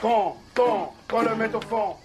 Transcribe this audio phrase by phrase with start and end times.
[0.00, 1.96] Quand, quand, quand le mettre au fond.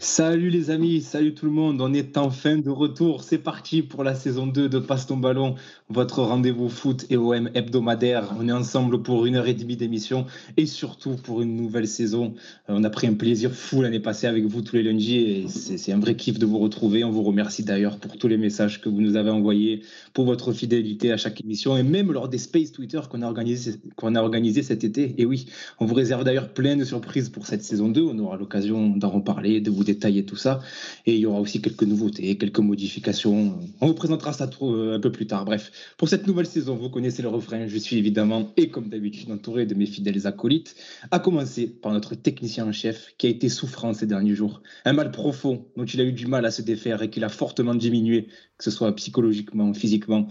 [0.00, 4.02] Salut les amis, salut tout le monde, on est enfin de retour, c'est parti pour
[4.02, 5.54] la saison 2 de Passe ton ballon,
[5.88, 8.34] votre rendez-vous foot et OM hebdomadaire.
[8.38, 10.26] On est ensemble pour une heure et demie d'émission
[10.56, 12.34] et surtout pour une nouvelle saison.
[12.68, 15.48] Euh, on a pris un plaisir fou l'année passée avec vous tous les lundis et
[15.48, 17.04] c'est un vrai kiff de vous retrouver.
[17.04, 19.82] On vous remercie d'ailleurs pour tous les messages que vous nous avez envoyés,
[20.12, 23.80] pour votre fidélité à chaque émission et même lors des Space Twitter qu'on a organisé
[24.02, 25.14] a organisé cet été.
[25.18, 25.46] Et oui,
[25.78, 28.02] on vous réserve d'ailleurs plein de surprises pour cette saison 2.
[28.02, 30.60] On aura l'occasion d'en reparler, de vous détailler tout ça.
[31.06, 33.58] Et il y aura aussi quelques nouveautés, quelques modifications.
[33.80, 35.44] On vous présentera ça un peu plus tard.
[35.44, 37.66] Bref, pour cette nouvelle saison, vous connaissez le refrain.
[37.66, 40.74] Je suis évidemment, et comme d'habitude, entouré de mes fidèles acolytes,
[41.10, 44.62] à commencer par notre technicien en chef qui a été souffrant ces derniers jours.
[44.84, 47.28] Un mal profond dont il a eu du mal à se défaire et qu'il a
[47.28, 50.28] fortement diminué, que ce soit psychologiquement, physiquement.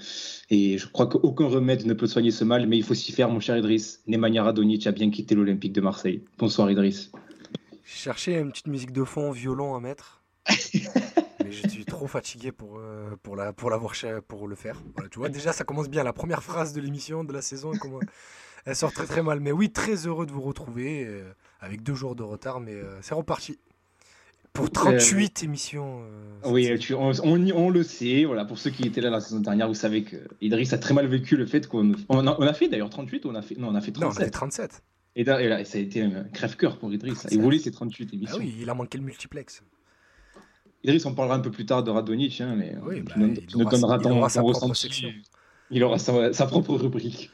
[0.49, 3.29] Et je crois qu'aucun remède ne peut soigner ce mal, mais il faut s'y faire,
[3.29, 4.01] mon cher Idriss.
[4.07, 6.21] Nemanja Radonic a bien quitté l'Olympique de Marseille.
[6.37, 7.11] Bonsoir Idriss.
[7.83, 10.21] J'ai cherché une petite musique de fond, violon à mettre.
[11.43, 13.93] mais je suis trop fatigué pour, euh, pour, la, pour, l'avoir,
[14.27, 14.81] pour le faire.
[15.11, 16.03] tu vois, déjà, ça commence bien.
[16.03, 17.71] La première phrase de l'émission, de la saison,
[18.65, 19.39] elle sort très très mal.
[19.39, 23.01] Mais oui, très heureux de vous retrouver euh, avec deux jours de retard, mais euh,
[23.01, 23.59] c'est reparti.
[24.53, 26.03] Pour 38 émissions.
[26.45, 28.23] oui, on, on, le sait.
[28.23, 30.93] Voilà, pour ceux qui étaient là la saison dernière, vous savez que Idriss a très
[30.93, 33.75] mal vécu le fait qu'on on a, fait d'ailleurs 38 on a fait, non, on
[33.75, 34.01] a fait 37.
[34.01, 34.83] Non, on a fait 37.
[35.15, 37.27] Et, là, ça a été un crève-cœur pour Idriss.
[37.31, 38.37] Il voulait ses 38 émissions.
[38.37, 39.63] Ah oui, il a manqué le multiplex.
[40.83, 43.97] Idriss, on parlera un peu plus tard de Radonic, hein, mais oui, bah, il, aura,
[43.99, 45.09] donnera propre section.
[45.69, 47.31] Il aura sa, propre rubrique.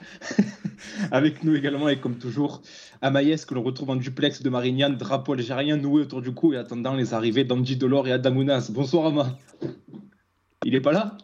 [1.12, 2.62] avec nous également, et comme toujours,
[3.02, 6.58] Amaïs, que l'on retrouve en duplex de Marignane, drapeau algérien noué autour du cou et
[6.58, 8.70] attendant les arrivées d'Andy Delors et Adamounas.
[8.72, 9.38] Bonsoir Ama.
[10.66, 11.18] Il est pas là?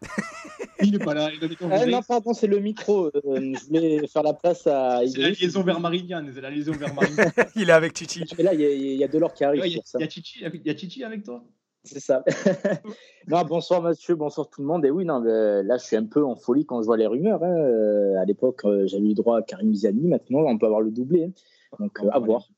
[0.82, 1.30] il n'est pas là.
[1.32, 3.06] Il ah, non, pardon, c'est le micro.
[3.06, 5.00] Euh, je voulais faire la place à.
[5.06, 6.30] C'est la liaison vers Marignane.
[6.32, 7.32] C'est la liaison vers Marignane.
[7.56, 8.24] il est avec Chichi.
[8.38, 9.66] Et là, il y, a, Delors qui arrive.
[9.66, 11.44] Il y, a y Chichi avec toi?
[11.84, 12.22] C'est ça.
[13.28, 14.84] non, bonsoir Mathieu, bonsoir tout le monde.
[14.84, 17.42] Et oui, non, là, je suis un peu en folie quand je vois les rumeurs.
[17.42, 17.56] Hein.
[17.56, 20.06] Euh, à l'époque, euh, j'avais eu droit à Karim Ziani.
[20.06, 21.24] Maintenant, on peut avoir le doublé.
[21.24, 21.76] Hein.
[21.78, 22.48] Donc, à voir.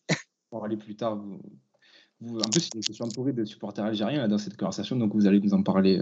[0.53, 1.22] On va aller plus tard.
[2.20, 5.41] Vous, en plus, je suis entouré de supporters algériens dans cette conversation, donc vous allez
[5.41, 6.00] nous en parler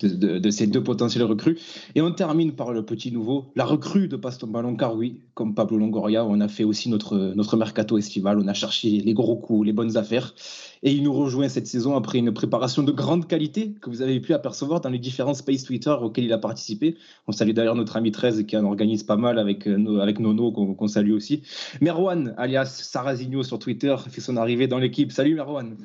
[0.00, 1.58] de, ces deux potentiels recrues.
[1.94, 5.54] Et on termine par le petit nouveau, la recrue de Paston Ballon, car oui, comme
[5.54, 9.36] Pablo Longoria, on a fait aussi notre, notre mercato estival, on a cherché les gros
[9.36, 10.34] coups, les bonnes affaires.
[10.82, 14.20] Et il nous rejoint cette saison après une préparation de grande qualité que vous avez
[14.20, 16.96] pu apercevoir dans les différents Space Twitter auxquels il a participé.
[17.26, 20.52] On salue d'ailleurs notre ami 13 qui en organise pas mal avec, euh, avec Nono,
[20.52, 21.42] qu'on salue aussi.
[21.80, 25.10] Merwan, alias Sarazino sur Twitter, fait son arrivée dans l'équipe.
[25.10, 25.76] Salut Merwan.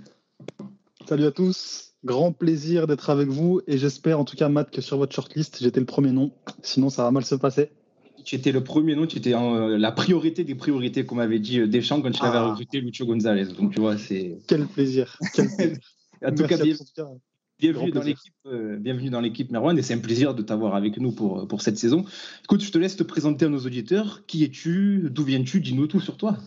[1.07, 1.88] Salut à tous.
[2.05, 5.57] Grand plaisir d'être avec vous et j'espère en tout cas Matt que sur votre shortlist
[5.61, 6.31] j'étais le premier nom,
[6.63, 7.71] sinon ça va mal se passer.
[8.23, 11.59] Tu étais le premier nom, tu étais euh, la priorité des priorités comme avait dit
[11.59, 12.51] euh, Deschamps quand il avait ah.
[12.51, 13.47] recruté Lucho Gonzalez.
[13.47, 14.37] Donc tu vois, c'est.
[14.47, 15.17] Quel plaisir.
[16.25, 16.57] en tout cas,
[17.59, 20.97] bienvenue, dans l'équipe, euh, bienvenue dans l'équipe Merwan et c'est un plaisir de t'avoir avec
[20.97, 22.05] nous pour, pour cette saison.
[22.45, 24.25] Écoute, je te laisse te présenter à nos auditeurs.
[24.25, 25.09] Qui es-tu?
[25.11, 25.59] D'où viens-tu?
[25.59, 26.37] Dis-nous tout sur toi.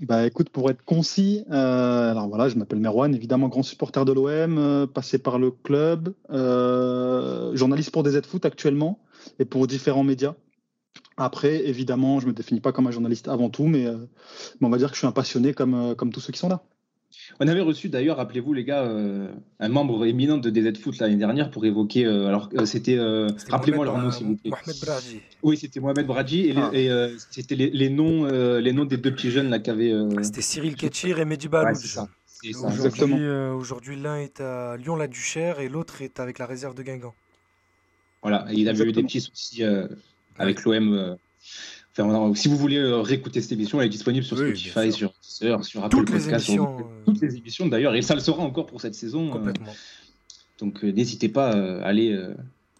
[0.00, 4.12] Bah écoute, pour être concis, euh, alors voilà, je m'appelle Merwan, évidemment grand supporter de
[4.12, 9.00] l'OM, euh, passé par le club, euh, journaliste pour DZ Foot actuellement
[9.38, 10.34] et pour différents médias.
[11.16, 13.86] Après, évidemment, je me définis pas comme un journaliste avant tout, mais,
[14.60, 16.48] mais on va dire que je suis un passionné comme, comme tous ceux qui sont
[16.48, 16.62] là.
[17.40, 19.28] On avait reçu d'ailleurs, rappelez-vous les gars, euh,
[19.58, 22.04] un membre éminent de DZ Foot l'année dernière pour évoquer.
[22.04, 22.98] Euh, alors euh, c'était,
[23.48, 24.50] rappelez-moi leur nom s'il vous plaît.
[24.50, 25.20] Mohamed Bradji.
[25.42, 27.08] Oui, c'était Mohamed Bradji et, ah.
[27.30, 29.92] c'était les, noms, les noms des deux petits jeunes là qu'avaient.
[30.22, 31.98] C'était Cyril Ketchir et Mehdi Balouch.
[32.54, 37.14] aujourd'hui, aujourd'hui, l'un est à Lyon-la-Duchère et l'autre est avec la réserve de Guingamp.
[38.22, 39.62] Voilà, il avait eu des petits soucis
[40.38, 41.16] avec l'OM
[42.34, 45.88] si vous voulez euh, réécouter cette émission, elle est disponible sur Spotify, sur sur, Apple
[45.90, 48.94] toutes les émissions, euh, toutes les émissions d'ailleurs, et ça le sera encore pour cette
[48.94, 49.28] saison.
[49.28, 49.32] Euh.
[49.32, 49.74] Complètement.
[50.58, 52.18] donc n'hésitez pas à aller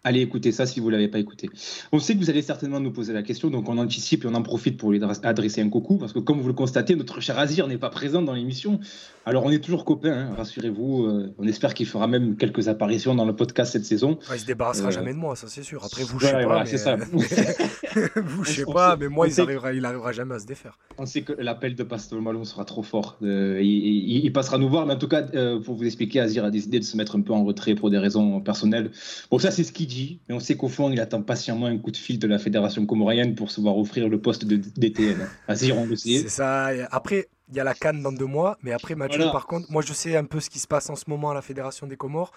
[0.05, 1.49] Allez écouter ça si vous ne l'avez pas écouté.
[1.93, 4.35] On sait que vous allez certainement nous poser la question, donc on anticipe et on
[4.35, 7.39] en profite pour lui adresser un coucou, parce que comme vous le constatez, notre cher
[7.39, 8.81] Azir n'est pas présent dans l'émission.
[9.25, 11.05] Alors on est toujours copains, hein, rassurez-vous.
[11.05, 14.19] Euh, on espère qu'il fera même quelques apparitions dans le podcast cette saison.
[14.33, 15.85] il se débarrassera euh, jamais de moi, ça c'est sûr.
[15.85, 16.67] Après vous, je sais pas.
[16.67, 16.97] ça.
[18.17, 20.81] vous, je sais pas, mais moi il arrivera, il arrivera jamais à se défaire.
[20.99, 23.19] On sait que l'appel de Pasteur Malon sera trop fort.
[23.23, 25.23] Euh, il, passera nous voir, mais en tout cas,
[25.65, 27.99] pour vous expliquer, Azir a décidé de se mettre un peu en retrait pour des
[27.99, 28.91] raisons personnelles.
[29.31, 29.87] Bon, ça c'est ce qu'il
[30.29, 32.85] mais on sait qu'au fond, il attend patiemment un coup de fil de la fédération
[32.87, 35.29] comorienne pour se voir offrir le poste de DTN.
[35.49, 36.19] Vas-y, on le sait.
[36.19, 36.71] C'est ça.
[36.91, 39.83] Après, il y a la canne dans deux mois, mais après, Mathieu, par contre, moi,
[39.83, 41.97] je sais un peu ce qui se passe en ce moment à la fédération des
[41.97, 42.33] Comores.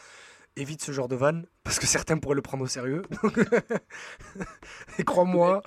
[0.58, 3.02] Évite ce genre de vanne, parce que certains pourraient le prendre au sérieux.
[5.00, 5.62] Et crois-moi,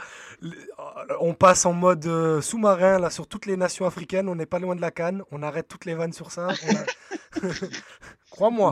[1.20, 4.30] on passe en mode euh, sous-marin là sur toutes les nations africaines.
[4.30, 5.22] On n'est pas loin de la canne.
[5.30, 6.48] On arrête toutes les vannes sur ça.
[8.38, 8.70] Crois-moi.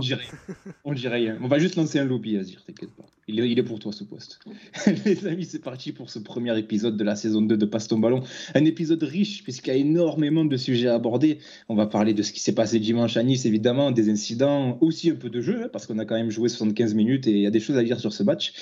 [0.85, 1.39] On dirait rien.
[1.43, 3.03] On va juste lancer un lobby dire, t'inquiète pas.
[3.27, 4.39] Il est, il est, pour toi ce poste.
[5.05, 7.99] Les amis, c'est parti pour ce premier épisode de la saison 2 de Passe ton
[7.99, 8.23] ballon.
[8.55, 11.39] Un épisode riche puisqu'il y a énormément de sujets à aborder.
[11.69, 15.11] On va parler de ce qui s'est passé dimanche à Nice, évidemment, des incidents, aussi
[15.11, 17.41] un peu de jeu, hein, parce qu'on a quand même joué 75 minutes et il
[17.41, 18.53] y a des choses à dire sur ce match.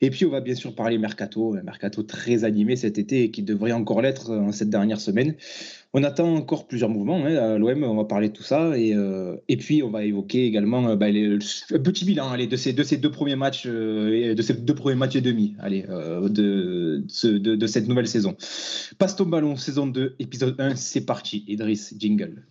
[0.00, 3.30] Et puis on va bien sûr parler mercato, un mercato très animé cet été et
[3.30, 5.34] qui devrait encore l'être en cette dernière semaine.
[5.96, 8.76] On attend encore plusieurs mouvements hein, à l'OM, on va parler de tout ça.
[8.76, 12.82] Et, euh, puis, on va évoquer également euh, bah, un petit bilan de, ces, de
[12.82, 17.04] ces deux premiers matchs, euh, de ces deux premiers matchs et demi de,
[17.68, 18.36] cette nouvelle saison.
[18.98, 21.44] Passe ton ballon, saison 2, épisode 1, c'est parti.
[21.46, 22.42] Idriss, jingle.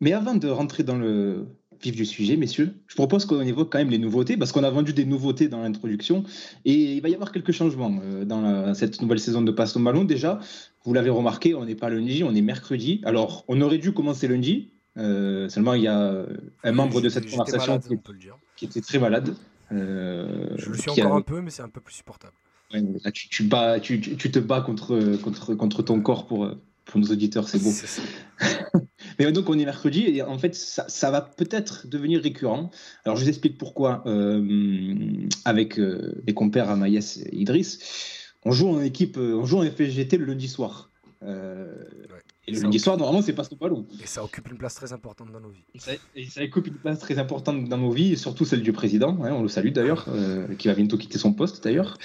[0.00, 1.46] Mais avant de rentrer dans le
[1.84, 4.70] vif du sujet, messieurs, je propose qu'on évoque quand même les nouveautés, parce qu'on a
[4.70, 6.24] vendu des nouveautés dans l'introduction,
[6.64, 9.74] et il va y avoir quelques changements euh, dans la, cette nouvelle saison de Passe
[9.74, 10.04] ton ballon.
[10.04, 10.40] Déjà,
[10.84, 13.00] vous l'avez remarqué, on n'est pas lundi, on est mercredi.
[13.04, 16.24] Alors, on aurait dû commencer lundi, euh, seulement il y a
[16.62, 19.34] un membre de cette conversation malade, qui, qui, était très malade.
[19.72, 21.16] Euh, je le suis encore a...
[21.16, 22.34] un peu, mais c'est un peu plus supportable.
[22.72, 26.50] Ouais, là, tu, tu, bats, tu, tu, te bats contre, contre, contre ton corps pour,
[26.84, 27.70] pour nos auditeurs, c'est beau.
[29.18, 32.70] Mais donc on est mercredi et en fait ça, ça va peut-être devenir récurrent.
[33.04, 38.32] Alors je vous explique pourquoi euh, avec euh, mes compères Amaïs et Idriss.
[38.44, 40.90] On joue en équipe, on joue en FGT le lundi soir.
[41.22, 41.72] Euh,
[42.10, 42.20] ouais.
[42.46, 43.86] Et le lundi soir, normalement, c'est pas ton ballon.
[44.02, 45.64] Et ça occupe une place très importante dans nos vies.
[45.74, 48.62] Et ça, et ça, occupe une place très importante dans nos vies, et surtout celle
[48.62, 51.96] du président, hein, on le salue d'ailleurs, euh, qui va bientôt quitter son poste d'ailleurs.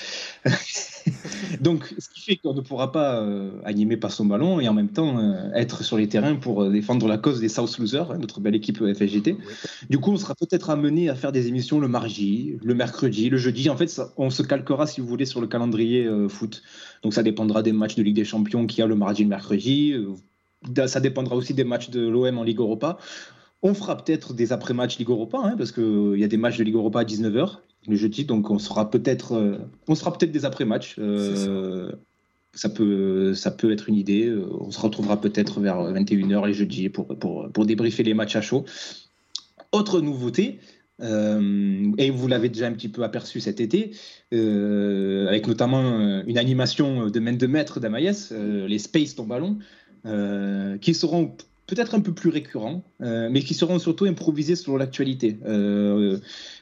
[1.62, 4.74] Donc, ce qui fait qu'on ne pourra pas euh, animer par son ballon et en
[4.74, 8.18] même temps euh, être sur les terrains pour défendre la cause des South Losers, hein,
[8.20, 9.38] notre belle équipe FSGT.
[9.38, 9.56] Oui.
[9.90, 13.38] Du coup, on sera peut-être amené à faire des émissions le mardi, le mercredi, le
[13.38, 13.70] jeudi.
[13.70, 16.62] En fait, ça, on se calquera, si vous voulez, sur le calendrier foot.
[17.04, 19.26] Donc, ça dépendra des matchs de Ligue des Champions qu'il y a le mardi et
[19.26, 19.96] le mercredi
[20.88, 22.98] ça dépendra aussi des matchs de l'OM en Ligue Europa.
[23.62, 26.64] On fera peut-être des après-matchs Ligue Europa, hein, parce qu'il y a des matchs de
[26.64, 27.58] Ligue Europa à 19h
[27.88, 30.96] le jeudi, donc on sera peut-être euh, on sera peut-être des après-matchs.
[31.00, 31.92] Euh,
[32.54, 32.62] ça.
[32.62, 32.70] ça.
[32.70, 34.34] peut, ça peut être une idée.
[34.60, 38.42] On se retrouvera peut-être vers 21h les jeudis pour, pour, pour débriefer les matchs à
[38.42, 38.66] chaud.
[39.72, 40.60] Autre nouveauté,
[41.02, 43.92] euh, et vous l'avez déjà un petit peu aperçu cet été,
[44.34, 49.58] euh, avec notamment une animation de main de maître d'Amaïs, euh, les Space ton ballon.
[50.06, 51.36] Euh, qui seront
[51.70, 55.38] peut-être un peu plus récurrents, euh, mais qui seront surtout improvisés sur l'actualité.
[55.46, 56.18] Euh,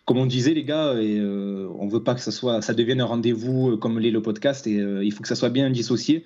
[0.05, 2.99] comme on disait, les gars, et, euh, on veut pas que ça, soit, ça devienne
[2.99, 6.25] un rendez-vous comme l'est le podcast, et il faut que ça soit bien dissocié.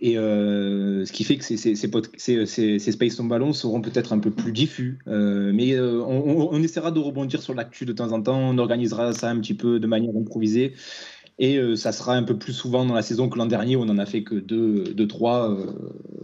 [0.00, 4.18] Et ce qui fait que ces, ces, ces, ces Space on Ballon seront peut-être un
[4.18, 4.98] peu plus diffus.
[5.06, 9.30] mais on, on, essaiera de rebondir sur l'actu de temps en temps, on organisera ça
[9.30, 10.74] un petit peu de manière improvisée.
[11.38, 13.82] Et euh, ça sera un peu plus souvent dans la saison que l'an dernier, où
[13.82, 15.66] on en a fait que 2-3, deux, deux, trois, euh,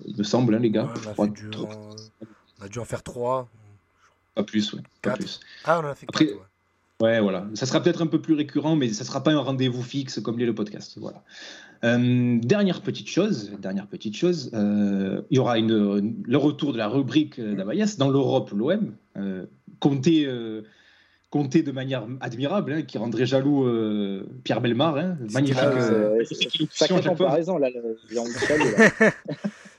[0.07, 0.85] il me semble, hein, les gars.
[0.85, 1.51] Ouais, on, a 3, dû,
[2.61, 3.49] on, a dû, en faire 3.
[4.35, 4.83] Pas plus, ouais.
[5.03, 5.41] Pas plus.
[5.65, 6.39] Ah, on en a fait 4, ouais.
[7.01, 7.47] Ouais, voilà.
[7.55, 10.21] Ça sera peut-être un peu plus récurrent, mais ça ne sera pas un rendez-vous fixe
[10.21, 10.97] comme l'est le podcast.
[10.99, 11.23] Voilà.
[11.85, 16.73] Euh, dernière petite chose, dernière petite chose, euh, il y aura une, une, le retour
[16.73, 18.95] de la rubrique d'Amaïs dans l'Europe, l'OM.
[19.17, 19.45] Euh,
[19.81, 20.27] comptez
[21.35, 24.97] compté de manière admirable, hein, qui rendrait jaloux euh, Pierre Belmar.
[24.97, 25.58] Hein, magnifique.
[25.65, 26.23] Euh,
[26.70, 27.70] Sacrée comparaison, là,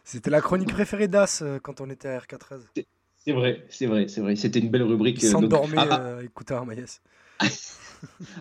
[0.03, 2.83] C'était la chronique préférée d'As euh, quand on était à RK13.
[3.17, 4.35] C'est vrai, c'est vrai, c'est vrai.
[4.35, 5.23] C'était une belle rubrique.
[5.23, 5.87] Il s'endormait donc...
[5.91, 6.23] ah, ah.
[6.23, 7.01] écoutant Armaïs.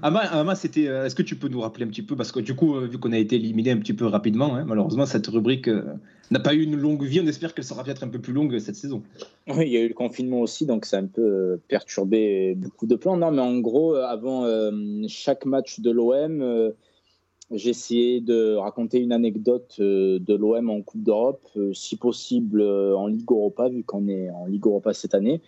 [0.02, 0.84] Ama, Ama c'était.
[0.84, 3.12] Est-ce que tu peux nous rappeler un petit peu Parce que du coup, vu qu'on
[3.12, 5.82] a été éliminé un petit peu rapidement, hein, malheureusement, cette rubrique euh,
[6.30, 7.20] n'a pas eu une longue vie.
[7.20, 9.02] On espère qu'elle sera peut-être un peu plus longue cette saison.
[9.48, 12.86] Oui, il y a eu le confinement aussi, donc ça a un peu perturbé beaucoup
[12.86, 13.16] de plans.
[13.16, 14.70] Non, mais en gros, avant euh,
[15.08, 16.70] chaque match de l'OM, euh,
[17.50, 23.30] essayé de raconter une anecdote euh, de l'OM en Coupe d'Europe, si possible en Ligue
[23.30, 25.40] Europa, vu qu'on est en Ligue Europa cette année.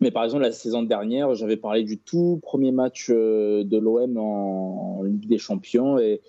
[0.00, 4.98] Mais par exemple, la saison dernière, j'avais parlé du tout premier match de l'OM en,
[4.98, 6.20] en, Ligue des Champions et,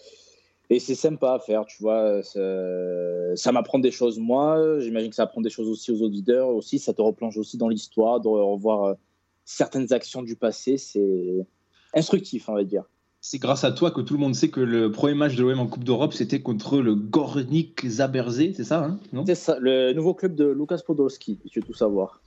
[0.70, 2.22] et c'est sympa à faire, tu vois.
[2.24, 4.80] Ça, m'apprend des choses, moi.
[4.80, 6.48] J'imagine que ça apprend des choses aussi aux auditeurs.
[6.48, 8.96] Aussi, ça te replonge aussi dans l'histoire, de revoir
[9.44, 10.78] certaines actions du passé.
[10.78, 11.46] C'est
[11.94, 12.84] instructif, on va dire.
[13.20, 15.60] C'est grâce à toi que tout le monde sait que le premier match de l'OM
[15.60, 19.00] en Coupe d'Europe, c'était contre le Gornik Zaberzé, c'est ça, hein?
[19.28, 22.22] C'est ça, le nouveau club de Lukas Podolski, tu veux tout savoir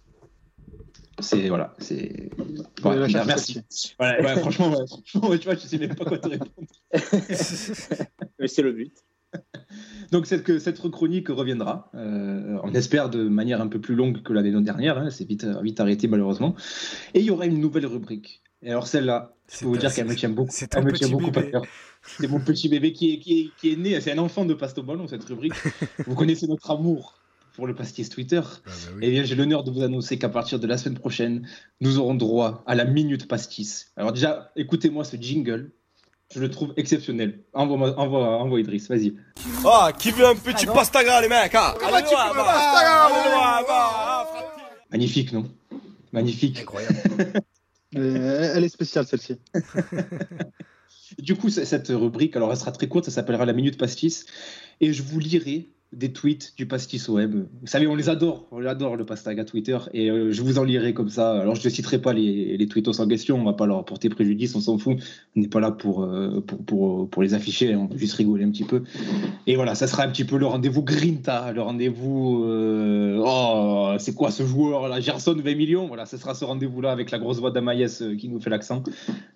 [1.24, 2.30] c'est voilà c'est
[2.84, 3.62] ouais, ouais, merci
[4.00, 6.52] ouais, franchement, franchement tu vois je sais même pas quoi te répondre
[8.38, 8.92] mais c'est le but
[10.12, 14.32] Donc cette, cette chronique reviendra, euh, on espère de manière un peu plus longue que
[14.32, 16.54] l'année dernière, hein, c'est vite, vite arrêté malheureusement.
[17.14, 18.42] Et il y aura une nouvelle rubrique.
[18.62, 21.26] Et alors celle-là, je peux vous dire qu'elle me tient beaucoup, c'est me tient beaucoup
[21.26, 21.50] à bébé.
[21.50, 21.62] cœur.
[22.02, 24.54] C'est mon petit bébé qui est, qui est, qui est né, c'est un enfant de
[24.54, 25.54] Pasto Ballon cette rubrique.
[26.06, 27.18] vous connaissez notre amour
[27.54, 28.42] pour le pastis Twitter.
[28.44, 29.00] Ah bah oui.
[29.02, 31.48] Eh bien, j'ai l'honneur de vous annoncer qu'à partir de la semaine prochaine,
[31.80, 33.92] nous aurons droit à la minute pastis.
[33.96, 35.70] Alors déjà, écoutez-moi ce jingle.
[36.34, 37.44] Je le trouve exceptionnel.
[37.52, 39.14] Envoie, envoie, envoie Idriss, vas-y.
[39.64, 43.64] Ah, qui veut un petit pastaga, les mecs hein Allez, loin, va, allez, loin, va,
[43.68, 44.50] ah, frère.
[44.90, 45.44] Magnifique, non
[46.12, 46.60] Magnifique.
[46.60, 46.96] Incroyable.
[47.96, 49.36] Euh, Elle est spéciale celle-ci.
[51.18, 54.26] Du coup, cette rubrique, alors elle sera très courte, ça s'appellera la minute pastis.
[54.80, 57.34] Et je vous lirai des tweets du pastis web.
[57.34, 59.78] Vous savez, on les adore, on les adore le pastaga Twitter.
[59.92, 61.40] Et euh, je vous en lirai comme ça.
[61.40, 64.08] Alors, je ne citerai pas les, les tweetos en question, on va pas leur porter
[64.08, 64.96] préjudice, on s'en fout.
[65.36, 68.44] On n'est pas là pour, euh, pour, pour, pour les afficher, on peut juste rigoler
[68.44, 68.82] un petit peu.
[69.46, 72.44] Et voilà, ça sera un petit peu le rendez-vous Grinta, le rendez-vous.
[72.44, 75.00] euh, oh, c'est quoi ce joueur là?
[75.00, 78.28] Gerson 20 millions Voilà, ce sera ce rendez-vous-là avec la grosse voix d'Amaïs euh, qui
[78.28, 78.82] nous fait l'accent.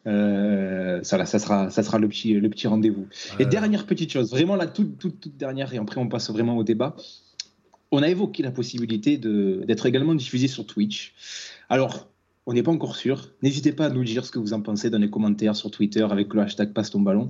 [0.07, 3.07] Euh, ça, là, ça sera, ça sera le petit, le petit rendez-vous.
[3.39, 6.31] Et Euh, dernière petite chose, vraiment la toute, toute, toute dernière, et après on passe
[6.31, 6.97] vraiment au débat.
[7.91, 11.15] On a évoqué la possibilité d'être également diffusé sur Twitch.
[11.69, 12.09] Alors,
[12.49, 13.31] on n'est pas encore sûr.
[13.43, 16.07] N'hésitez pas à nous dire ce que vous en pensez dans les commentaires sur Twitter
[16.11, 17.29] avec le hashtag passe ton ballon.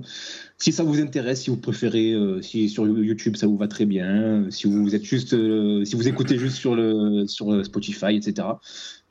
[0.57, 3.85] Si ça vous intéresse, si vous préférez, euh, si sur YouTube ça vous va très
[3.85, 8.47] bien, si vous êtes juste, euh, si vous écoutez juste sur le sur Spotify, etc.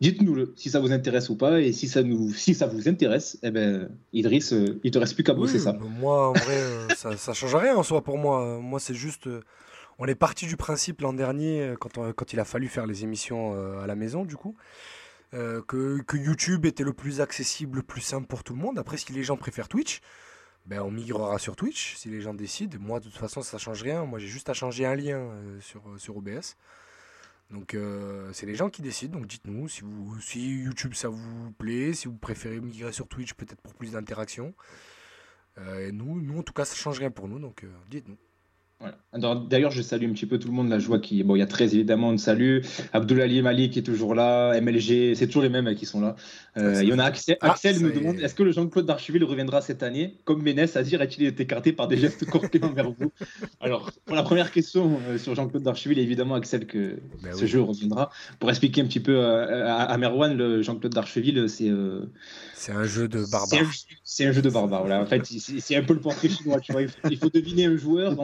[0.01, 3.39] Dites-nous-le si ça vous intéresse ou pas, et si ça nous, si ça vous intéresse,
[3.43, 5.79] eh ben Idriss, euh, il te reste plus qu'à bosser oui, ça.
[6.01, 8.59] Moi, en vrai, ça, ça change rien en soi pour moi.
[8.63, 9.29] Moi, c'est juste.
[9.99, 13.55] On est parti du principe l'an dernier, euh, quand, il a fallu faire les émissions
[13.55, 14.57] euh, à la maison, du coup,
[15.35, 18.79] euh, que, YouTube était le plus accessible, le plus simple pour tout le monde.
[18.79, 20.01] Après, si les gens préfèrent Twitch,
[20.67, 22.79] ben, on migrera sur Twitch si les gens décident.
[22.81, 24.05] Moi, de toute façon, ça change rien.
[24.05, 26.57] Moi, j'ai juste à changer un lien sur, OBS.
[27.51, 27.75] Donc,
[28.33, 29.19] c'est les gens qui décident.
[29.19, 29.83] Donc, dites-nous si,
[30.37, 34.55] YouTube ça vous plaît, si vous préférez migrer sur Twitch, peut-être pour plus d'interaction.
[35.79, 37.39] Et nous, nous, en tout cas, ça change rien pour nous.
[37.39, 38.19] Donc, dites-nous.
[38.81, 38.97] Voilà.
[39.51, 40.69] D'ailleurs, je salue un petit peu tout le monde.
[40.69, 42.61] Là, je vois qu'il bon, il y a 13 évidemment, on salue.
[42.93, 44.59] Abdoulaye Mali qui est toujours là.
[44.61, 46.15] MLG, c'est toujours les mêmes euh, qui sont là.
[46.57, 48.87] Euh, Ah, il y en a Axel, Ah, Axel nous demande est-ce que le Jean-Claude
[48.87, 50.15] Darcheville reviendra cette année?
[50.25, 53.11] Comme Ménès, dire a-t-il été écarté par des gestes cortés envers vous?
[53.61, 57.49] Alors, pour la première question euh, sur Jean-Claude Darcheville, évidemment, Axel, que Ben ce oui.
[57.49, 58.11] jeu reviendra.
[58.39, 61.69] Pour expliquer un petit peu euh, à, à Merwan, le Jean-Claude Darcheville, c'est.
[61.69, 62.03] euh,
[62.55, 63.59] C'est un jeu de barbare.
[64.05, 64.83] c'est un jeu de barbare.
[64.83, 65.03] Voilà.
[65.03, 66.61] En fait, c'est un peu le portrait chinois.
[66.61, 66.83] Tu vois.
[66.83, 68.15] Il, faut, il faut deviner un joueur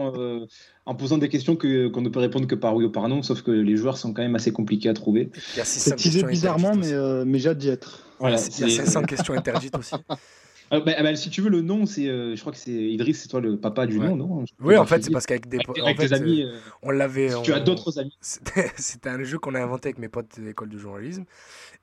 [0.86, 3.22] en posant des questions que- qu'on ne peut répondre que par oui ou par non,
[3.22, 5.30] sauf que les joueurs sont quand même assez compliqués à trouver.
[5.54, 7.68] Il y a 600 C'est teasé questions bizarrement, interdites mais, euh, mais j'ai hâte d'y
[7.68, 8.00] être.
[8.20, 8.36] Voilà.
[8.36, 9.94] Il y a c'est- 500 questions interdites aussi.
[10.70, 13.20] Ah, bah, bah, si tu veux, le nom, c'est, euh, je crois que c'est Idriss,
[13.20, 14.08] c'est toi le papa du Ouais.
[14.08, 14.44] nom, non?
[14.60, 16.58] Oui, en fait, c'est parce qu'avec des Avec, po- avec en fait, amis, euh, euh,
[16.82, 17.28] on l'avait.
[17.28, 18.16] si tu as d'autres amis.
[18.76, 21.24] C'était un jeu qu'on a inventé avec mes potes de l'école de journalisme.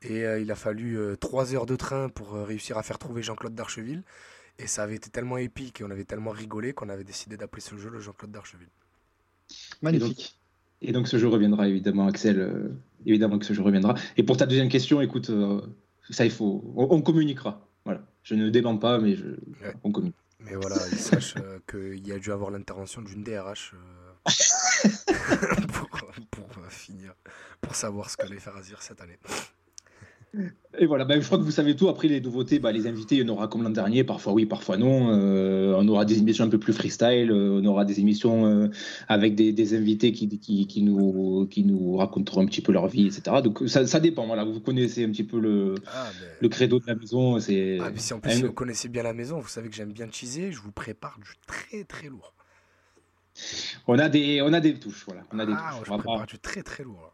[0.02, 2.98] Et euh, il a fallu euh, trois heures de train pour euh, réussir à faire
[2.98, 4.02] trouver Jean-Claude Darcheville.
[4.58, 7.62] Et ça avait été tellement épique et on avait tellement rigolé qu'on avait décidé d'appeler
[7.62, 8.68] ce jeu le Jean-Claude Darcheville.
[9.80, 10.38] Magnifique.
[10.82, 12.38] Et donc ce jeu reviendra évidemment, Axel.
[12.38, 12.68] euh,
[13.06, 13.94] évidemment que ce jeu reviendra.
[14.16, 15.60] Et pour ta deuxième question, écoute, euh,
[16.10, 17.66] ça il faut, on, on communiquera.
[17.84, 18.02] Voilà.
[18.22, 19.26] Je ne dément pas, mais je,
[19.82, 20.16] on communique.
[20.40, 24.26] Mais voilà, il sache euh, qu'il y a dû avoir l'intervention d'une DRH euh,
[25.72, 25.88] pour,
[26.30, 27.14] pour, euh, finir,
[27.60, 29.18] pour savoir ce qu'allait faire Azir cette année.
[30.78, 31.90] Et voilà, bah, je crois que vous savez tout.
[31.90, 34.46] Après les nouveautés, bah, les invités, il y en aura comme l'an dernier, parfois oui,
[34.46, 35.10] parfois non.
[35.12, 38.68] Euh, on aura des émissions un peu plus freestyle, euh, on aura des émissions euh,
[39.08, 42.88] avec des, des invités qui, qui, qui nous, qui nous raconteront un petit peu leur
[42.88, 43.42] vie, etc.
[43.44, 44.26] Donc ça, ça dépend.
[44.26, 47.38] Voilà, vous connaissez un petit peu le, Ah, ben, le credo de la maison.
[47.38, 49.76] C'est ah, si en plus un- si vous connaissez bien la maison, vous savez que
[49.76, 52.32] j'aime bien cheeser, je vous prépare du très très lourd.
[53.86, 55.04] on a des, on a des touches.
[55.06, 55.88] Voilà, on a des Ah, touches.
[55.88, 57.12] je prépare du très très lourd.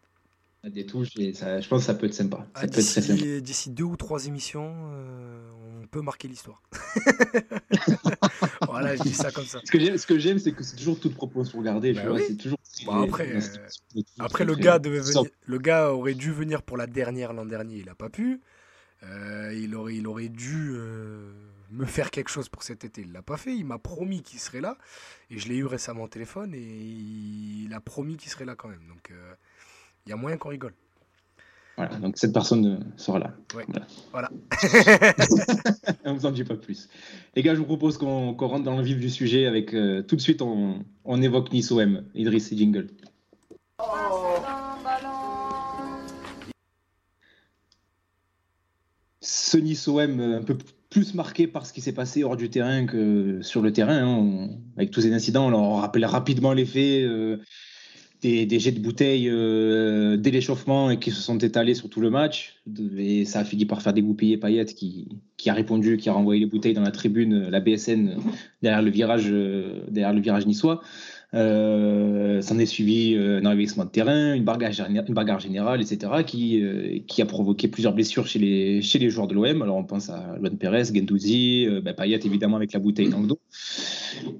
[0.64, 2.38] A des touches et ça, je pense que ça peut être sympa.
[2.38, 3.40] Ça Ah, peut être très sympa.
[3.40, 5.50] D'ici deux ou trois émissions, euh,
[5.82, 6.62] on peut marquer l'histoire.
[8.66, 9.60] voilà, je dis ça comme ça.
[9.64, 11.92] Ce que j'aime, c'est que c'est toujours toute proportion gardée.
[11.92, 12.22] Bah oui.
[12.26, 12.58] c'est toujours.
[12.86, 13.60] Bah, après, c'est-
[14.18, 17.76] Après, le gars, devait venir, le gars aurait dû venir pour la dernière l'an dernier,
[17.78, 18.40] il n'a pas pu.
[19.04, 21.32] Euh, il, aurait, il aurait dû euh,
[21.70, 23.54] me faire quelque chose pour cet été, il l'a pas fait.
[23.54, 24.76] Il m'a promis qu'il serait là.
[25.30, 28.68] Et je l'ai eu récemment au téléphone et il a promis qu'il serait là quand
[28.68, 28.84] même.
[28.88, 29.34] Donc euh,
[30.08, 30.72] il y a moyen qu'on rigole.
[31.76, 33.34] Voilà, donc cette personne euh, sera là.
[33.54, 33.66] Ouais.
[33.68, 33.86] Voilà.
[34.10, 34.30] Voilà.
[36.06, 36.88] On vous en dit pas plus.
[37.36, 40.16] Les gars, je vous propose qu'on rentre dans le vif du sujet avec euh, tout
[40.16, 42.04] de suite on, on évoque Nice OM.
[42.14, 42.88] Idriss et Jingle.
[49.20, 50.56] Ce Nice OM euh, un peu
[50.90, 53.98] plus marqué par ce qui s'est passé hors du terrain que sur le terrain.
[54.04, 54.48] hein.
[54.76, 57.04] avec tous ces incidents, on leur rappelle rapidement les faits.
[57.04, 57.38] euh,
[58.20, 62.10] des, jets de bouteilles euh, dès l'échauffement et qui se sont étalés sur tout le
[62.10, 62.60] match.
[62.96, 66.40] Et ça a fini par faire dégoupiller Payet qui, qui a répondu, qui a renvoyé
[66.40, 68.16] les bouteilles dans la tribune, la BSN,
[68.62, 70.80] derrière le virage, euh, derrière le virage niçois.
[71.34, 76.98] Euh, S'en est suivi euh, un envahissement de terrain, une bagarre, générale, etc., qui, euh,
[77.06, 79.62] qui a provoqué plusieurs blessures chez les, joueurs de l'OM.
[79.62, 83.20] Alors on pense à Luan Perez, Gendouzi, euh, ben, Payet évidemment avec la bouteille dans
[83.20, 83.40] le dos.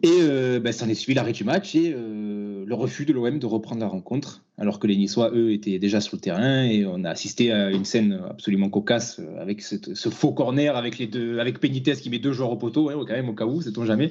[0.03, 3.81] Et ben, s'en est suivi l'arrêt du match et le refus de l'OM de reprendre
[3.81, 7.11] la rencontre, alors que les Niçois, eux, étaient déjà sur le terrain et on a
[7.11, 12.33] assisté à une scène absolument cocasse avec ce faux corner avec, les qui met deux
[12.33, 14.11] joueurs au poteau, quand même, au cas où, sait-on jamais.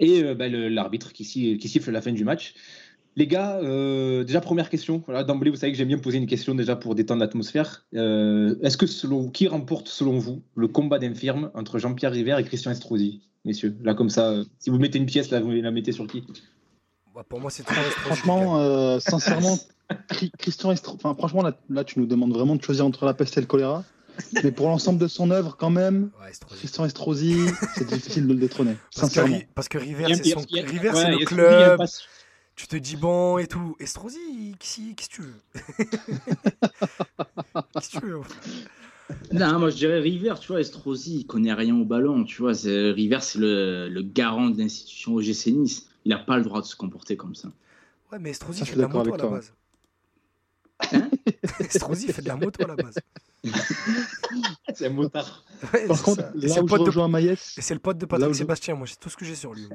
[0.00, 2.54] Et euh, le- l'arbitre qui, si- qui siffle la fin du match.
[3.16, 5.02] Les gars, euh, déjà première question.
[5.06, 7.84] Voilà, D'emblée, vous savez que j'aime bien poser une question déjà pour détendre l'atmosphère.
[7.94, 12.44] Euh, Est-ce que selon qui remporte selon vous le combat d'infirme entre Jean-Pierre River et
[12.44, 13.76] Christian Estrosi, messieurs?
[13.82, 16.22] Là comme ça, euh, si vous mettez une pièce, là vous la mettez sur qui?
[17.12, 19.56] Bah, pour moi, c'est Estrosi, Franchement, euh, sincèrement,
[20.38, 20.94] Christian Estro...
[20.94, 23.46] enfin, franchement, là, là, tu nous demandes vraiment de choisir entre la peste et le
[23.48, 23.84] choléra.
[24.44, 26.58] Mais pour l'ensemble de son œuvre, quand même, Ouais, Estrosi.
[26.58, 27.36] Christian Estrosi,
[27.74, 28.76] c'est difficile de le détrôner.
[28.94, 29.36] Parce que, Sincèrement.
[29.36, 30.40] Ri- parce que River, c'est son...
[30.40, 31.80] ouais, le club.
[32.56, 33.76] Tu te dis bon et tout.
[33.78, 35.40] Estrosi, qui qu'est-ce que tu veux?
[37.74, 38.20] Qu'est-ce que tu veux
[39.32, 42.50] Non, moi je dirais River, tu vois, Estrosi, il connaît rien au ballon, tu vois.
[42.52, 45.86] River, c'est le, le garant de l'institution OGC Nice.
[46.04, 47.48] Il n'a pas le droit de se comporter comme ça.
[48.10, 49.38] Ouais, mais Estrosi Ça, je fait suis de la d'accord moto à avec la toi.
[51.38, 51.52] base.
[51.60, 52.98] Estrosi fait de la moto à la base.
[54.74, 55.44] C'est un motard.
[55.72, 56.30] Ouais, Par contre, ça.
[56.34, 58.32] Là c'est où le je pote de- rejoins Maïs, Et c'est le pote de Patrick
[58.32, 59.68] je- Sébastien, moi, c'est tout ce que j'ai sur lui.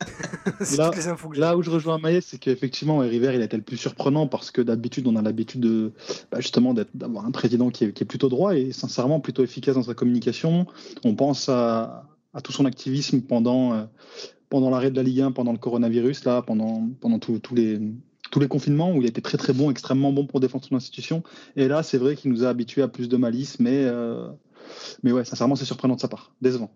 [0.76, 1.38] Là- les infos que.
[1.38, 4.50] Là où je rejoins Maïs, c'est qu'effectivement, River, il a été le plus surprenant parce
[4.50, 5.92] que d'habitude, on a l'habitude de
[6.30, 9.74] bah, justement d'avoir un président qui est, qui est plutôt droit et sincèrement plutôt efficace
[9.74, 10.66] dans sa communication.
[11.04, 13.84] On pense à, à tout son activisme pendant, euh,
[14.50, 17.80] pendant l'arrêt de la Ligue 1, pendant le coronavirus, là, pendant, pendant tous les,
[18.30, 21.22] tous les confinements où il était très très bon, extrêmement bon pour défendre son institution.
[21.56, 24.28] Et là, c'est vrai qu'il nous a habitués à plus de malice, mais, euh,
[25.02, 26.70] mais ouais, sincèrement, c'est surprenant de sa part, décevant.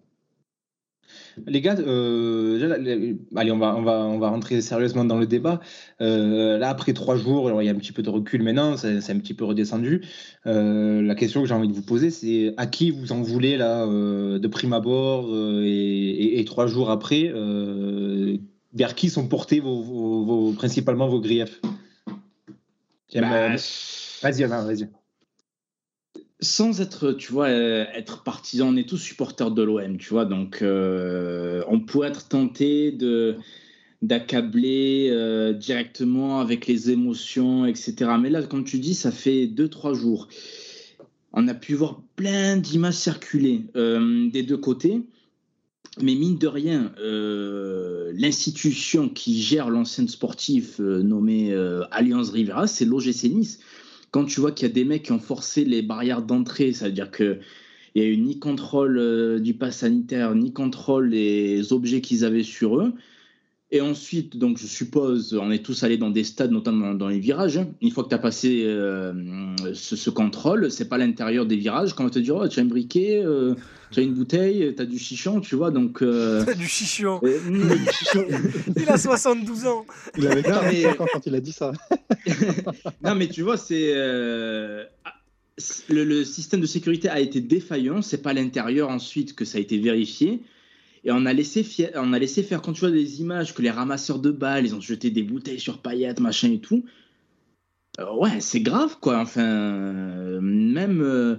[1.47, 5.61] Les gars, euh, allez, on va, on, va, on va rentrer sérieusement dans le débat.
[6.03, 9.11] Euh, là, après trois jours, il y a un petit peu de recul maintenant, c'est
[9.11, 10.03] un petit peu redescendu.
[10.45, 13.87] La question que j'ai envie de vous poser, c'est à qui vous en voulez là,
[13.87, 15.31] de prime abord
[15.65, 17.33] et, trois jours après
[18.75, 21.61] Vers qui sont portés vos, vos- vos- principalement vos griefs
[23.15, 23.57] Bah, euh,
[24.23, 24.89] Vas-y, vas-y.
[26.41, 30.25] sans être, tu vois, euh, être partisan, on est tous supporters de l'OM, tu vois,
[30.25, 33.37] donc euh, on pourrait être tenté de
[34.01, 38.11] d'accabler euh, directement avec les émotions, etc.
[38.21, 40.27] Mais là, comme tu dis, ça fait deux, trois jours.
[41.33, 45.03] On a pu voir plein d'images circuler des deux côtés.
[46.01, 52.67] Mais mine de rien, euh, l'institution qui gère l'enceinte sportive euh, nommée euh, Alliance Rivera,
[52.67, 53.61] c'est l'OGC Nice
[54.11, 56.87] quand tu vois qu'il y a des mecs qui ont forcé les barrières d'entrée, ça
[56.87, 57.41] veut dire que
[57.95, 62.43] il y a eu ni contrôle du pass sanitaire, ni contrôle des objets qu'ils avaient
[62.43, 62.93] sur eux.
[63.75, 67.19] Et ensuite, donc je suppose, on est tous allés dans des stades, notamment dans les
[67.19, 67.57] virages.
[67.57, 67.69] hein.
[67.81, 69.15] Une fois que tu as passé euh,
[69.73, 71.95] ce, ce contrôle, c'est pas l'intérieur des virages.
[71.95, 73.55] Quand on te dit, oh, tu as un briquet, euh,
[73.91, 75.71] tu as une bouteille, tu as du chichon, tu vois.
[75.71, 76.03] Donc.
[76.03, 77.19] euh, du chichon.
[77.25, 77.39] euh,
[78.77, 79.87] Il a 72 ans.
[80.19, 81.73] Il avait Non, mais- 45 ans quand il a dit ça.
[83.03, 83.93] non, mais tu vois, c'est.
[83.95, 85.15] euh, ah,
[85.57, 88.03] c'est- Le, le système de sécurité a été défaillant.
[88.03, 90.43] C'est pas à l'intérieur ensuite que ça a été vérifié.
[91.05, 93.71] Et on a, laissé on a laissé faire, quand tu vois des images que les
[93.71, 96.85] ramasseurs de balles, ils ont jeté des bouteilles sur paillettes, machin et tout.
[97.99, 99.19] Euh, ouais, c'est grave, quoi.
[99.19, 101.03] Enfin, euh, même.
[101.03, 101.37] euh,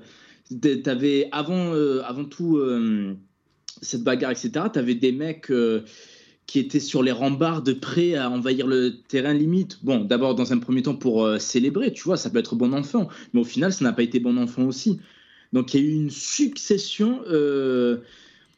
[0.84, 1.74] t'avais, avant,
[2.04, 2.62] avant tout,
[3.82, 5.52] cette bagarre, etc., t'avais des mecs.
[6.46, 9.80] qui étaient sur les rambardes prêts à envahir le terrain limite.
[9.84, 13.08] Bon, d'abord dans un premier temps pour célébrer, tu vois, ça peut être bon enfant,
[13.34, 15.00] mais au final, ça n'a pas été bon enfant aussi.
[15.54, 17.22] Donc il y a eu une succession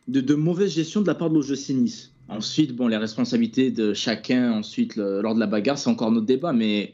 [0.07, 2.11] de, de mauvaise gestion de la part de l'OGC Nice.
[2.27, 6.25] Ensuite, bon, les responsabilités de chacun, ensuite, le- lors de la bagarre, c'est encore notre
[6.25, 6.93] débat, mais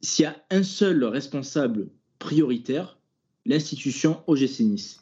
[0.00, 1.88] s'il y a un seul responsable
[2.18, 2.98] prioritaire,
[3.44, 4.98] l'institution OGC Nice.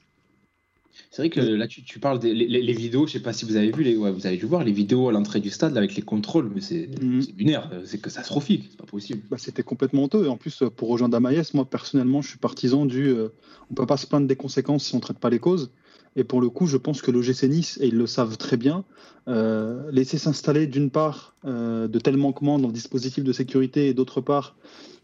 [1.11, 3.57] C'est vrai que là, tu, tu parles des les, vidéos, je sais pas si vous
[3.57, 5.79] avez vu, les, ouais, vous avez dû voir les vidéos à l'entrée du stade là,
[5.79, 6.89] avec les contrôles, mais c'est
[7.21, 9.23] c'est lunaire, c'est catastrophique, c'est pas possible.
[9.31, 10.27] Bah, c'était complètement honteux.
[10.27, 13.09] Et en plus, pour rejoindre Amaïs, moi personnellement, je suis partisan du.
[13.09, 13.29] euh,
[13.71, 15.71] on peut pas se plaindre des conséquences si on traite pas les causes.
[16.17, 18.85] Et pour le coup, je pense que l'OGC Nice, et ils le savent très bien,
[19.29, 23.95] euh, laisser s'installer d'une part euh, de tels manquements dans le dispositif de sécurité et
[23.95, 24.57] d'autre part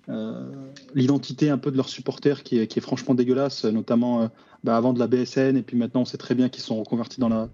[0.09, 0.47] euh,
[0.95, 4.31] l'identité un peu de leurs supporters qui est, franchement dégueulasse, notamment
[4.65, 7.21] bah, avant de la BSN, et puis maintenant on sait très bien qu'ils sont reconvertis
[7.21, 7.49] dans la,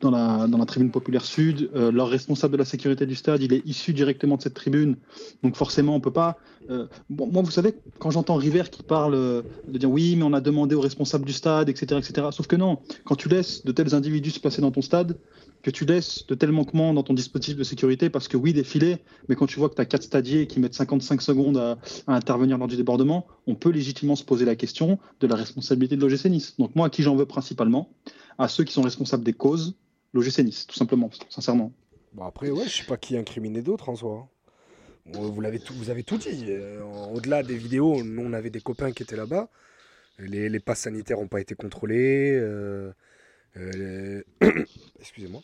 [0.00, 1.70] dans la, dans la tribune populaire sud.
[1.74, 4.96] Euh, leur responsable de la sécurité du stade, il est issu directement de cette tribune.
[5.42, 6.38] Donc forcément, on peut pas.
[6.70, 10.32] Euh, moi, vous savez, quand j'entends River qui parle euh, de dire oui, mais on
[10.32, 12.28] a demandé aux responsables du stade, etc., etc.
[12.32, 15.16] Sauf que non, quand tu laisses de tels individus se placer dans ton stade,
[15.62, 18.98] que tu laisses de tels manquements dans ton dispositif de sécurité, parce que oui, défiler,
[19.28, 22.58] mais quand tu vois que tu as quatre stadiers qui mettent 55 secondes à, intervenir
[22.58, 26.29] lors du débordement, on peut légitimement se poser la question de la responsabilité de l'OGC
[26.58, 27.90] Donc moi, à qui j'en veux principalement
[28.38, 29.76] À ceux qui sont responsables des causes,
[30.12, 31.72] l'OGC Nice, tout simplement, sincèrement.
[32.12, 34.28] Bon après, ouais, je sais pas qui incriminé d'autres en soi.
[35.06, 36.46] Vous, l'avez tout, vous avez tout dit.
[36.48, 39.48] Euh, Au-delà des vidéos, nous, on avait des copains qui étaient là-bas.
[40.18, 42.32] Les, les passes sanitaires n'ont pas été contrôlés.
[42.32, 42.92] Euh,
[43.56, 44.22] euh,
[45.00, 45.40] Excusez-moi.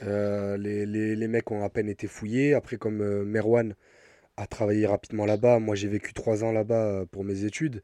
[0.00, 2.54] Les, les, les, mecs ont à peine été fouillés.
[2.54, 3.74] Après, comme Merwan
[4.36, 7.82] a travaillé rapidement là-bas, moi j'ai vécu trois ans là-bas pour mes études.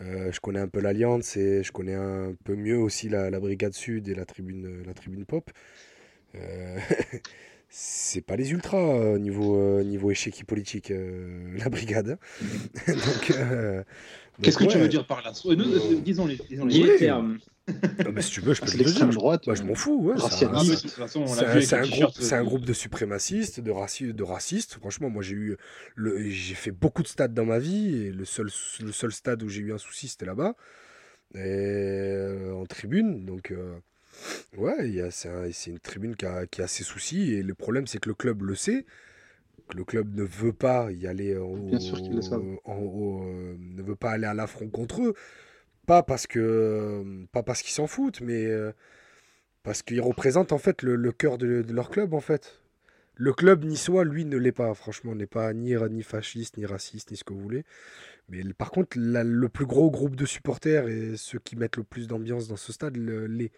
[0.00, 3.40] Euh, je connais un peu l'Alliance et je connais un peu mieux aussi la, la
[3.40, 5.50] Brigade Sud et la tribune, la tribune Pop.
[7.68, 10.92] c'est pas les ultras niveau, niveau échec politique,
[11.58, 12.18] la Brigade.
[12.88, 13.32] Donc.
[14.42, 15.32] Qu'est-ce que tu veux dire par là?
[15.44, 16.90] Nous, Disons les, disons les oui.
[16.98, 17.38] termes.
[18.06, 19.08] Ah si tu veux, je peux le dire.
[19.08, 19.42] droite.
[19.46, 19.98] Bah, je m'en fous.
[20.02, 24.74] Ouais, c'est un, un, groupe, un groupe de suprémacistes, de, raci de racistes.
[24.74, 25.56] Franchement, moi, j'ai eu,
[26.28, 28.50] j'ai fait beaucoup de stades dans ma vie et le seul,
[28.80, 30.54] le seul stade où j'ai eu un souci, c'était là-bas,
[31.36, 33.24] en tribune.
[33.24, 33.76] Donc, euh,
[34.56, 37.98] ouais, c'est un, une tribune qui a, qui a ses soucis et le problème, c'est
[37.98, 38.84] que le club le sait
[39.68, 42.22] que le club ne veut pas y aller au, Bien sûr qu'ils le
[42.66, 45.14] au- euh, ne veut pas aller à l'affront contre eux.
[45.86, 48.50] Pas parce que pas parce qu'ils s'en foutent, mais
[49.62, 52.60] parce qu'ils représentent en fait le, le cœur de, de leur club en fait.
[53.16, 57.12] Le club niçois, lui, ne l'est pas, franchement, n'est pas ni, ni fasciste, ni raciste,
[57.12, 57.64] ni ce que vous voulez.
[58.28, 61.84] Mais par contre, la- le plus gros groupe de supporters et ceux qui mettent le
[61.84, 63.52] plus d'ambiance dans ce stade le- l'est.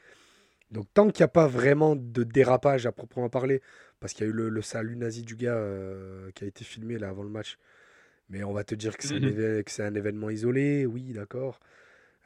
[0.73, 3.62] Donc tant qu'il n'y a pas vraiment de dérapage à proprement parler,
[4.01, 6.65] parce qu'il y a eu le, le salut nazi du gars euh, qui a été
[6.65, 7.59] filmé là avant le match,
[8.31, 11.12] mais on va te dire que c'est un, éve- que c'est un événement isolé, oui,
[11.15, 11.61] d'accord.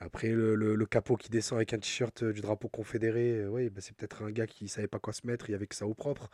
[0.01, 3.49] Après, le, le- le capot qui descend avec un t-shirt euh, du drapeau confédéré, euh,
[3.51, 5.67] oui, bah, c'est peut-être un gars qui savait pas quoi se mettre, il y avait
[5.67, 6.31] que ça au propre.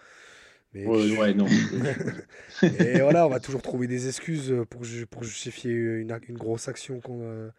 [0.74, 1.46] Mais Ouais, ouais, non.
[2.78, 7.00] et voilà, on va toujours trouver des excuses pour, ju- pour justifier une, grosse action
[7.00, 7.50] con- euh,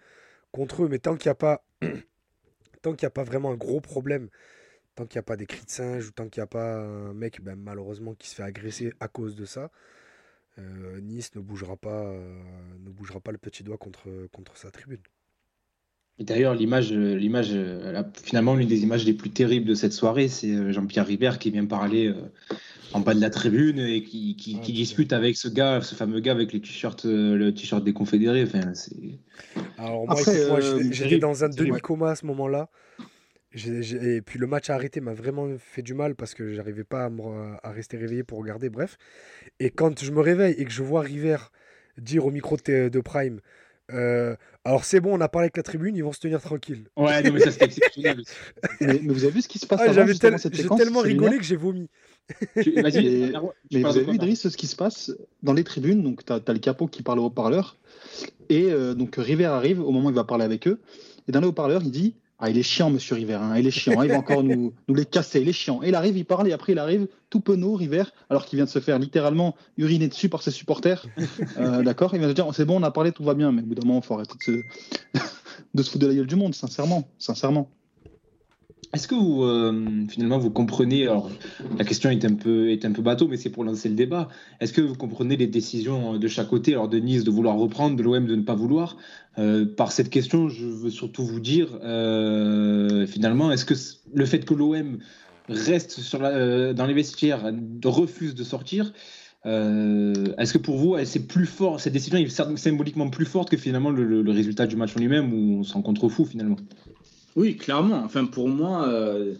[0.51, 0.89] contre eux.
[0.89, 1.63] Mais tant qu'il n'y a pas,
[2.81, 4.29] tant qu'il n'y a pas vraiment un gros problème,
[4.95, 6.77] tant qu'il n'y a pas des cris de singe ou tant qu'il n'y a pas
[6.81, 9.71] un mec, ben, malheureusement, qui se fait agresser à cause de ça,
[10.59, 12.43] euh, Nice ne bougera pas, euh,
[12.79, 15.01] ne bougera pas le petit doigt contre, contre sa tribune.
[16.19, 20.27] D'ailleurs, l'image, euh, l'image, euh, finalement, l'une des images les plus terribles de cette soirée,
[20.27, 22.15] c'est euh, Jean-Pierre Ribert qui vient parler euh,
[22.93, 24.73] en bas de la tribune et qui, qui- qui putain.
[24.73, 28.43] discute avec ce gars, ce fameux gars avec les t-shirts, le t-shirt des Confédérés.
[28.43, 28.95] Enfin, c'est.
[29.77, 32.69] Alors moi, Après, écoute, moi, euh, j'étais- dans un demi-coma à ce moment-là.
[33.53, 36.53] J'ai- j'ai- Et puis le match à arrêter m'a vraiment fait du mal parce que
[36.53, 38.97] j'arrivais pas à, me- à rester réveillé pour regarder, bref.
[39.59, 41.37] Et quand je me réveille et que je vois River
[41.97, 43.39] dire au micro de, T- de Prime,
[43.93, 46.85] euh, alors c'est bon, on a parlé avec la tribune, ils vont se tenir tranquilles.
[46.97, 48.21] Ouais, non, mais ça, c'était exceptionnel.
[48.81, 50.35] Mais, mais vous avez vu ce qui se passe Ah, J'avais tel-
[50.77, 51.89] tellement rigolé que j'ai vomi.
[52.61, 55.11] Tu- Vas-y, Mais- tu Mais vous avez vu, Idriss, ce qui se passe
[55.43, 56.03] dans les tribunes.
[56.03, 57.77] Donc, tu as, le capot qui parle au haut-parleur.
[58.49, 60.79] Et euh, donc, River arrive au moment où il va parler avec eux.
[61.27, 63.33] Et dans le haut-parleur, il dit Ah, il est chiant, monsieur River.
[63.41, 63.99] hein, il est chiant.
[63.99, 65.41] hein, il va encore nous, les casser.
[65.41, 65.81] Il est chiant.
[65.81, 66.47] Et il arrive, il parle.
[66.47, 70.07] Et après, il arrive tout penaud, River, alors qu'il vient de se faire littéralement uriner
[70.07, 71.05] dessus par ses supporters.
[71.57, 73.51] Euh, D'accord Il vient de dire C'est bon, on a parlé, tout va bien.
[73.51, 75.19] Mais au bout d'un moment, il faut arrêter de se,
[75.73, 77.07] de se foutre de la gueule du monde, sincèrement.
[77.17, 77.71] Sincèrement.
[78.93, 81.29] Est-ce que vous, euh, finalement, vous comprenez, alors
[81.77, 84.29] la question est un peu, est bateau, mais c'est pour lancer le débat.
[84.61, 87.95] Est-ce que vous comprenez les décisions de chaque côté, alors de Nice de vouloir reprendre,
[87.97, 88.97] de l'OM de ne pas vouloir?
[89.39, 93.73] Euh, Par cette question, je veux surtout vous dire, euh, finalement, est-ce que
[94.13, 94.99] le fait que l'OM
[95.49, 95.99] reste
[96.73, 97.51] dans les vestiaires,
[97.83, 98.93] refuse de sortir,
[99.45, 103.91] est-ce que pour vous, c'est plus fort, cette décision est symboliquement plus forte que finalement
[103.91, 106.57] le, le- le résultat du match en lui-même, où on s'en contrefou finalement?
[107.37, 108.01] Oui, clairement.
[108.03, 109.35] Enfin, pour moi, euh,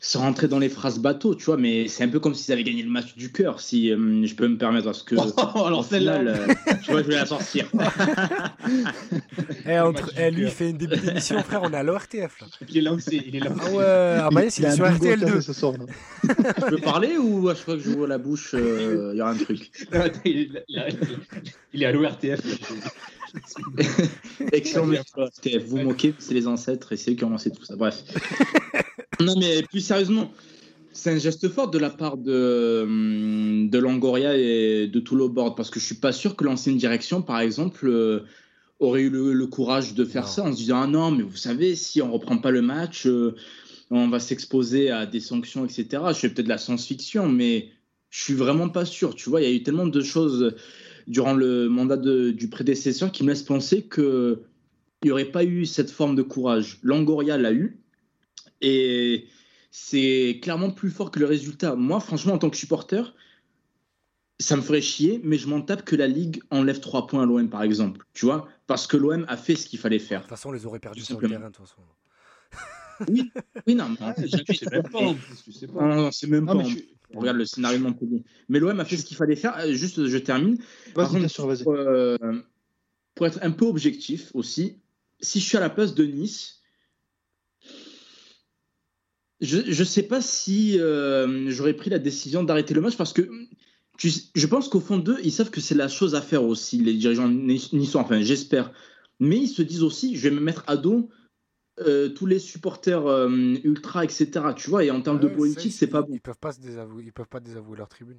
[0.00, 2.62] sans rentrer dans les phrases bateau, tu vois, mais c'est un peu comme s'ils avaient
[2.62, 4.84] gagné le match du cœur, si euh, je peux me permettre.
[4.84, 5.16] Parce que,
[5.66, 6.46] alors au celle-là, euh,
[6.84, 7.66] tu vois, je vais la sortir.
[9.66, 12.46] Eh, entre, eh, lui, il fait une début d'émission, frère, on est à l'ORTF là.
[12.68, 13.60] il est lancé, il est lancé.
[13.66, 15.20] Ah ouais, ah bah, il, il est sur un bingo à RTL2.
[15.20, 15.72] casser ce soir.
[15.72, 15.84] là.
[16.56, 19.32] je peux parler ou à chaque fois que j'ouvre la bouche, euh, il y aura
[19.32, 19.70] un truc?
[20.24, 22.40] Il est à l'ORTF.
[24.52, 24.90] Excellent.
[25.66, 27.76] Vous moquez, c'est les ancêtres et c'est eux qui ont lancé tout ça.
[27.76, 28.02] Bref.
[29.20, 30.30] non, mais plus sérieusement,
[30.92, 32.86] c'est un geste fort de la part de,
[33.68, 36.76] de Longoria et de tout le board parce que je suis pas sûr que l'ancienne
[36.76, 38.20] direction, par exemple, euh,
[38.80, 41.76] aurait eu le, courage de faire ça en se disant Ah non, mais vous savez,
[41.76, 43.34] si on reprend pas le match, euh,
[43.90, 46.02] on va s'exposer à des sanctions, etc.
[46.08, 47.70] Je fais peut-être de la science-fiction, mais
[48.10, 49.14] je suis vraiment pas sûr.
[49.14, 50.54] Tu vois, il y a eu tellement de choses
[51.10, 54.38] durant le mandat du prédécesseur qui me laissent penser qu'il
[55.04, 56.78] n'y aurait pas eu cette forme de courage.
[56.84, 57.80] Langoria l'a eu.
[58.60, 59.26] Et
[59.72, 61.74] c'est clairement plus fort que le résultat.
[61.74, 63.12] Moi, franchement, en tant que supporter,
[64.38, 67.26] ça me ferait chier, mais je m'en tape que la Ligue enlève 3 points à
[67.26, 68.06] l'OM, par exemple.
[68.14, 70.20] Tu vois Parce que l'OM a fait ce qu'il fallait faire.
[70.20, 71.82] De toute façon, on les aurait perdus sur le terrain, de toute façon.
[73.08, 73.32] oui,
[73.66, 75.14] oui, non, mais tu sais même pas.
[75.44, 75.96] Tu sais pas.
[75.96, 76.54] Non, c'est même pas.
[77.14, 78.22] On regarde le scénario de Montpellier.
[78.48, 79.56] Mais l'OM a fait ce qu'il fallait faire.
[79.58, 80.58] Euh, juste, je termine.
[81.28, 81.64] Sûr, vas-y.
[81.66, 82.16] Euh,
[83.14, 84.76] pour être un peu objectif aussi,
[85.20, 86.62] si je suis à la place de Nice,
[89.40, 93.28] je ne sais pas si euh, j'aurais pris la décision d'arrêter le match parce que
[93.98, 96.94] je pense qu'au fond d'eux, ils savent que c'est la chose à faire aussi, les
[96.94, 98.72] dirigeants niçois, enfin j'espère.
[99.18, 101.10] Mais ils se disent aussi, je vais me mettre à dos
[101.78, 104.28] euh, tous les supporters euh, ultra, etc.
[104.56, 106.12] Tu vois, et en termes de politique, c'est pas bon.
[106.12, 108.18] Ils peuvent pas se désavouer, ils peuvent pas désavouer leur tribune.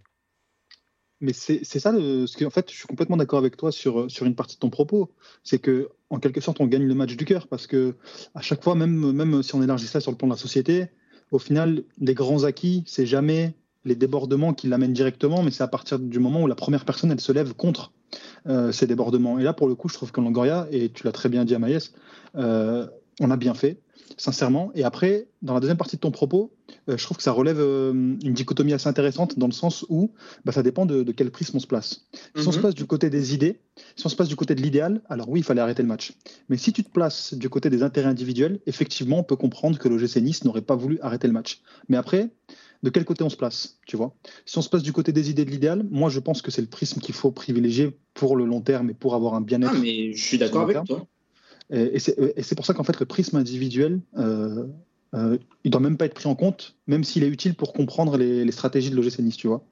[1.19, 4.25] Mais c'est ça, ce que, en fait, je suis complètement d'accord avec toi sur, sur
[4.25, 5.11] une partie de ton propos.
[5.43, 7.95] C'est que, en quelque sorte, on gagne le match du cœur parce que
[8.33, 10.87] à chaque fois, même, même si on élargit ça sur le plan de la société,
[11.29, 15.67] au final, les grands acquis, c'est jamais les débordements qui l'amènent directement, mais c'est à
[15.67, 17.93] partir du moment où la première personne, elle se lève contre
[18.47, 19.39] euh, ces débordements.
[19.39, 21.55] Et là, pour le coup, je trouve que Longoria, et tu l'as très bien dit
[21.55, 21.93] à Maïs,
[22.35, 22.87] euh,
[23.19, 23.81] on a bien fait,
[24.17, 24.71] sincèrement.
[24.75, 26.53] Et après, dans la deuxième partie de ton propos,
[26.89, 30.13] euh, je trouve que ça relève une dichotomie assez intéressante dans le sens où
[30.45, 32.07] bah, ça dépend de, quel prisme on se place.
[32.35, 32.61] Si on se mhm.
[32.61, 33.59] place du côté des idées,
[33.95, 36.13] si on se place du côté de l'idéal, alors oui, il fallait arrêter le match.
[36.49, 39.87] Mais si tu te places du côté des intérêts individuels, effectivement, on peut comprendre que
[39.87, 41.61] l'OGC Nice n'aurait pas voulu arrêter le match.
[41.89, 42.31] Mais après,
[42.83, 44.15] de quel côté on se place, tu vois?
[44.45, 46.61] Si on se place du côté des idées de l'idéal, moi je pense que c'est
[46.61, 49.73] le prisme qu'il faut privilégier pour le long terme et pour avoir un bien-être.
[49.75, 51.07] Ah, mais je suis d'accord avec toi.
[51.71, 54.67] Et, c'est pour ça qu'en fait le prisme individuel, euh,
[55.13, 58.17] euh, il doit même pas être pris en compte, même s'il est utile pour comprendre
[58.17, 59.63] les, stratégies de l'OGC Nice, tu vois.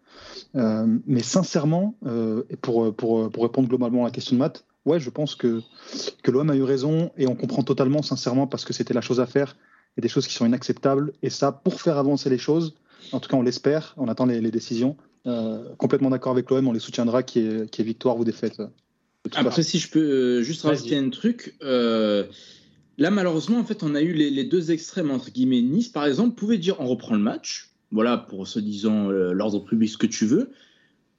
[0.56, 5.00] Euh, mais sincèrement, euh, pour, pour, pour, répondre globalement à la question de Matt, ouais,
[5.00, 5.62] je pense que,
[6.24, 9.20] que l'OM a eu raison et on comprend totalement, sincèrement, parce que c'était la chose
[9.20, 9.56] à faire
[9.98, 11.14] et des choses qui sont inacceptables.
[11.22, 12.76] Et ça, pour faire avancer les choses,
[13.12, 13.94] en tout cas, on l'espère.
[13.98, 14.98] On attend les, décisions.
[15.26, 16.68] Euh, complètement d'accord avec l'OM.
[16.68, 18.62] On les soutiendra, qui est, qui est victoire ou défaite.
[19.36, 21.56] Après, si je peux euh, juste rajouter un truc.
[21.62, 22.26] Euh,
[22.98, 25.62] là, malheureusement, en fait, on a eu les, deux extrêmes, entre guillemets.
[25.62, 27.70] Nice, par exemple, pouvait dire on reprend le match.
[27.92, 30.52] Voilà, pour se disant l'ordre public, ce que tu veux.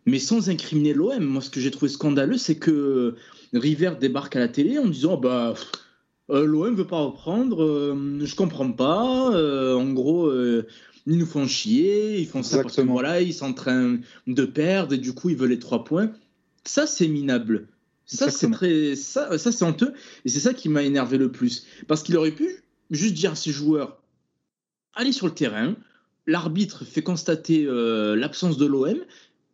[0.07, 1.23] Mais sans incriminer l'OM.
[1.23, 3.17] Moi, ce que j'ai trouvé scandaleux, c'est que
[3.53, 5.55] River débarque à la télé en disant bah.
[6.33, 9.75] L'OM veut pas reprendre, je comprends pas.
[9.75, 10.31] en gros,
[11.07, 14.45] ils nous font chier, ils font ça parce que voilà, ils sont en train de
[14.45, 16.13] perdre et du coup ils veulent les trois points.
[16.65, 17.69] Ça, c'est minable.
[18.17, 19.95] Ça, c'est très, ça, ça c'est honteux
[20.25, 21.67] et c'est ça qui m'a énervé le plus.
[21.87, 24.01] Parce qu'il aurait pu juste dire à ses joueurs
[24.95, 25.77] allez sur le terrain,
[26.27, 28.99] l'arbitre fait constater euh, l'absence de l'OM,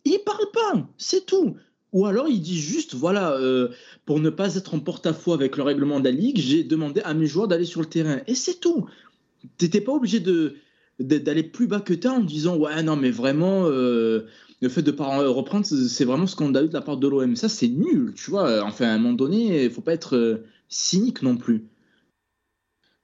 [0.05, 1.57] il parle pas, c'est tout.
[1.93, 3.69] Ou alors il dit juste, voilà, euh,
[4.05, 7.15] pour ne pas être en porte-à-faux avec le règlement de la Ligue, j'ai demandé à
[7.15, 8.21] mes joueurs d'aller sur le terrain.
[8.27, 8.87] Et c'est tout.
[9.57, 10.57] T'étais pas obligé de,
[10.99, 14.27] d'aller plus bas que toi en disant ouais non mais vraiment euh,
[14.67, 17.07] le fait de pas reprendre c'est vraiment ce qu'on a eu de la part de
[17.07, 18.65] l'OM ça c'est nul tu vois.
[18.65, 21.69] Enfin à un moment donné il faut pas être euh, cynique non plus.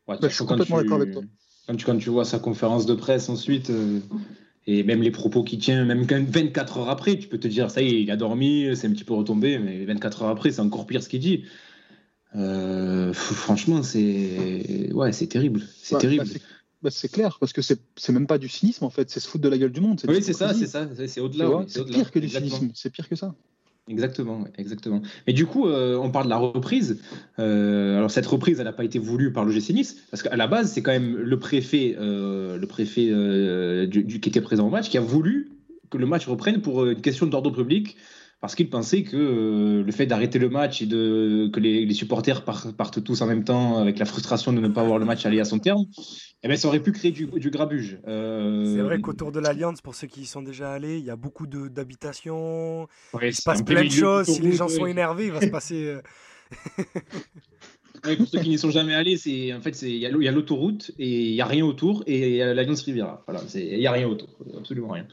[0.08, 1.22] Ouais, bah, je suis complètement d'accord avec toi.
[1.66, 4.00] quand tu, quand tu vois sa conférence de presse ensuite euh,
[4.66, 7.80] et même les propos qu'il tient même 24 heures après tu peux te dire ça
[7.80, 10.60] y est il a dormi c'est un petit peu retombé mais 24 heures après c'est
[10.60, 11.44] encore pire ce qu'il dit.
[13.12, 15.62] Franchement c'est ouais c'est terrible.
[15.76, 16.24] C'est terrible.
[16.24, 16.40] bah,
[16.82, 17.78] bah, c'est clair, parce que c'est
[18.10, 20.00] même pas du cynisme en fait, c'est se foutre de la gueule du monde.
[20.08, 21.64] Oui, c'est ça, c'est ça, c'est au-delà.
[21.68, 23.34] c'est pire que du cynisme, c'est pire que ça.
[23.88, 25.02] Exactement, exactement.
[25.26, 27.00] Mais du coup, euh, on parle de la reprise.
[27.40, 30.36] Euh, alors cette reprise, elle n'a pas été voulue par le GC Nice, parce qu'à
[30.36, 33.06] la base, c'est quand même le préfet, euh, le préfet
[33.86, 35.50] du, qui était présent au match, qui a voulu
[35.90, 37.96] que le match reprenne pour une question d'ordre public
[38.42, 42.44] parce qu'il pensait que euh, le fait d'arrêter le match et de, que les, supporters
[42.44, 45.38] partent, tous en même temps avec la frustration de ne pas voir le match aller
[45.38, 45.84] à son terme,
[46.42, 48.00] eh bien, ça aurait pu créer du, grabuge.
[48.08, 51.10] Euh, C'est vrai qu'autour de l'Alliance, pour ceux qui y sont déjà allés, il y
[51.10, 52.88] a beaucoup d'habitations,
[53.22, 54.26] il se passe plein de choses.
[54.26, 55.98] Si les gens sont énervés, il va se passer...
[58.04, 60.90] Euh, pour ceux qui n'y sont jamais allés, c'est en fait il y a l'autoroute
[60.98, 63.22] et il y a rien autour et il y a l'Alliance Riviera.
[63.26, 65.06] Voilà, il y a rien autour, absolument rien.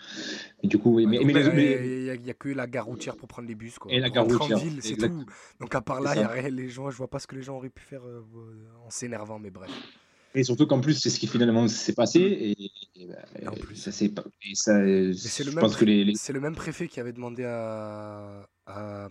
[0.63, 3.55] Et du coup, mais, mais, il n'y a, que la gare routière pour prendre les
[3.55, 3.91] bus quoi.
[3.91, 5.25] Et la gare routière, c'est tout.
[5.59, 7.35] Donc à part là, il y a rien, les gens, je vois pas ce que
[7.35, 8.23] les gens auraient pu faire euh,
[8.85, 9.69] en s'énervant, mais bref.
[10.35, 12.19] Et surtout qu'en plus, c'est ce qui finalement s'est passé.
[12.19, 13.75] Et, bah, en plus.
[13.75, 14.23] ça c'est pas.
[14.53, 16.13] c'est le, même les...
[16.33, 18.47] le même préfet qui avait demandé à.
[18.65, 19.09] à...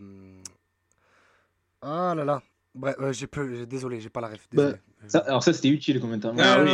[1.81, 2.43] Ah là là,
[2.75, 3.67] Bref, euh, j'ai peu...
[3.67, 4.47] désolé, j'ai pas la ref.
[4.53, 4.73] Bah.
[5.07, 6.33] Ça- alors ça, c'était utile le commentaire.
[6.39, 6.71] Ah oui,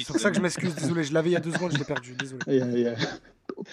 [0.00, 1.78] c'est- pour ça que je m'excuse, désolé, je l'avais il y a deux secondes, je
[1.78, 2.86] l'ai perdu, désolé.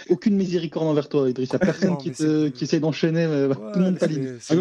[0.10, 1.49] Aucune miséricorde envers toi, Idriss.
[1.49, 3.27] Il n'y a personne Non, qui, te- qui essaie d'enchaîner.
[3.27, 4.38] mais tout le monde Ouais, t'aligne.
[4.39, 4.55] c'est- Ah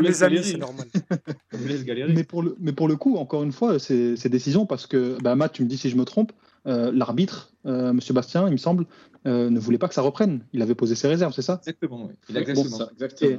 [0.00, 0.86] mes- amis, c'est normal.
[1.54, 2.12] On me laisse galérer.
[2.12, 5.34] Mais pour, le, mais pour le coup, encore une fois, c'est décision parce que, bah,
[5.36, 6.32] Matt, tu me dis si je me trompe,
[6.66, 8.00] euh, l'arbitre, euh, M.
[8.10, 8.86] Bastien, il me semble,
[9.26, 10.44] euh, ne voulait pas que ça reprenne.
[10.52, 11.60] Il avait posé ses réserves, c'est ça?
[11.62, 12.14] Exactement, oui.
[12.28, 12.76] Il a Bon, exactement.
[12.78, 13.38] ça, exactement.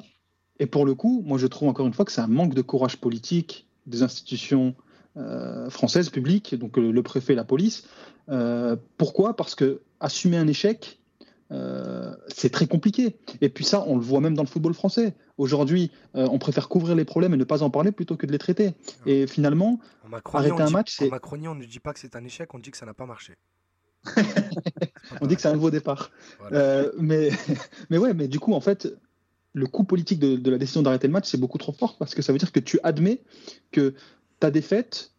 [0.59, 2.61] Et pour le coup, moi, je trouve encore une fois que c'est un manque de
[2.61, 4.75] courage politique des institutions
[5.17, 7.87] euh, françaises publiques, donc le, le préfet et la police.
[8.29, 9.35] Euh, pourquoi?
[9.35, 10.99] Parce que assumer un échec,
[11.51, 13.15] euh, c'est très compliqué.
[13.41, 15.15] Et puis ça, on le voit même dans le football français.
[15.37, 18.31] Aujourd'hui, euh, on préfère couvrir les problèmes et ne pas en parler plutôt que de
[18.31, 18.73] les traiter.
[19.05, 19.79] Et finalement,
[20.33, 22.53] Arrêter un dit- match, en c'est- Macronie, on ne dit pas que c'est un échec,
[22.53, 23.35] on dit que ça n'a pas marché.
[25.21, 26.11] on dit que c'est un nouveau départ.
[26.39, 26.57] Voilà.
[26.57, 27.29] Euh, mais,
[27.89, 28.87] mais ouais, mais du coup, en fait,
[29.57, 32.21] le coût politique de, la décision d'arrêter le match, c'est beaucoup trop fort parce que
[32.21, 33.21] ça veut dire que tu admets
[33.71, 33.95] que
[34.39, 35.11] ta défaite,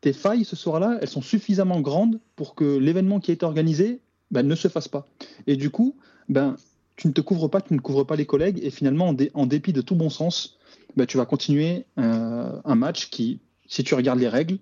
[0.00, 4.00] tes failles ce soir-là, elles sont suffisamment grandes pour que l'événement qui a été organisé
[4.30, 5.06] ben, ne se fasse pas.
[5.46, 5.96] Et du coup,
[6.30, 6.56] ben,
[6.96, 9.72] tu ne te couvres pas, tu ne couvres pas les collègues, et finalement, en dépit
[9.72, 10.58] de tout bon sens,
[10.96, 14.58] ben, tu vas continuer euh, un match qui, si tu regardes les règles,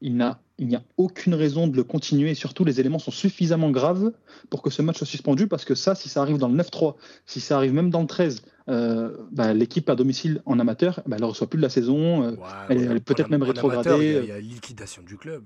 [0.00, 3.10] il n'a- il n'y a aucune raison de le continuer, et surtout les éléments sont
[3.10, 4.12] suffisamment graves
[4.50, 6.96] pour que ce match soit suspendu, parce que ça, si ça arrive dans le 9-3,
[7.26, 11.16] si ça arrive même dans le 13, euh, bah, l'équipe à domicile en amateur, bah,
[11.16, 12.22] elle ne reçoit plus de la saison.
[12.24, 12.36] euh,
[12.68, 13.90] elle peut-être en- même rétrogradée.
[13.90, 15.44] amateur, Il y a- il y, a liquidation du club.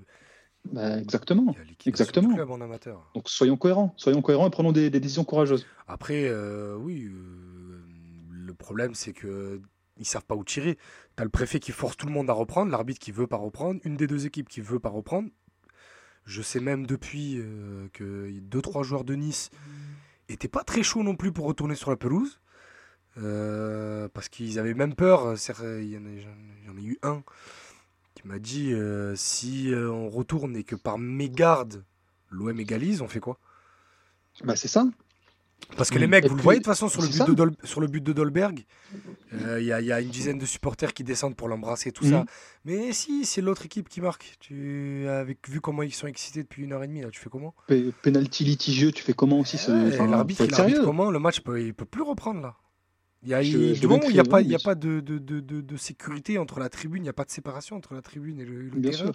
[0.71, 1.53] bah, exactement.
[1.55, 2.27] Il y a liquidation Exactement.
[2.29, 3.11] du club en amateur.
[3.15, 5.65] Donc soyons cohérents, soyons cohérents et prenons des, des décisions courageuses.
[5.87, 7.81] Après, euh, oui, euh,
[8.31, 9.61] le problème c'est que
[9.99, 10.77] ils savent pas où tirer.
[11.15, 13.79] T'as le préfet qui force tout le monde à reprendre, l'arbitre qui veut pas reprendre,
[13.83, 15.29] une des deux équipes qui veut pas reprendre.
[16.25, 19.49] Je sais même depuis euh, que deux trois joueurs de Nice
[20.29, 22.39] étaient pas très chauds non plus pour retourner sur la pelouse.
[23.17, 25.37] Euh, parce qu'ils avaient même peur.
[25.37, 27.23] c'est- Il y en a, j'en- ai eu un
[28.15, 31.83] qui m'a dit euh, si euh, on retourne et que par mégarde
[32.31, 33.37] l'OM égalise, on fait quoi?
[34.43, 34.85] Bah, c'est ça.
[35.77, 36.09] Parce que les Mm.
[36.09, 37.87] mecs, Et vous le voyez de toute façon sur le, but de Dol- sur le
[37.87, 38.65] but de Dolberg,
[39.33, 41.91] euh, il y, a- il y a une dizaine de supporters qui descendent pour l'embrasser,
[41.91, 42.19] tout ça.
[42.19, 42.25] Mhm.
[42.65, 44.35] Mais si, c'est l'autre équipe qui marque.
[44.39, 47.29] Tu, avec, vu comment ils sont excités depuis une heure et demie, là, tu fais
[47.29, 47.53] comment?
[47.67, 49.57] P- Penalty litigieux, tu fais comment aussi?
[49.67, 51.09] L'arbitre, il arbitre comment?
[51.11, 52.55] Le match, peut, il peut plus reprendre là.
[53.23, 54.99] Il y a, Je- du moment où il n'y a pas, y a pas de,
[54.99, 58.01] de, de, de, sécurité entre la tribune, il n'y a pas de séparation entre la
[58.01, 59.05] tribune et le, le Bien terrain.
[59.05, 59.13] sûr.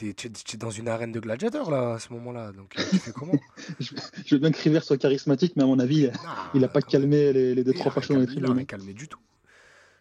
[0.00, 2.52] T'es es, dans une arène de gladiateurs là à ce moment-là.
[2.52, 3.38] Donc euh, tu fais comment
[3.80, 6.80] Je veux bien que River soit charismatique, mais à mon avis, Ah, il n'a pas
[6.80, 6.88] même.
[6.88, 8.56] calmé les, les deux Il trois fachos dans les calmé, il a tribunes.
[8.58, 9.18] rien calmé du tout.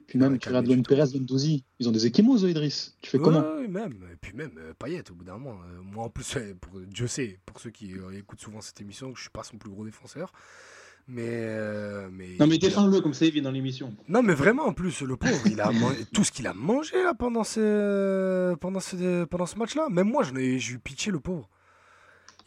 [0.07, 0.89] Puis même, Luan du tout.
[0.95, 2.97] Perez, Gendouzi, ils ont des échymoses, eux, Idriss.
[3.01, 3.93] Tu fais comment Ouais, même.
[4.11, 5.59] Et puis même euh, Payet au bout d'un moment.
[5.65, 8.81] Euh, moi en plus, ouais, pour, Dieu sait, pour ceux qui euh, écoutent souvent cette
[8.81, 10.31] émission, que je suis pas son plus gros défenseur.
[11.11, 13.95] Mais, euh, mais, Non, mais défends-le comme ça, il vient dans l'émission.
[14.07, 17.01] Non, mais vraiment, en plus, le pauvre, il a man- tout ce qu'il a mangé
[17.03, 19.87] là pendant ce, pendant ce, pendant ce match-là.
[19.89, 21.49] Même moi, ai, j'ai eu pitié, le pauvre.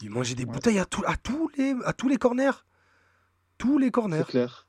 [0.00, 2.52] Il mangeait des bouteilles à, tout, à, tous les, à tous les corners.
[3.58, 4.24] Tous les C'est corners.
[4.28, 4.68] clair.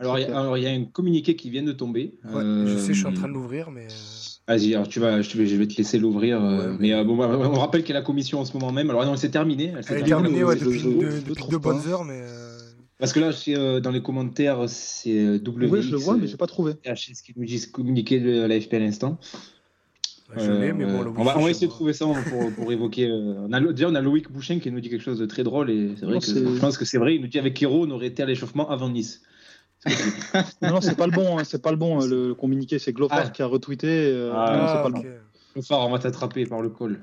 [0.00, 2.18] Alors, il y, a- alors, il y a un communiqué qui vient de tomber.
[2.24, 3.86] Ouais, Euh, Je sais, je suis en train de l'ouvrir, mais.
[3.86, 6.42] euh, Vas-y, alors tu vas, je vais, je te laisser l'ouvrir.
[6.42, 8.54] euh, Ouais, mais euh, bon, bah, on rappelle qu'il y a la commission en ce
[8.54, 8.90] moment même.
[8.90, 9.72] Alors non, c'est terminé.
[9.76, 10.30] elle s'est Elle est terminée.
[10.40, 12.22] terminée ouais, je- depuis, je- deux, je depuis bonnes heures, mais.
[13.00, 15.68] Euh, Parce que là, euh, dans les commentaires, c'est euh, W.
[15.70, 16.74] Oui, je le vois, mais j'ai pas trouvé.
[16.84, 19.18] HS qui nous dit communiquer de l'AFP à l'instant.
[20.36, 22.52] Je l'ai, mais bon, Euh, le on va, on va essayer de trouver ça pour,
[22.52, 23.06] pour évoquer.
[23.08, 25.26] euh, on a, le- déjà, on a Loïc Bouchen qui nous dit quelque chose de
[25.26, 27.16] très drôle et c'est vrai Non, que c'est- je pense que c'est vrai.
[27.16, 29.22] Il nous dit avec Hero, on aurait été à l'échauffement avant Nice.
[30.62, 32.00] Non, non, c'est pas le bon, hein, c'est pas le bon.
[32.00, 33.30] hein, Le communiqué, c'est Glofar Ah.
[33.30, 33.88] qui a retweeté.
[33.88, 35.02] euh, Ah, non, c'est pas le ok.
[35.02, 35.29] bon.
[35.62, 37.00] Phare, on va t'attraper par le col.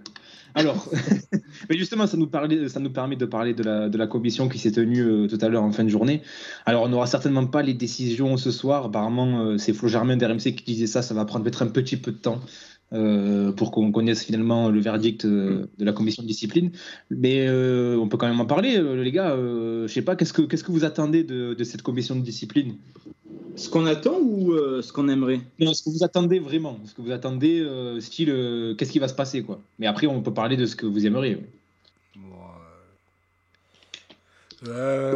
[0.56, 0.90] Alors,
[1.70, 4.50] mais justement, ça nous, parlait, ça nous permet de parler de la, de la commission
[4.50, 6.22] qui s'est tenue euh, tout à l'heure en fin de journée.
[6.66, 8.86] Alors, on n'aura certainement pas les décisions ce soir.
[8.86, 11.02] Apparemment, euh, c'est Flo Germain d'RMC qui disait ça.
[11.02, 12.42] Ça va prendre peut-être un petit peu de temps
[12.94, 16.72] euh, pour qu'on connaisse finalement le verdict euh, de la commission de discipline.
[17.12, 19.36] Mais on peut quand même en parler, les gars.
[19.36, 22.76] Je sais pas, qu'est-ce que, vous attendez de, de cette commission de discipline?
[23.58, 25.42] Ce qu'on attend ou euh, ce qu'on aimerait?
[25.60, 29.00] Non, ce que vous attendez vraiment, ce que vous attendez, euh, style, euh, qu'est-ce qui
[29.00, 29.60] va se passer, quoi.
[29.80, 31.36] Mais après, on peut parler de ce que vous aimeriez.
[31.36, 31.50] ouais.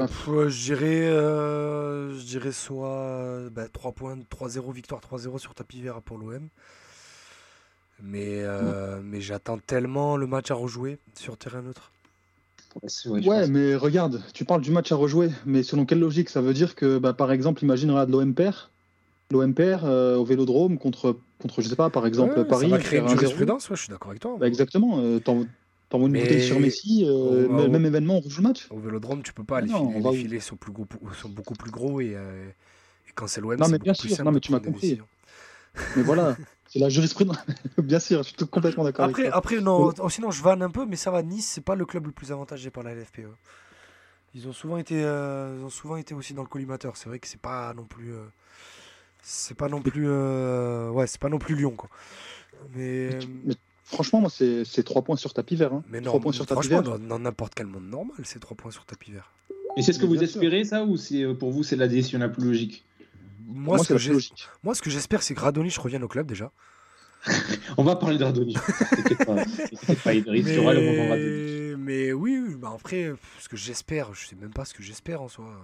[0.07, 5.53] Pff, je dirais, euh, je dirais soit euh, bah, 3 points, 3-0, victoire 3-0 sur
[5.53, 6.47] tapis vert pour l'OM.
[8.03, 11.91] Mais, euh, mais j'attends tellement le match à rejouer sur terrain neutre.
[13.05, 16.29] Ouais, mais regarde, tu parles du match à rejouer, mais selon quelle logique?
[16.29, 18.55] Ça veut dire que, bah, par exemple, imagine, regarde l'OM perd,
[19.31, 22.69] l'OM perd euh, au Vélodrome contre, contre, je sais pas, par exemple, Ouais, Paris.
[22.69, 23.19] ça va créer une perd 1-0.
[23.21, 24.37] jurisprudence, ouais, je suis d'accord avec toi.
[24.39, 25.45] Bah, exactement, euh, t'en-
[25.89, 28.67] t'envoies une Mais- bouteille sur Messi, euh, va- même événement, on rejoue le match.
[28.69, 29.57] Au vélodrome, tu peux pas.
[29.57, 30.85] Ah Les, non, filets, va les filets sont, plus gros,
[31.21, 32.47] sont beaucoup plus gros et, euh,
[33.07, 34.99] et quand c'est l'OM, c'est beaucoup bien plus sûr, simple non, mais tu m'as compris.
[35.95, 36.35] Mais voilà,
[36.71, 37.37] c'est la jurisprudence.
[37.77, 39.05] Bien sûr, je suis complètement d'accord.
[39.05, 41.21] Après, après non, oh, sinon je vanne un peu, mais ça va.
[41.21, 43.27] Nice, c'est pas le club le plus avantagé par la LFPE.
[44.33, 46.95] Ils ont souvent été, euh, ils ont souvent été aussi dans le collimateur.
[46.95, 48.23] C'est vrai que c'est pas non plus, euh,
[49.21, 51.89] c'est pas non plus, euh, ouais, c'est pas non plus Lyon quoi.
[52.73, 55.73] Mais, mais franchement, moi, c'est 3 points sur tapis vert.
[55.73, 55.83] Hein.
[55.89, 56.99] Mais non, 3 points sur tapis franchement, vert.
[56.99, 59.33] dans n'importe quel monde normal, c'est 3 points sur tapis vert.
[59.75, 60.23] Et c'est ce que vous sûr.
[60.23, 62.85] espérez, ça, ou c'est pour vous, c'est la décision la plus logique?
[63.47, 64.49] Moi, Moi, ce que la j'ai- plus logique.
[64.63, 66.51] moi, ce que j'espère, c'est que Radonich revienne au club déjà.
[67.77, 68.55] On va parler d'Ardoni.
[68.89, 69.35] T'inquiète pas,
[70.03, 71.77] pas, il il y aura le moment Radonjic.
[71.77, 74.81] Mais, mais oui, oui, bah après, ce que j'espère, je sais même pas ce que
[74.83, 75.55] j'espère en soi.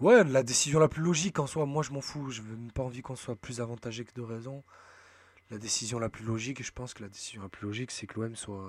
[0.00, 2.70] Ouais, la décision la plus logique en soi, moi je m'en fous, je n'ai même
[2.72, 4.62] pas envie qu'on soit plus avantagé que de raison.
[5.50, 8.20] La décision la plus logique, je pense que la décision la plus logique, c'est que
[8.20, 8.68] l'OM soit,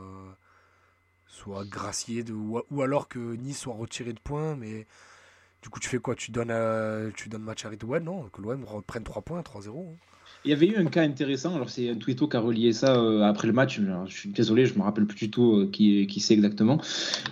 [1.27, 4.85] soit gracié de, ou, ou alors que Nice soit retiré de points, mais
[5.61, 6.15] du coup tu fais quoi?
[6.15, 9.87] Tu donnes, à- tu donnes match à Ouais, non, que l'OM reprenne 3 points, 3-0.
[9.93, 9.95] hein.
[10.45, 12.95] Il y avait eu un cas intéressant, alors c'est un Twito qui a relié ça
[12.95, 15.69] euh, après le match, alors, je suis désolé, je me rappelle plus du tout euh,
[15.71, 16.79] qui, qui c'est exactement,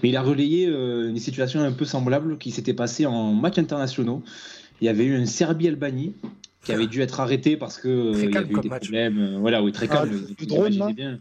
[0.02, 3.60] mais il a relayé euh, une situation un peu semblable qui s'était passée en matchs
[3.60, 4.24] internationaux.
[4.82, 6.16] Il y avait eu un Serbie-Albanie
[6.64, 8.84] qui avait dû être arrêté parce que euh, il y avait eu des match.
[8.84, 9.18] problèmes.
[9.20, 10.10] euh, voilà, oui, très Ah, calme.
[10.12, 11.20] le- Le- le le drone, match là était bien.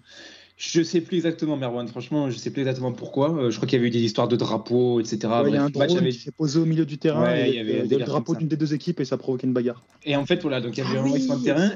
[0.57, 1.89] Je sais plus exactement, Merwan.
[1.89, 3.35] Franchement, je sais plus exactement pourquoi.
[3.35, 5.17] Euh, je crois qu'il y avait eu des histoires de drapeaux, etc.
[5.17, 7.25] Ouais, il y a Bref, un drone avait- qui s'est posé au milieu du terrain
[7.25, 9.49] Ouais, et il y avait le drapeau d'une des deux équipes et ça a provoqué
[9.49, 9.85] une bagarre.
[10.05, 11.73] Et en fait, voilà, donc il y avait Ah un oui, de terrain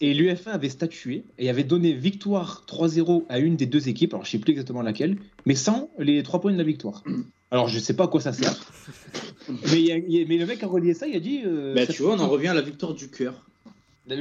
[0.00, 4.26] et l'UFA avait statué et avait donné victoire 3-0 à une des deux équipes, alors
[4.26, 5.16] je sais plus exactement laquelle,
[5.46, 7.02] mais sans les trois points de la victoire.
[7.50, 8.52] Alors je sais pas à quoi ça sert.
[9.48, 11.20] mais, il y a- il y a- mais le mec a relié ça, il a
[11.20, 11.40] dit.
[11.46, 13.47] euh, Bah, tu vois, on en revient à la victoire du cœur.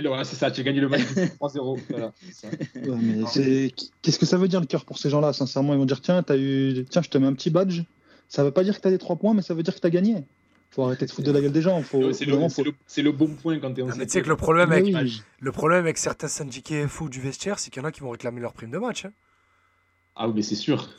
[0.06, 1.02] Voilà, c'est ça, tu as gagné le match
[1.40, 1.80] 3-0.
[1.90, 2.48] Voilà, c'est ça.
[2.76, 3.72] Ouais, mais c'est-
[4.02, 5.34] Qu'est-ce que ça veut dire le cœur pour ces gens-là?
[5.34, 6.86] Sincèrement, ils vont dire tiens, as eu...
[6.90, 7.82] tiens, je te mets un petit badge.
[8.30, 9.80] Ça veut pas dire que tu as des 3 points, mais ça veut dire que
[9.80, 10.24] tu as gagné.
[10.72, 11.82] Faut arrêter de foutre de la gueule des gens.
[11.82, 12.12] Faut...
[12.12, 14.06] C'est le, faut- c'est le- c'est le bon point quand tu es en Ah, mais
[14.06, 15.22] tu sais que le problème, avec, oui.
[15.40, 18.10] le problème avec certains syndiqués fous du vestiaire, c'est qu'il y en a qui vont
[18.10, 19.06] réclamer leur prime de match.
[19.06, 19.12] hein.
[20.20, 20.90] Ah oui, mais c'est sûr.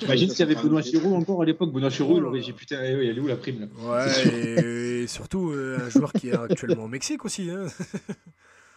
[0.00, 1.72] T'imagines s'il y avait Benoît Chirou encore à l'époque.
[1.72, 3.66] Benoît Chirou, il aurait dit putain, eh oui, elle est où la prime là?
[3.88, 7.50] Ouais, et, et surtout euh, un joueur qui est actuellement au Mexique aussi.
[7.50, 7.66] hein.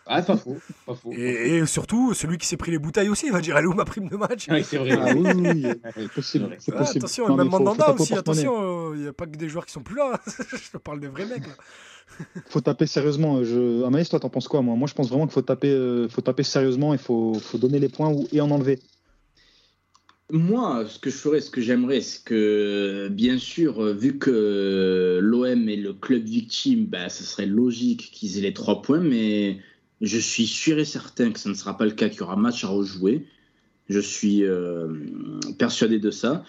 [0.08, 0.58] Ah, pas faux.
[0.88, 1.12] Pas faux.
[1.14, 3.68] Et, et surtout, celui qui s'est pris les bouteilles aussi, il va dire Elle est
[3.68, 4.50] où ma prime de match?
[4.50, 4.98] Ouais, c'est vrai.
[5.00, 5.66] Ah oui, oui,
[5.96, 6.46] oui, possible.
[6.46, 6.58] vrai.
[6.60, 6.98] c'est Ah, possible.
[7.06, 9.72] Attention, Non, même faut- Mandanda aussi, attention, il n'y a pas que des joueurs qui
[9.72, 10.20] sont plus là.
[10.52, 11.46] Je te parle des vrais mecs.
[11.48, 11.54] Là.
[12.50, 13.44] Faut taper sérieusement.
[13.44, 13.84] Je...
[13.86, 14.76] Amaïs, toi, t'en penses quoi moi?
[14.76, 16.94] Moi, je pense vraiment qu'il faut taper, euh, faut taper sérieusement.
[16.94, 18.28] Il faut, faut donner les points ou...
[18.34, 18.80] et en enlever.
[20.32, 25.20] Moi, ce que je ferais, ce que j'aimerais, c'est que, bien sûr, euh, vu que
[25.22, 29.60] l'OM est le club victime, bah, ce serait logique qu'ils aient les trois points, mais
[30.00, 32.38] je suis sûr et certain que ce ne sera pas le cas, qu'il y aura
[32.38, 33.28] match à rejouer.
[33.90, 34.88] Je suis euh,
[35.60, 36.46] persuadé de ça.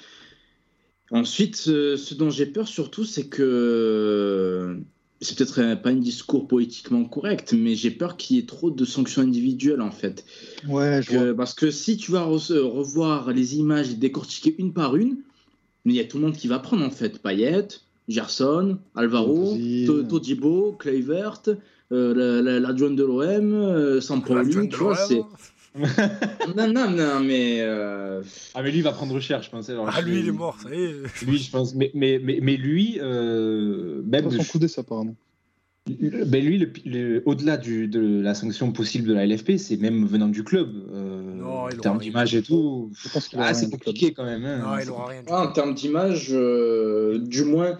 [1.10, 4.80] Ensuite, ce dont j'ai peur surtout, c'est que
[5.22, 8.70] c'est peut-être un- pas un discours politiquement correct, mais j'ai peur qu'il y ait trop
[8.70, 10.24] de sanctions individuelles en fait.
[10.68, 11.34] Ouais, je vois.
[11.34, 15.18] Parce que si tu vas re- revoir les images et décortiquer une par une,
[15.84, 17.22] mais il y a tout le monde qui va prendre en fait.
[17.22, 17.68] Payet,
[18.08, 19.54] Gerson, Alvaro,
[20.08, 21.42] Todibo, Kluivert,
[21.92, 25.20] euh, la- la- l'adjoint de l'OM, euh, Sampaoli, tu vois, c'est...
[26.56, 27.58] Non, non, non, mais...
[27.60, 28.22] euh,
[28.54, 29.70] Ah, mais lui, il va prendre cher, je pense.
[29.70, 31.24] Alors, Ah, lui, il est mort, ça y est.
[31.24, 31.74] Lui, je pense.
[31.74, 34.30] Mais, mais, mais, mais lui, euh, même.
[34.30, 35.16] Son coup d'essai, apparemment.
[35.88, 40.06] Ben lui, le- le- au-delà du- de la sanction possible de la LFP, c'est même
[40.06, 40.70] venant du club.
[40.94, 42.92] Euh, Non, en termes d'image et tout.
[43.02, 44.44] Je pense Ah, c'est compliqué quand même.
[44.44, 44.58] hein.
[44.58, 45.22] Non, il aura rien.
[45.28, 47.78] Ah, en termes d'image, euh, du moins,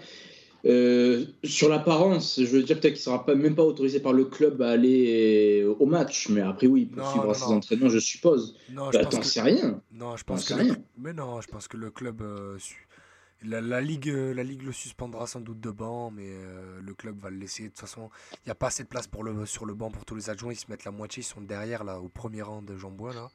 [0.65, 4.13] euh, sur l'apparence, je veux dire peut-être qu'il ne sera pas, même pas autorisé par
[4.13, 7.57] le club à aller au match, mais après oui, il poursuivra ses non.
[7.57, 8.55] entraînements, je suppose.
[8.69, 9.25] Non, je Bah, pense T'en que...
[9.25, 9.81] sais rien.
[9.91, 10.73] Non, je pense que rien.
[10.73, 10.81] le...
[10.97, 12.57] mais non, je pense que le club euh,
[13.45, 16.93] la, la ligue euh, la ligue le suspendra sans doute de banc, mais euh, le
[16.93, 17.63] club va le laisser.
[17.63, 19.91] De toute façon, il n'y a pas assez de place pour le sur le banc
[19.91, 20.53] pour tous les adjoints.
[20.53, 23.29] Ils se mettent la moitié, ils sont derrière là au premier rang de Jambois là.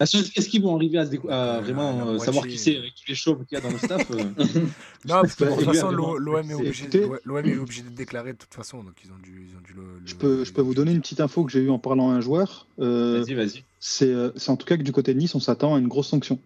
[0.00, 3.14] Est-ce qu'ils vont arriver à, Euh, vraiment euh, moitié- savoir qui c'est avec tous les
[3.14, 4.16] chauves qu'il y a dans le staff euh,
[5.04, 8.32] Non, parce que de toute façon, l'OM est obligé, écoutez- l'OM est obligé de déclarer
[8.32, 9.82] de toute façon, donc ils ont dû, ils ont dû le.
[10.04, 12.14] Je peux, je peux vous donner une petite info que j'ai eue en parlant à
[12.14, 12.66] un joueur.
[12.78, 13.64] Euh, Vas-y, vas-y.
[13.80, 14.14] c'est
[14.48, 16.38] en tout cas que du côté de Nice, on s'attend à une grosse sanction.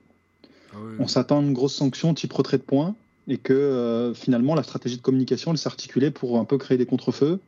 [0.73, 2.95] Ah oui, On s'attend à une grosse sanction type retrait de points
[3.29, 6.79] et que euh, finalement la stratégie de communication elle s'est articulée pour un peu créer
[6.79, 7.39] des contre-feux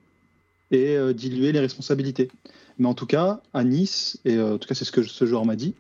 [0.71, 2.31] et euh, diluer les responsabilités.
[2.79, 5.25] Mais en tout cas, à Nice, et euh, en tout cas c'est ce que ce
[5.27, 5.75] joueur m'a dit,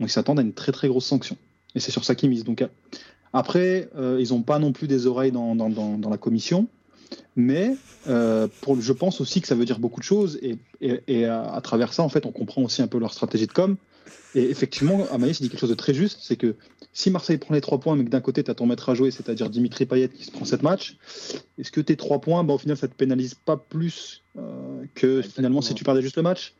[0.00, 1.36] donc ils s'attendent à une très très grosse sanction.
[1.74, 2.44] Et c'est sur ça qu'ils misent.
[2.44, 2.64] Donc
[3.32, 6.68] après, euh, ils n'ont pas non plus des oreilles dans, dans, dans- dans la commission,
[7.36, 7.76] mais
[8.06, 11.24] euh, pour, je pense aussi que ça veut dire beaucoup de choses et, et, et
[11.24, 13.76] à, à travers ça, en fait, on comprend aussi un peu leur stratégie de com.
[14.36, 16.56] Et effectivement, Amaïs dit quelque chose de très juste, c'est que
[16.92, 18.94] si Marseille prend les trois points, mais que d'un côté, tu as ton maître à
[18.94, 20.96] jouer, c'est-à-dire Dimitri Payet qui se prend cette match,
[21.56, 25.22] est-ce que tes trois points, bah, au final, ça te pénalise pas plus euh, que
[25.22, 26.54] finalement si tu perdais juste le match?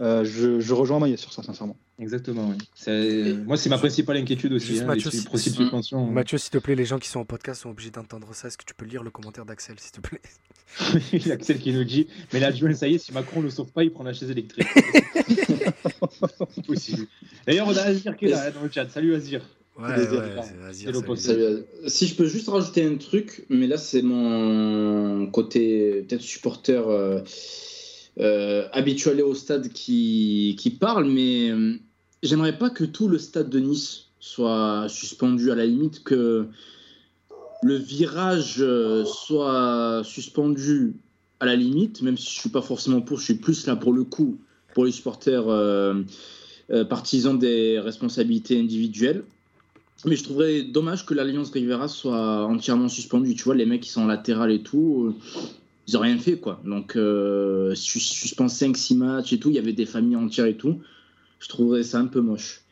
[0.00, 1.76] Euh, je, je, rejoins Maillet sur ça, sincèrement.
[2.00, 2.56] Exactement, oui.
[3.46, 4.80] Moi, c'est ma principale inquiétude aussi.
[4.80, 5.26] Hein, Mathieu, si...
[6.10, 8.48] Mathieu s'il te plaît, les gens qui sont en podcast sont obligés d'entendre ça.
[8.48, 10.20] Est-ce que tu peux lire le commentaire d'Axel, s'il te plaît?
[11.32, 13.84] Axel qui nous dit Mais là, ça y est, si Macron ne le sauve pas,
[13.84, 14.66] il prend la chaise électrique.
[16.66, 17.06] possible.
[17.46, 18.88] D'ailleurs, on a Azir qui est là hein, dans le chat.
[18.88, 19.42] Salut Azir.
[19.78, 20.92] Ouais, ouais, Azir,
[21.86, 26.88] si je peux juste rajouter un truc, mais là, c'est mon côté peut-être supporter.
[26.88, 27.20] Euh
[28.18, 31.78] euh, habitué au stade qui, qui parle, mais euh,
[32.22, 36.46] j'aimerais pas que tout le stade de Nice soit suspendu à la limite, que
[37.62, 40.94] le virage euh, soit suspendu
[41.40, 43.92] à la limite, même si je suis pas forcément pour, je suis plus là pour
[43.92, 44.38] le coup,
[44.74, 45.44] pour les supporters
[46.88, 49.24] partisans des responsabilités individuelles.
[50.04, 53.34] Mais je trouverais dommage que l'Alliance Rivera soit entièrement suspendue.
[53.34, 55.14] Tu vois, les mecs qui sont en latéral et tout,
[55.90, 56.60] ils n'ont rien fait, quoi.
[56.64, 60.78] Donc, euh, suspens 5-6 matchs et tout, il y avait des familles entières et tout.
[61.40, 62.62] Je trouverais ça un peu moche.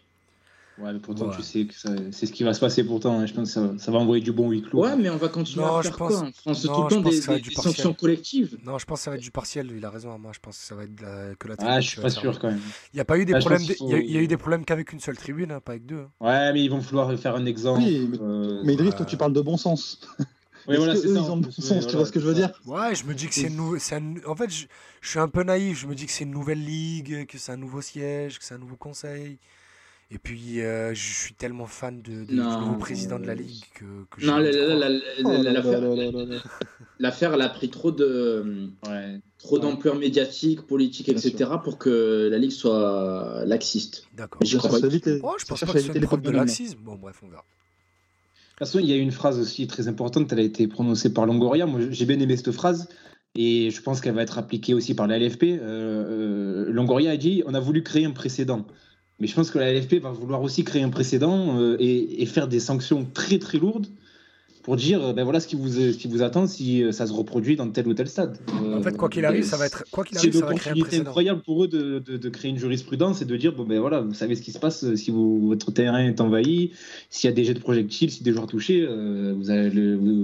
[0.81, 1.75] Ouais, mais pourtant, tu sais que
[2.13, 3.19] c'est ce qui va se passer pourtant.
[3.19, 3.27] Hein.
[3.27, 4.85] Je pense que ça, ça, va envoyer du bon huis clos.
[4.85, 6.23] Ouais, mais on va continuer à faire quoi?
[6.23, 8.59] On pense tout le temps des, des, sanctions collectives.
[8.65, 9.73] Non, je pense que ça va être du partiel.
[9.77, 10.17] Il a raison.
[10.19, 10.95] Moi, je pense que ça va être
[11.39, 11.75] que la tribune.
[11.75, 12.61] Ah, je suis pas sûr quand même.
[12.93, 13.63] Il n'y a pas eu des ah, problèmes.
[13.63, 15.99] Il y, a eu des problèmes qu'avec une seule tribune, hein, pas avec deux.
[15.99, 16.11] Hein.
[16.21, 17.81] Ouais, mais ils vont vouloir faire un exemple.
[17.81, 20.01] Oui, mais, euh, mais Idriss, toi, tu parles de bon sens.
[20.69, 21.25] Oui, voilà, c'est ça.
[21.51, 22.51] Sens, tu vois ce que je veux dire?
[22.67, 23.81] Ouais, je me dis que c'est une nouvelle.
[24.27, 24.67] En fait, je...
[25.01, 25.81] je, suis un peu naïf.
[25.81, 28.55] Je me dis que c'est une nouvelle ligue, que c'est un nouveau siège, que c'est
[28.55, 29.39] un nouveau conseil.
[30.11, 33.65] Et puis, euh, je suis tellement fan de, de du nouveau président de la ligue
[33.75, 33.85] que.
[34.11, 34.39] que non,
[36.99, 39.21] l'affaire, elle a pris trop de, ouais.
[39.39, 41.51] trop d'ampleur médiatique, politique, etc.
[41.63, 44.07] pour que la ligue soit laxiste.
[44.15, 44.41] D'accord.
[44.43, 46.79] Je, oh, je pense pas que c'est une de laxisme.
[46.81, 47.45] Bon, bref, on verra.
[48.59, 51.67] Façon, il y a une phrase aussi très importante, elle a été prononcée par Longoria.
[51.67, 52.89] Moi, j'ai bien aimé cette phrase
[53.37, 55.45] et je pense qu'elle va être appliquée aussi par la LFP.
[55.45, 58.67] Euh, euh, Longoria a dit on a voulu créer un précédent.
[59.21, 62.27] Mais je pense que la LFP va vouloir aussi créer un précédent euh, et, et,
[62.27, 63.87] faire des sanctions très très lourdes
[64.69, 67.07] pour dire euh, ben voilà ce qui vous ce qui vous attend si euh, ça
[67.07, 68.37] se reproduit dans tel ou tel stade.
[68.53, 71.01] en fait, quoi qu'il arrive, ça va être quoi qu'il arrive, ça va créer un
[71.01, 74.13] incroyable pour eux de, de, créer une jurisprudence et de dire bon ben voilà, vous
[74.13, 76.73] savez ce qui se passe euh, si vous, votre terrain est envahi,
[77.09, 79.71] s'il y a des jets de projectiles, si des joueurs touchés, vous avez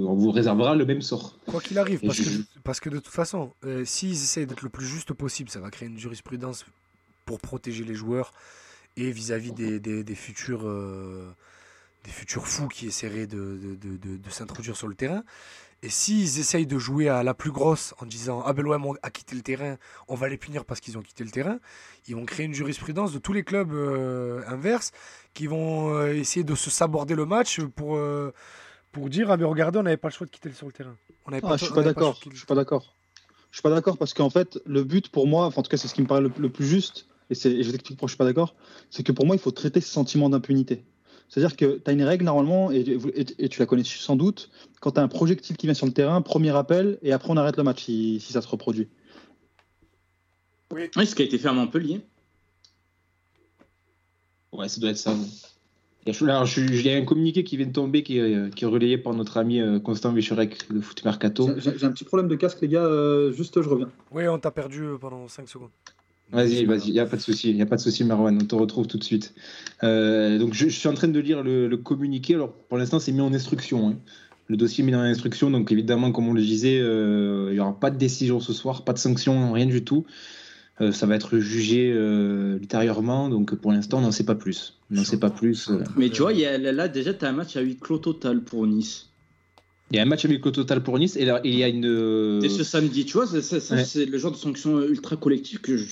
[0.07, 1.39] on vous réservera le même sort.
[1.47, 2.29] Quoi qu'il arrive, parce que,
[2.65, 3.51] parce que, de toute façon,
[3.85, 6.67] s'ils essayent d'être le plus juste possible, ça va créer une jurisprudence
[7.25, 8.35] pour protéger les joueurs
[8.99, 10.67] et vis-à-vis des, des, des, futurs
[12.05, 15.25] des futurs fous qui essaieraient de, de, de, s'introduire sur le terrain.
[15.83, 18.65] Et s'ils essayent de jouer à la plus grosse en disant Ah ben
[19.03, 19.77] a quitté le terrain,
[20.09, 21.59] on va les punir parce qu'ils ont quitté le terrain,
[22.07, 24.93] ils vont créer une jurisprudence de tous les clubs euh, inverses
[25.35, 28.33] qui vont euh, essayer de se saborder le match pour, euh,
[28.93, 30.97] pour dire Ah ben regardez, on n'avait pas le choix de quitter sur le terrain.
[31.27, 32.19] On ah, pas, je suis pas d'accord.
[32.31, 32.95] Je suis pas d'accord.
[33.51, 35.89] Je suis pas d'accord parce qu'en fait, le but pour moi, en tout cas, c'est
[35.89, 38.19] ce qui me paraît le, plus juste, et, et je vous explique pourquoi je suis
[38.19, 38.55] pas d'accord,
[38.91, 40.85] c'est que pour moi, il faut traiter ce sentiment d'impunité.
[41.29, 42.85] C'est-à-dire que tu as une règle normalement, et,
[43.49, 44.51] tu la connais sans doute,
[44.81, 47.37] quand tu as un projectile qui vient sur le terrain, premier appel, et après on
[47.37, 48.89] arrête le match si, ça se reproduit.
[50.73, 50.91] Oui.
[50.97, 52.01] oui, ce qui a été fait à Montpellier.
[54.53, 55.15] Ouais, ça doit être ça.
[56.07, 59.61] Il y a un communiqué qui vient de tomber qui, est relayé par notre ami
[59.61, 61.49] euh, Constant Vichurek de Foot Mercato.
[61.57, 62.85] J'ai un petit problème de casque, les gars.
[62.85, 63.91] Euh, juste, je reviens.
[64.11, 65.71] Oui, on t'a perdu euh, pendant 5 secondes.
[66.33, 68.45] Vas-y, vas-y, il n'y a pas de souci, il a pas de souci, Marwan, on
[68.45, 69.35] te retrouve tout de suite.
[69.85, 72.35] Euh, donc, je, suis en train de lire le, communiqué.
[72.35, 73.89] Alors, pour l'instant, c'est mis en instruction.
[73.89, 73.95] Hein.
[74.49, 77.61] Le dossier est mis dans l'instruction, donc évidemment, comme on le disait, euh, il n'y
[77.61, 80.05] aura pas de décision ce soir, pas de sanction, rien du tout.
[80.81, 84.79] Euh, ça va être jugé ultérieurement, donc pour l'instant, on n'en sait pas plus.
[84.91, 85.71] On n'en sait pas plus.
[85.97, 88.43] Mais tu vois, y a, là, déjà, tu as un match à huis clos total
[88.43, 89.11] pour Nice.
[89.93, 91.63] Il y a un match à huis clos total pour Nice, et là, il y
[91.63, 92.41] a une.
[92.43, 95.85] Et ce samedi, tu vois, c'est le genre de sanction ultra collective que je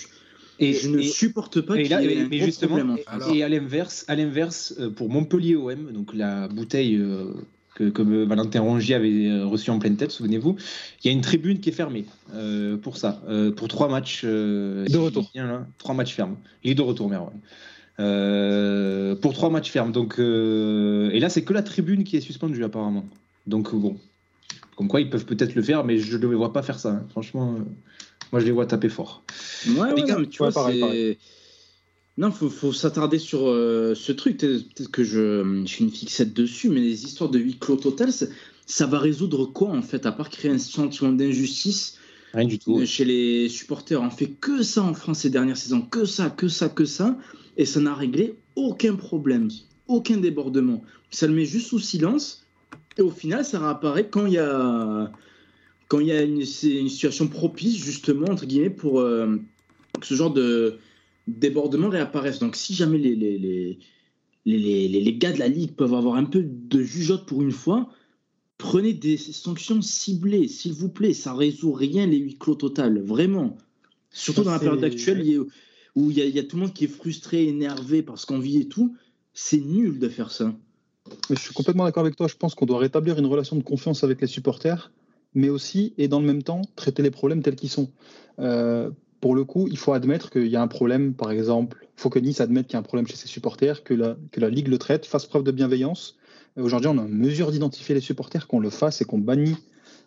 [0.63, 2.97] et, je ne supporte pas qu'il y ait mais justement,
[3.33, 7.33] Et à l'inverse, à l'inverse, euh, pour Montpellier OM, donc la bouteille euh,
[7.75, 10.57] que, que, Valentin Rongier avait euh, reçue en pleine tête, souvenez-vous,
[11.03, 12.05] il y a une tribune qui est fermée
[12.83, 13.23] pour ça,
[13.57, 14.25] pour trois matchs.
[14.25, 15.31] de retour.
[15.35, 16.37] là, trois matchs fermes.
[16.65, 17.17] Il est de retour, mais
[19.21, 19.93] pour trois matchs fermes.
[19.93, 23.05] Donc, et là, c'est que la tribune qui est suspendue apparemment.
[23.49, 23.97] Donc bon,
[24.77, 26.91] comme quoi ils peuvent peut-être le faire, mais je ne les vois pas faire ça.
[26.91, 27.07] Hein.
[27.11, 27.59] Franchement.
[28.31, 29.25] Moi, je les vois taper fort.
[29.77, 30.53] Ouais, les gars, tu vois.
[32.19, 34.39] Non, faut, faut s'attarder sur euh, ce truc.
[34.39, 38.11] Peut-être que je, je, suis une fixette dessus, mais les histoires de huis clos total,
[38.67, 41.99] ça va résoudre quoi en fait, à part créer un sentiment d'injustice?
[42.35, 42.85] Rien du tout.
[42.85, 46.49] Chez les supporters, on fait que ça en France ces dernières saisons, que ça, que
[46.49, 47.19] ça, que ça,
[47.57, 49.49] et ça n'a réglé aucun problème.
[49.89, 50.83] aucun débordement.
[51.11, 52.47] Ça le met juste sous silence.
[52.99, 55.11] Et au final, ça réapparaît quand il y a,
[55.93, 59.37] quand il y a une, une situation propice, justement, entre guillemets, pour euh,
[60.01, 60.79] que ce genre de
[61.29, 62.39] débordement réapparaisse.
[62.39, 63.79] Donc, si jamais les, les, les,
[64.47, 67.91] les, les gars de la Ligue peuvent avoir un peu de jugeote pour une fois,
[68.57, 71.13] prenez des sanctions ciblées, s'il vous plaît.
[71.13, 73.03] Ça résout rien, les huis clos total.
[73.03, 73.59] Vraiment.
[74.09, 75.23] Surtout dans la période actuelle
[75.95, 78.61] où il y, y, a tout le monde qui est frustré, énervé parce qu'on vit
[78.61, 78.97] et tout.
[79.35, 80.57] C'est nul de faire ça.
[81.29, 82.29] Mais je suis complètement d'accord avec toi.
[82.29, 84.91] Je pense qu'on doit rétablir une relation de confiance avec les supporters,
[85.35, 87.91] mais aussi, et dans le même temps, traiter les problèmes tels qu'ils sont.
[88.39, 92.01] Euh, pour le coup, il faut admettre qu'il y a un problème, par exemple, il
[92.01, 94.41] faut que Nice admette qu'il y a un problème chez ses supporters, que la, que
[94.41, 96.17] la Ligue le traite, fasse preuve de bienveillance.
[96.57, 99.57] Aujourd'hui, on a une mesure d'identifier les supporters, qu'on le fasse et qu'on bannit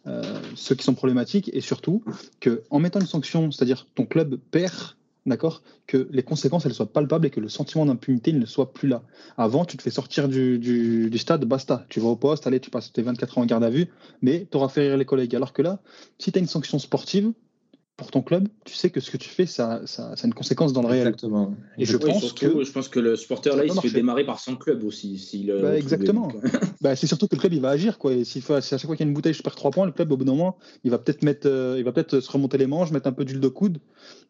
[0.08, 0.22] euh,
[0.56, 2.04] ceux qui sont problématiques, et surtout
[2.42, 4.96] qu'en mettant une sanction, c'est-à-dire ton club perd
[5.26, 8.88] d'accord Que les conséquences, elles soient palpables et que le sentiment d'impunité ne soit plus
[8.88, 9.04] là.
[9.38, 11.86] Avant, tu te fais sortir du, stade, basta.
[11.90, 13.88] Tu vas au poste, allez, tu passes tes 24 ans en garde à vue,
[14.22, 15.36] mais tu auras fait rire les collègues.
[15.36, 15.80] Alors que là,
[16.20, 17.32] si tu as une sanction sportive,
[17.98, 20.34] pour ton club, tu sais que ce que tu fais, ça, ça, ça a une
[20.34, 21.08] conséquence dans le réel.
[21.08, 21.56] Exactement.
[21.78, 24.26] Et je, pense surtout, que, je pense que le supporter là, il se fait démarrer
[24.26, 25.18] par son club aussi.
[25.18, 26.30] Si bah, exactement.
[26.82, 27.98] bah, c'est surtout que le club, il va agir.
[27.98, 28.14] Quoi.
[28.14, 29.94] Et si à chaque fois qu'il y a une bouteille, je perds 3 points, le
[29.94, 32.58] club, au bout d'un moment, il va peut-être mettre, euh, il va peut-être se remonter
[32.58, 33.80] les manches, mettre un peu d'huile de coude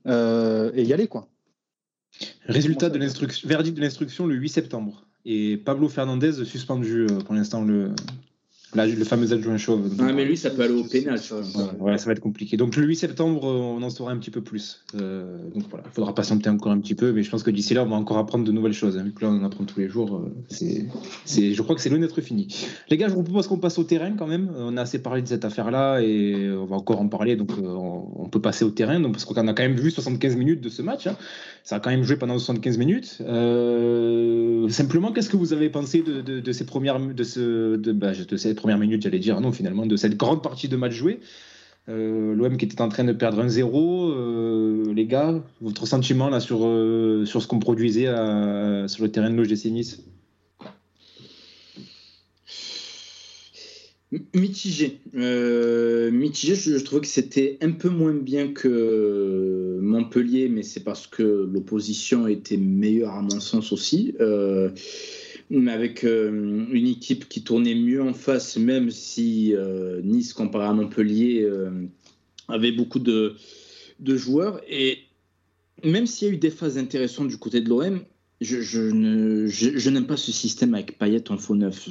[0.06, 1.08] euh, et y aller.
[1.08, 1.28] quoi.
[2.46, 5.08] Résultat de l'instruction, verdict de l'instruction le 8 septembre.
[5.26, 7.90] Et Pablo Fernandez suspendu euh, pour l'instant le,
[8.74, 9.90] le fameux adjoint chauve.
[10.00, 11.20] Ah, mais lui, ça peut aller au pénal.
[11.80, 12.58] Ouais, ça va être compliqué.
[12.58, 14.82] Donc, le 8 septembre, on en saura un petit peu plus.
[14.96, 17.74] Euh, donc, voilà, il faudra patienter encore un petit peu, mais je pense que d'ici
[17.74, 18.98] là, on va encore apprendre de nouvelles choses.
[18.98, 20.18] Hein, vu que là, on en apprend tous les jours.
[20.18, 20.86] Euh, c'est,
[21.26, 22.48] c'est, je crois que c'est loin d'être fini.
[22.90, 24.52] Les gars, je vous propose qu'on passe au terrain quand même.
[24.58, 27.36] On a assez parlé de cette affaire-là et on va encore en parler.
[27.36, 29.00] Donc, euh, on, peut passer au terrain.
[29.00, 31.08] Donc, parce qu'on a quand même vu 75 minutes de ce match.
[31.08, 31.16] Hein.
[31.64, 33.22] Ça a quand même joué pendant 75 minutes.
[34.72, 38.12] Simplement, qu'est-ce que vous avez pensé de, de, de ces premières, de ce, de, bah,
[38.12, 41.20] de premières minutes, j'allais dire, non, finalement, de cette grande partie de match joué.
[41.88, 46.30] Euh, L'OM qui était en train de perdre un 0 euh, les gars, votre sentiment
[46.30, 48.06] là sur, euh, sur ce qu'on produisait
[48.88, 50.04] sur le terrain de l'OGC Nice?
[54.34, 55.00] Mitigé.
[55.16, 60.84] Euh, mitigé, je, je trouvais que c'était un peu moins bien que Montpellier, mais c'est
[60.84, 64.16] parce que l'opposition était meilleure à mon sens aussi.
[65.52, 70.66] Euh, avec euh, une équipe qui tournait mieux en face, même si euh, Nice, comparé
[70.66, 71.70] à Montpellier, euh,
[72.48, 73.36] avait beaucoup de,
[74.00, 74.62] de, joueurs.
[74.70, 75.00] Et
[75.84, 78.02] même s'il y a eu des phases intéressantes du côté de l'OM,
[78.42, 81.90] je, je, ne, je, je n'aime pas ce système avec Payet en faux neuf.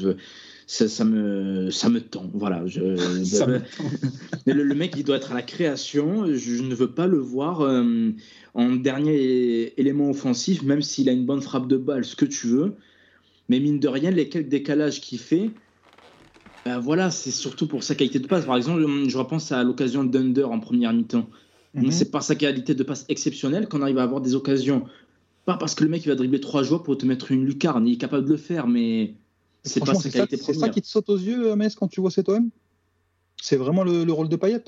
[0.67, 2.31] Ça, ça, me, ça me tend.
[2.35, 2.67] Voilà.
[2.67, 2.81] Je,
[4.47, 6.27] le, le, mec, il doit être à la création.
[6.35, 7.61] Je, ne veux pas le voir
[8.55, 12.49] en dernier élément offensif, même s'il a une bonne frappe de balle, ce que tu
[12.49, 12.75] veux.
[13.49, 15.51] Mais mine de rien, les quelques décalages qu'il fait,
[16.65, 18.47] ben voilà, c'est surtout pour sa qualité de passe.
[18.47, 21.29] Par exemple, je repense à l'occasion d'Under en première mi-temps.
[21.75, 21.91] Mm -hmm.
[21.91, 24.85] C'est par sa qualité de passe exceptionnelle qu'on arrive à avoir des occasions.
[25.45, 27.87] Pas parce que le mec il va dribbler trois joueurs pour te mettre une lucarne,
[27.87, 29.15] il est capable de le faire, mais
[29.63, 32.11] c'est pas sa qualité C'est ça qui te saute aux yeux, Metz, quand tu vois
[32.11, 32.51] cet OM
[33.41, 34.65] C'est vraiment le, le, rôle de Payet?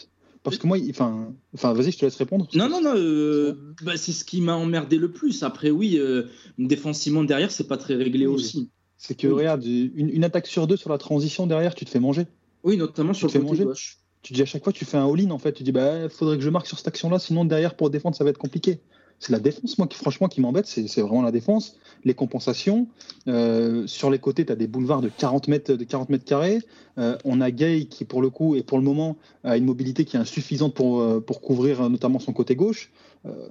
[0.51, 2.47] Parce que moi, enfin, enfin, vas-y, je te laisse répondre.
[2.55, 5.43] Non, non, non, euh, bah, c'est ce qui m'a emmerdé le plus.
[5.43, 6.25] Après, oui, euh,
[6.57, 8.71] défensivement derrière, c'est pas très réglé oui, aussi.
[8.97, 9.35] C'est que, oui.
[9.35, 12.29] regarde, une, une, attaque sur deux sur la transition derrière, tu te fais manger.
[12.63, 13.65] Oui, notamment sur tu le côté manger.
[13.65, 13.99] gauche.
[14.23, 15.53] Tu dis à chaque fois, tu fais un all-in en fait.
[15.53, 18.23] Tu dis, bah, faudrait que je marque sur cette action-là, sinon derrière pour défendre, ça
[18.23, 18.81] va être compliqué
[19.19, 21.77] c'est la défense, moi, qui franchement, qui m'embête, c'est vraiment la défense.
[22.05, 22.87] Les compensations.
[23.29, 26.61] Euh, sur les côtés, tu as des boulevards de 40 mètres, de 40 mètres carrés.
[26.99, 30.05] Euh, on a Gay qui, pour le coup, et pour le moment, a une mobilité
[30.05, 32.91] qui est insuffisante pour, euh, pour couvrir notamment son côté gauche.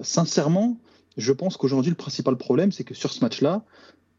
[0.00, 0.78] sincèrement,
[1.18, 3.62] je pense qu'aujourd'hui, le principal problème, c'est que sur ce match-là,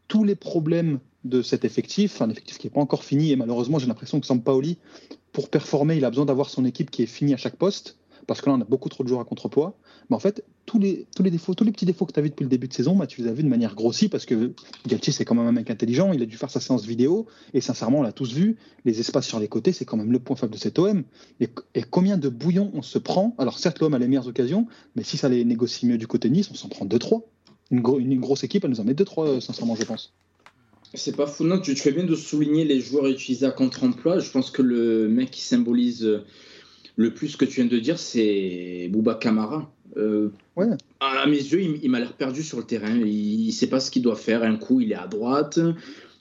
[0.06, 3.80] tous les problèmes de cet effectif, un effectif qui n'est pas encore fini, et malheureusement,
[3.80, 4.78] j'ai l'impression que Sampaoli,
[5.32, 8.42] pour performer, il a besoin d'avoir son équipe qui est finie à chaque poste parce
[8.42, 9.74] que là, on a beaucoup trop de joueurs à contrepoids.
[10.10, 12.22] Mais en fait, tous les, tous les défauts, tous les petits défauts que tu as
[12.22, 14.26] vus depuis le début de saison, bah, tu les as vus de manière grossie parce
[14.26, 14.52] que
[14.86, 16.12] Galtier, c'est quand même un mec intelligent.
[16.12, 18.56] Il a dû faire sa séance vidéo et sincèrement, on l'a tous vu.
[18.84, 21.04] Les espaces sur les côtés, c'est quand même le point faible de cet OM.
[21.40, 21.48] Et,
[21.90, 23.34] combien de bouillons on se prend?
[23.38, 26.28] Alors, certes, l'OM a les meilleures occasions, mais si ça les négocie mieux du côté
[26.28, 27.22] Nice, on s'en prend 2-3.
[27.70, 30.12] Une, gro une, une, grosse équipe, elle nous en met 2-3, sincèrement, je pense.
[30.92, 31.44] C'est pas fou.
[31.44, 34.18] Non, tu, tu, fais bien de souligner les joueurs utilisés à contre-emploi.
[34.18, 36.22] Je pense que le mec qui symbolise
[36.96, 39.72] le plus que tu viens de dire, c'est Bouba Kamara.
[39.98, 40.66] Euh, ouais.
[41.00, 42.96] À mes yeux, il, il m'a l'air perdu sur le terrain.
[42.96, 44.42] Il ne sait pas ce qu'il doit faire.
[44.42, 45.58] Un coup, il est à droite.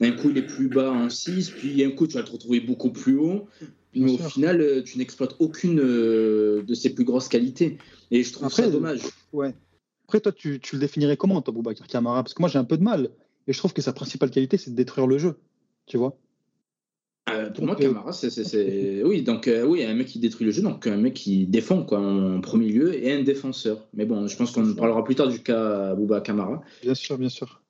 [0.02, 1.52] Un coup, il est plus bas en 6.
[1.52, 3.48] Puis un coup, tu vas te retrouver beaucoup plus haut.
[3.96, 4.28] Mais au sûr.
[4.28, 7.78] final, euh, tu n'exploites aucune euh, de ses plus grosses qualités.
[8.12, 9.02] Et je trouve Après, ça dommage.
[9.34, 9.56] Ouais.
[10.06, 12.24] Après, toi, tu, tu, le définirais comment, toi, Boubacar Kamara?
[12.24, 13.10] Parce que moi, j'ai un peu de mal.
[13.48, 15.36] Et je trouve que sa principale qualité, c'est de détruire le jeu.
[15.86, 16.18] Tu vois?
[17.30, 19.04] Euh, pour moi, Camara, c'est.
[19.04, 21.84] Oui, donc euh, oui, un mec qui détruit le jeu, donc un mec qui défend
[21.84, 23.88] quoi, en premier lieu et un défenseur.
[23.94, 26.62] Mais bon, je pense qu'on parlera plus tard du cas Bouba Camara.
[26.84, 27.62] Bien sûr, bien sûr.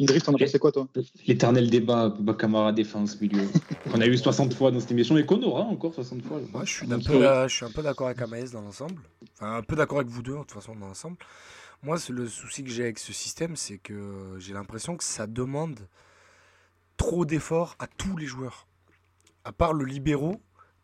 [0.00, 0.86] Idriss, t'en as pensé quoi, toi?
[1.26, 3.48] L'éternel débat Bouba Camara défense milieu.
[3.92, 6.40] qu'on a eu 60 fois dans cette émission et qu'on aura encore 60 fois.
[6.52, 9.00] Moi, je, suis un peu, euh, je suis un peu d'accord avec Amaïs dans l'ensemble.
[9.34, 11.16] Enfin, un peu d'accord avec vous deux, de toute façon, dans l'ensemble.
[11.82, 15.80] Moi, le souci que j'ai avec ce système, c'est que j'ai l'impression que ça demande
[16.98, 18.66] trop d'efforts à tous les joueurs.
[19.44, 20.42] À part le libéraux,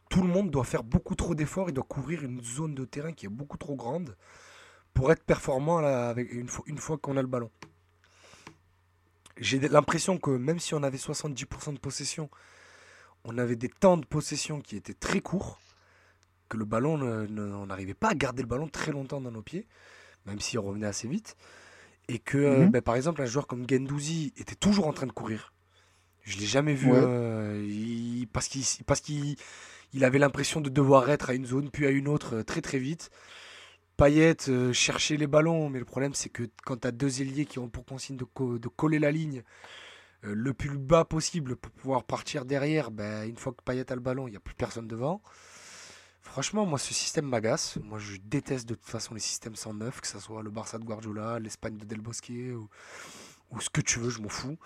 [0.08, 1.68] tout le monde doit faire beaucoup trop d'efforts.
[1.68, 4.16] Il doit couvrir une zone de terrain qui est beaucoup trop grande
[4.94, 7.50] pour être performant avec une, fois, une fois qu'on a le ballon.
[9.36, 12.30] J'ai l'impression que même si on avait 70% de possession,
[13.24, 15.58] on avait des temps de possession qui étaient très courts,
[16.48, 19.66] que le ballon, on n'arrivait pas à garder le ballon très longtemps dans nos pieds,
[20.26, 21.36] même s'il revenait assez vite.
[22.06, 22.70] Et que, mhm.
[22.70, 25.53] ben, par exemple, un joueur comme Gendouzi était toujours en train de courir.
[26.24, 29.36] Je l'ai jamais vu euh, parce qu'il parce qu'il
[29.92, 32.62] il avait l'impression de devoir être à une zone puis à une autre euh, très
[32.62, 33.10] très vite.
[33.98, 37.44] Payet euh, chercher les ballons, mais le problème c'est que quand tu as deux ailiers
[37.44, 38.26] qui ont pour consigne de,
[38.58, 39.42] de coller la ligne
[40.22, 44.00] le plus bas possible pour pouvoir partir derrière, ben, une fois que Payet a le
[44.00, 45.20] ballon, il n'y a plus personne devant.
[46.22, 47.76] Franchement, moi, ce système m'agace.
[47.84, 50.84] Moi, je déteste de toute façon les systèmes 109, que ce soit le Barça de
[50.84, 52.68] Guardiola, l'Espagne de Del Bosque ou,
[53.54, 54.58] ou ce que tu veux, je m'en fous,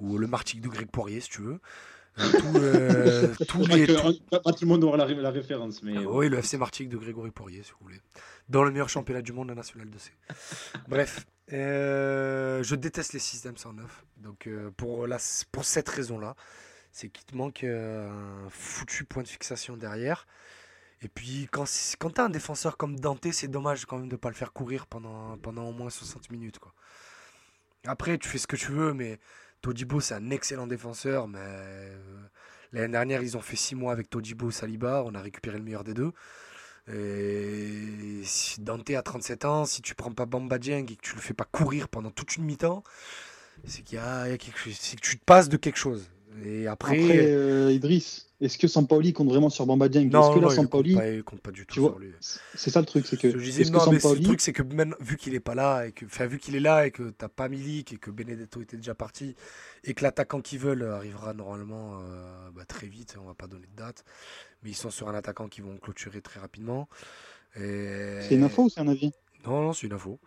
[0.00, 1.60] ou le Martic de Greg Poirier, si tu veux.
[2.18, 5.82] Euh, tout, euh, tous les, Pas, tout le monde aura la, la référence.
[5.82, 5.94] Mais...
[5.96, 8.00] Ah, oui, le FC Martic de Grégory Poirier, si vous voulez.
[8.48, 10.10] Dans le meilleur championnat du monde, la national de C.
[10.88, 14.04] Bref, euh, je déteste les systèmes 109.
[14.18, 15.18] Donc, pour, la,
[15.52, 16.36] pour cette raison-là,
[16.90, 20.26] c'est qu'il te manque un foutu point de fixation derrière.
[21.00, 21.64] Et puis, quand,
[21.98, 24.36] quand tu as un défenseur comme Dante, c'est dommage quand même de ne pas le
[24.36, 26.58] faire courir pendant, pendant au moins 60 minutes.
[26.60, 26.72] Quoi.
[27.86, 29.18] Après, tu fais ce que tu veux, mais
[29.60, 31.28] Todibo, c'est un excellent défenseur.
[31.28, 31.96] Mais euh,
[32.72, 35.02] l'année dernière, ils ont fait 6 mois avec Todibo Saliba.
[35.04, 36.12] On a récupéré le meilleur des deux.
[36.92, 38.22] Et
[38.58, 41.34] Dante a 37 ans, si tu prends pas Bamba Dieng et que tu le fais
[41.34, 42.82] pas courir pendant toute une mi-temps,
[43.64, 46.10] c'est qu'il y, a, quelque chose, c'est que tu te passes de quelque chose.
[46.44, 50.06] Et après, après euh, Idriss, est-ce que Sampaoli compte vraiment sur Bamba Dieng?
[50.08, 52.12] Est-ce que là, Sampaoli compte, pas, compte pas du tout sur lui.
[52.54, 53.38] C'est ça le truc, c'est que.
[53.38, 56.04] Je non, mais le truc, c'est que même, vu qu'il est pas là et que,
[56.06, 58.94] enfin, vu qu'il est là et que t'as pas Milik et que Benedetto était déjà
[58.94, 59.36] parti
[59.84, 63.66] et que l'attaquant qu'ils veulent arrivera normalement euh, bah, très vite, on va pas donner
[63.66, 64.04] de date,
[64.62, 66.88] mais ils sont sur un attaquant qui vont clôturer très rapidement.
[67.54, 69.12] C'est une info ou c'est un avis?
[69.46, 70.18] Non, non, c'est une info.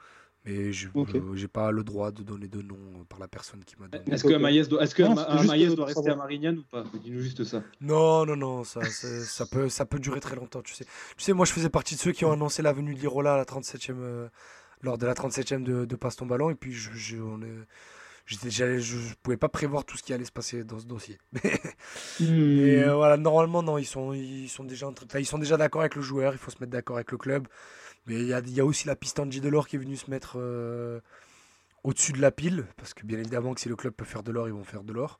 [0.45, 3.75] Mais je n'ai pas le droit de donner de nom euh, par la personne qui
[3.79, 4.03] m'a donné.
[4.11, 6.83] Est-ce que Maïs doit, est doit rester à Marignane ou pas?
[7.01, 7.63] Dis-nous juste ça.
[7.81, 10.85] Non, non, non, ça, ça, peut, ça peut durer très longtemps, tu sais.
[11.17, 13.33] Tu sais, moi je faisais partie de ceux qui ont annoncé la venue de l'Irola
[13.33, 14.27] à la 37e, euh,
[14.81, 17.39] lors de la 37e de, de Passe ton ballon, et puis je, je, on
[18.27, 21.17] je pouvais pas prévoir tout ce qui allait se passer dans ce dossier.
[21.33, 21.49] Mais
[22.19, 22.83] hmm.
[22.89, 24.87] euh, voilà, normalement, non, ils sont, ils sont déjà,
[25.17, 27.47] ils sont déjà d'accord avec le joueur, il faut se mettre d'accord avec le club.
[28.07, 30.09] Mais il y a, y a, aussi la piste Angie Delors qui est venue se
[30.11, 30.99] mettre euh,
[31.83, 34.31] au-dessus de la pile, parce que bien évidemment que si le club peut faire de
[34.31, 35.19] l'or, ils vont faire de l'or.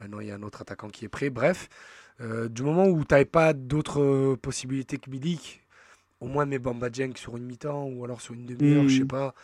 [0.00, 1.28] Maintenant, il y a un autre attaquant qui est prêt.
[1.28, 1.68] Bref,
[2.20, 5.62] euh, du moment où tu n'avais pas d'autres euh, possibilités que Milik,
[6.20, 9.04] au moins mets Bamba Dieng sur une mi-temps ou alors sur une demi-heure, je sais
[9.04, 9.08] hmm.
[9.08, 9.34] pas.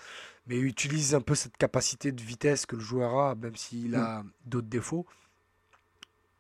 [0.47, 4.23] Mais utilise un peu cette capacité de vitesse que le joueur a, même s'il a
[4.23, 4.31] hmm.
[4.47, 5.07] d'autres défauts.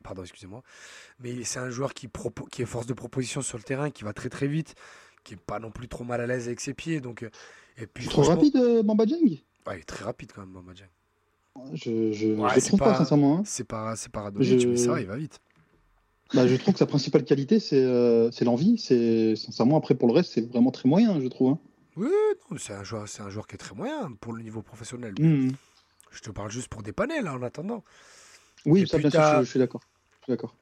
[0.03, 0.63] Pardon, excusez-moi.
[1.19, 2.11] Mais c'est un joueur qui,
[2.51, 4.75] qui est force de proposition sur le terrain, qui va très très vite
[5.25, 7.01] qui est pas non plus trop mal à l'aise avec ses pieds.
[7.01, 7.31] Donc, euh,
[7.79, 10.87] et puis, trop rapide, euh, Bamba Ouais, il est très rapide quand même, Bamba Dieng.
[11.73, 13.39] Je, je, je trouve pas, sincèrement.
[13.39, 13.43] Hein.
[13.45, 14.67] C'est pas, c'est pas je...
[14.67, 15.41] mais ça, il va vite.
[16.33, 18.77] Bah, je trouve que sa principale qualité, c'est euh, l'envie.
[18.79, 21.53] C'est sincèrement après pour le reste, c'est vraiment très moyen, je trouve.
[21.53, 21.59] Hein.
[21.97, 22.09] Oui,
[22.59, 25.15] c'est un joueur, c'est un joueur qui est très moyen pour le niveau professionnel.
[25.19, 25.51] Mmh.
[26.11, 27.85] Je te parle juste pour dépanner là en attendant.
[28.67, 29.83] Oui, ça, bien sûr, je, je suis d'accord.
[30.21, 30.57] Je suis d'accord.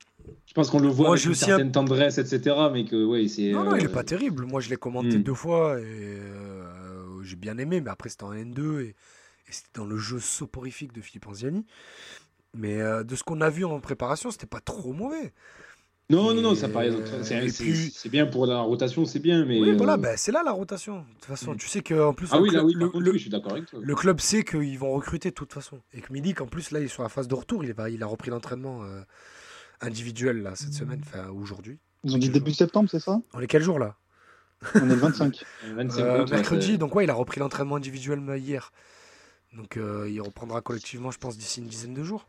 [0.52, 2.54] Je pense qu'on le voit avec une certaine tendresse, etc.
[2.72, 3.52] Mais que, ouais, c'est.
[3.52, 4.44] Non, non, il est euh, pas terrible.
[4.44, 5.22] Moi, je l'ai commenté hmm.
[5.22, 7.80] deux fois et euh, j'ai bien aimé.
[7.80, 8.96] Mais après, c'était en N2 et,
[9.48, 11.64] c'était dans le jeu soporifique de Philippe Anziani.
[12.54, 15.32] Mais euh, de ce qu'on a vu en préparation, c'était pas trop mauvais.
[16.10, 16.90] Non, non, non, ça paraît.
[17.22, 19.58] C'est bien pour la rotation, c'est bien, mais.
[19.58, 20.98] Oui, voilà, ben, c'est là la rotation.
[20.98, 21.56] De toute façon, hmm.
[21.56, 22.28] tu sais qu'en plus.
[22.30, 23.80] Ah oui, club, là, oui, le, je suis d'accord avec toi.
[23.82, 25.80] Le club sait qu'ils vont recruter de toute façon.
[25.94, 27.64] Et que Milik, en plus, là, il est sur la phase de retour.
[27.64, 28.82] Il, va, il a repris l'entraînement
[29.82, 31.78] individuel là, cette semaine, enfin aujourd'hui.
[32.04, 33.20] Ils ont dit début septembre, c'est ça?
[33.34, 33.96] On est quel jour là?
[34.74, 35.44] On est le 25.
[35.64, 38.72] Euh, mercredi, donc ouais, il a repris l'entraînement individuel hier.
[39.52, 42.28] Donc euh, il reprendra collectivement, je pense, d'ici une dizaine de jours.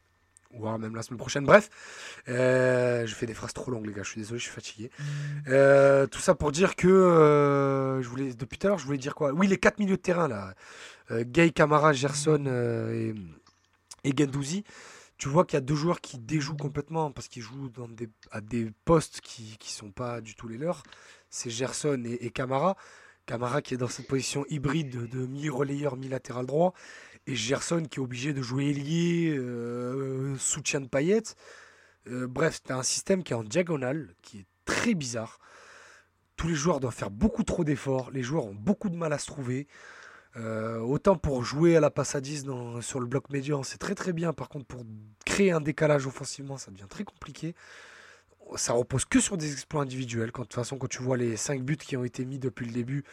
[0.51, 1.45] Ou même la semaine prochaine.
[1.45, 1.69] Bref,
[2.29, 4.03] euh, je fais des phrases trop longues, les gars.
[4.03, 4.91] Je suis désolé, je suis fatigué.
[6.11, 9.31] tout ça pour dire que je voulais, depuis tout à l'heure, je voulais dire quoi?
[9.33, 10.53] Oui, les quatre milieux de terrain là.
[11.11, 12.45] Gay, Camara, Gerson
[12.91, 13.15] et,
[14.03, 14.63] et Gendouzi,
[15.17, 17.71] tu vois qu'il y a deux joueurs qui déjouent complètement parce qu'ils jouent
[18.31, 20.83] à des postes qui ne sont pas du tout les leurs.
[21.29, 22.75] C'est Gerson et, Camara.
[23.25, 26.73] Camara qui est dans cette position hybride de, de mi-relayeur, mi-latéral droit.
[27.25, 31.35] Et Gerson qui est obligé de jouer ailier, euh, soutien de paillettes.
[32.07, 35.39] Euh, bref, c'est un système qui est en diagonale, qui est très bizarre.
[36.35, 38.11] Tous les joueurs doivent faire beaucoup trop d'efforts.
[38.11, 39.67] Les joueurs ont beaucoup de mal à se trouver.
[40.35, 43.77] Euh, autant pour jouer à la passe à 10 dans- sur le bloc médian, c'est
[43.77, 44.33] très très bien.
[44.33, 44.83] Par contre, pour
[45.25, 47.53] créer un décalage offensivement, ça devient très compliqué.
[48.55, 50.31] Ça repose que sur des exploits individuels.
[50.31, 52.65] Quand, de toute façon, quand tu vois les 5 buts qui ont été mis depuis
[52.65, 53.03] le début,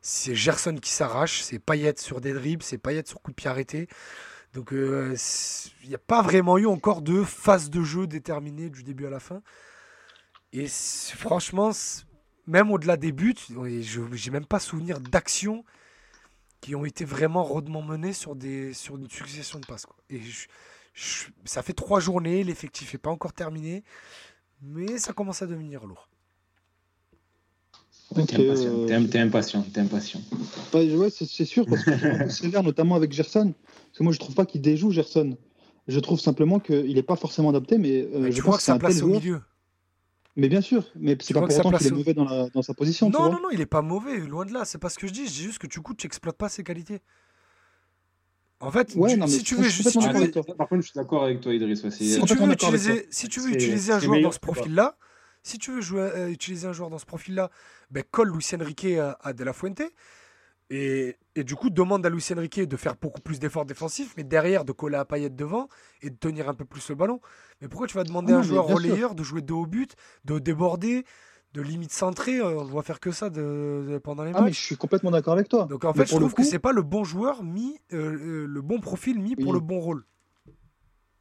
[0.00, 3.50] c'est Gerson qui s'arrache, c'est Payet sur des dribbles, c'est Payet sur coup de pied
[3.50, 3.88] arrêté.
[4.54, 5.14] Donc euh,
[5.82, 9.10] il n'y a pas vraiment eu encore de phase de jeu déterminée du début à
[9.10, 9.42] la fin.
[10.52, 11.72] Et franchement,
[12.46, 15.64] même au-delà des buts, n'ai même pas souvenir d'actions
[16.66, 19.86] qui ont été vraiment rodement menées sur, des, sur une succession de passes.
[19.86, 19.94] quoi.
[20.10, 20.48] Et je-
[20.94, 23.84] je- ça fait trois journées, l'effectif n'est pas encore terminé,
[24.60, 26.08] mais ça commence à devenir lourd.
[28.16, 30.20] T'es impatient, euh, t'es- impatient, t'es impatient.
[30.72, 33.54] Bah, ouais, c'est c'est sûr, parce que notamment avec Gerson.
[33.86, 35.36] Parce que moi, je trouve pas qu'il déjoue Gerson.
[35.86, 38.56] Je trouve simplement qu'il n'est pas forcément adapté, mais euh, Mais je tu pense vois
[38.56, 39.40] que sa c'est un tel place au milieu.
[40.36, 42.24] Mais bien sûr, mais c'est Tu pas pour que sa autant qu'il est mauvais dans,
[42.24, 43.06] la- dans sa position.
[43.10, 43.30] tu Non, vois.
[43.30, 44.64] non, non, il est pas mauvais, loin de là.
[44.66, 45.26] C'est pas ce que je dis.
[45.26, 47.00] Je dis juste que du coup, tu n'exploites pas ses qualités.
[48.60, 49.98] En fait, Ouais, tu- non, si tu je veux, si tu.
[50.56, 51.82] Par contre, je suis d'accord avec toi, Idriss.
[51.88, 53.02] c'est- si tu veux utiliser, toi.
[53.10, 54.96] si tu veux utiliser un joueur dans ce profil-là,
[55.42, 57.50] si tu veux jouer, euh, utiliser un joueur dans ce profil-là,
[57.90, 59.82] ben, colle Luis Enrique à, à De La Fuente.
[60.70, 64.24] Et, et du coup, demande à Luis Enrique de faire beaucoup plus d'efforts défensifs, mais
[64.24, 65.68] derrière de coller à Payet devant
[66.02, 67.20] et de tenir un peu plus le ballon.
[67.60, 68.74] Mais pourquoi tu vas demander Ah à un mais joueur sûr.
[68.76, 69.94] relayeur de jouer dos au but,
[70.24, 71.04] de déborder,
[71.52, 74.46] de limite centrer On ne voit faire que ça de- de- pendant les Ah, mais
[74.48, 74.60] matchs.
[74.60, 75.66] je suis complètement d'accord avec toi.
[75.66, 78.42] Donc en Mais fait, je trouve que coup- c'est pas le bon joueur mis, euh,
[78.42, 80.04] euh, le bon profil mis pour le bon rôle.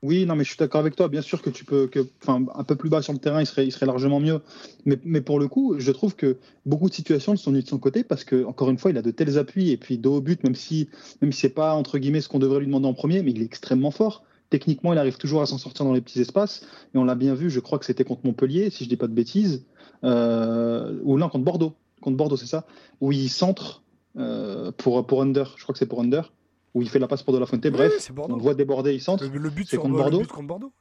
[0.05, 1.07] Oui, non, mais je suis d'accord avec toi.
[1.07, 1.89] Bien sûr que tu peux,
[2.21, 4.39] enfin, un peu plus bas sur le terrain, il serait, largement mieux.
[4.85, 6.37] Mais, pour le coup, je trouve que
[6.67, 9.01] beaucoup de situations sont venues de son côté parce que, encore une fois, il a
[9.01, 10.89] de tels appuis et puis dos au but, même si,
[11.23, 13.41] même si c'est pas entre guillemets ce qu'on devrait lui demander en premier, mais il
[13.41, 14.23] est extrêmement fort.
[14.51, 16.67] Techniquement, il arrive toujours à s'en sortir dans les petits espaces.
[16.93, 19.07] Et on l'a bien vu, je crois que c'était contre Montpellier, si je dis pas
[19.07, 19.65] de bêtises,
[20.03, 21.73] euh, ou non, contre Bordeaux.
[22.01, 22.67] Contre Bordeaux, c'est ça
[23.01, 23.81] Où il centre
[24.17, 26.31] euh, pour, pour Under, je crois que c'est pour Under,
[26.75, 27.65] où il fait la passe pour De La Fuente.
[27.67, 29.23] Bref, Oui, on le voit déborder, il centre.
[29.25, 30.73] Le, le but c'est contre le Bordeaux but contre Bordeaux.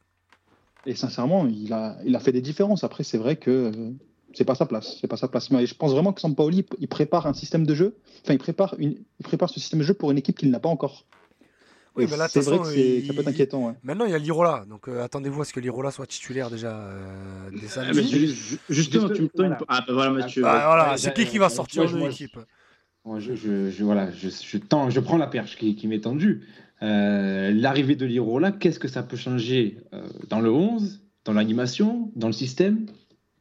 [0.86, 2.84] Et sincèrement, il a, il a fait des différences.
[2.84, 3.90] Après, c'est vrai que euh,
[4.34, 4.98] c'est pas sa place.
[5.00, 5.50] C'est pas sa place.
[5.50, 7.96] Mais je pense vraiment que Sampaoli, il prépare un système de jeu.
[8.22, 8.90] Enfin, il prépare, une,
[9.20, 11.06] il prépare ce système de jeu pour une équipe qu'il n'a pas encore.
[11.96, 13.68] Oui, Et mais là, de c'est vrai que c'est- il- ça peut être inquiétant.
[13.68, 13.74] ouais.
[13.84, 14.64] Maintenant, il y a Lirola.
[14.68, 19.22] Donc euh, attendez-vous à ce que Lirola soit titulaire déjà euh, Ah, ju- justement, tu
[19.22, 19.58] me voilà.
[19.68, 20.42] Ah, bah voilà, Mathieu.
[20.44, 22.36] Ah, voilà, c'est ouais, qui qui va ouais, sortir de l'équipe?
[23.06, 26.42] Je, voilà, je, prends la perche qui, m'est tendue.
[26.82, 32.10] Euh, L'arrivée de Lirola, qu'est-ce que ça peut changer euh, dans le 11, dans l'animation,
[32.16, 32.86] dans le système?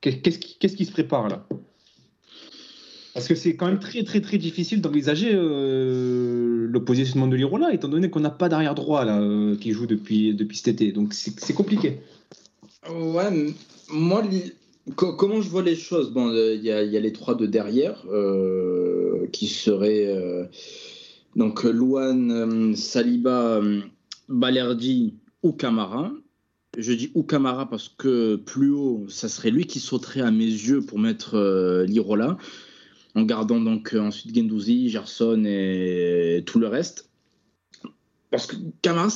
[0.01, 1.47] Qu'est- Qu'est-ce qui, se prépare là?
[3.13, 7.73] Parce que c'est quand même très très très difficile d'envisager euh, le positionnement de Lirola,
[7.73, 10.91] étant donné qu'on n'a pas d'arrière droit euh, qui joue depuis, depuis cet été.
[10.91, 11.99] Donc c'est compliqué.
[12.89, 13.53] Ouais,
[13.89, 14.23] moi,
[14.95, 16.11] comment je vois les choses?
[16.11, 18.03] Bon, il y, a, les trois de derrière
[19.31, 20.45] qui seraient euh,
[21.35, 23.81] donc Luan, euh, Saliba, euh,
[24.29, 26.11] Balerdi ou Camara.
[26.77, 30.45] Je dis ou Camara parce que plus haut, ça serait lui qui sauterait à mes
[30.45, 32.37] yeux pour mettre Lirola,
[33.13, 37.11] en gardant donc ensuite Gendouzi, Gerson et tout le reste.
[38.31, 39.09] Parce que Camara,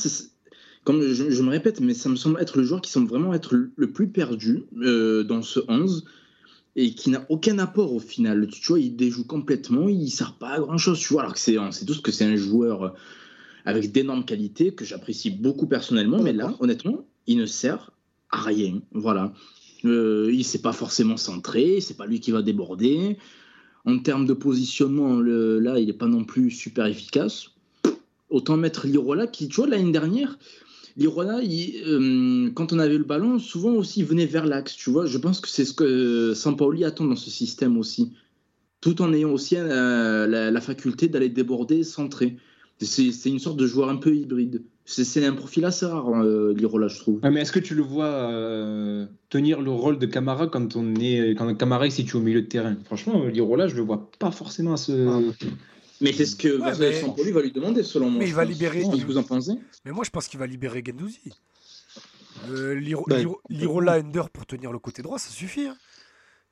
[0.84, 3.56] comme je, me répète, mais ça me semble être le joueur qui semble vraiment être
[3.56, 6.06] le, plus perdu dans ce 11
[6.80, 8.48] et qui n'a aucun apport au final.
[8.48, 11.40] Tu vois, il déjoue complètement, il sert pas à grand chose, tu vois, alors que
[11.40, 12.96] c'est, on sait tous que c'est un joueur
[13.66, 17.92] avec d'énormes qualités que j'apprécie beaucoup personnellement, mais là, honnêtement, il ne sert
[18.30, 18.80] à rien.
[18.92, 19.34] Voilà.
[19.86, 23.18] Euh, il s'est pas forcément centré, c'est pas lui qui va déborder.
[23.86, 27.50] En termes de positionnement, le- là, il n'est pas non plus super efficace.
[28.30, 30.38] Autant mettre Lirola qui, tu vois, l'année dernière,
[30.98, 34.90] Lirola, il, euh, quand on avait le ballon, souvent aussi, il venait vers l'axe, tu
[34.90, 35.06] vois.
[35.06, 38.14] Je pense que c'est ce que Sampaoli attend dans ce système aussi.
[38.82, 42.38] Tout en ayant aussi euh, la, la faculté d'aller déborder, centrer.
[42.80, 44.62] C'est c'est une sorte de joueur un peu hybride.
[44.86, 47.20] C'est c'est un profil assez rare, euh, Lirola, je trouve.
[47.24, 50.96] Ouais, mais est-ce que tu le vois euh, tenir le rôle de Camara quand on
[50.96, 52.76] est quand Camara est situé au milieu de terrain?
[52.86, 55.32] Franchement, euh, Lirola, je le vois pas forcément à ce.
[56.02, 58.20] Mais c'est ce que Ouais, mais- va lui demander, selon moi.
[58.20, 58.54] Mais il va pense.
[58.54, 59.54] libérer- Je sais pas ce que vous en pensez
[59.86, 61.20] Mais moi, je pense qu'il va libérer Gendouzi.
[62.50, 65.68] Euh, Liro- Bah, Liro- Lirola Ender pour tenir le côté droit, ça suffit.
[65.68, 65.78] hein.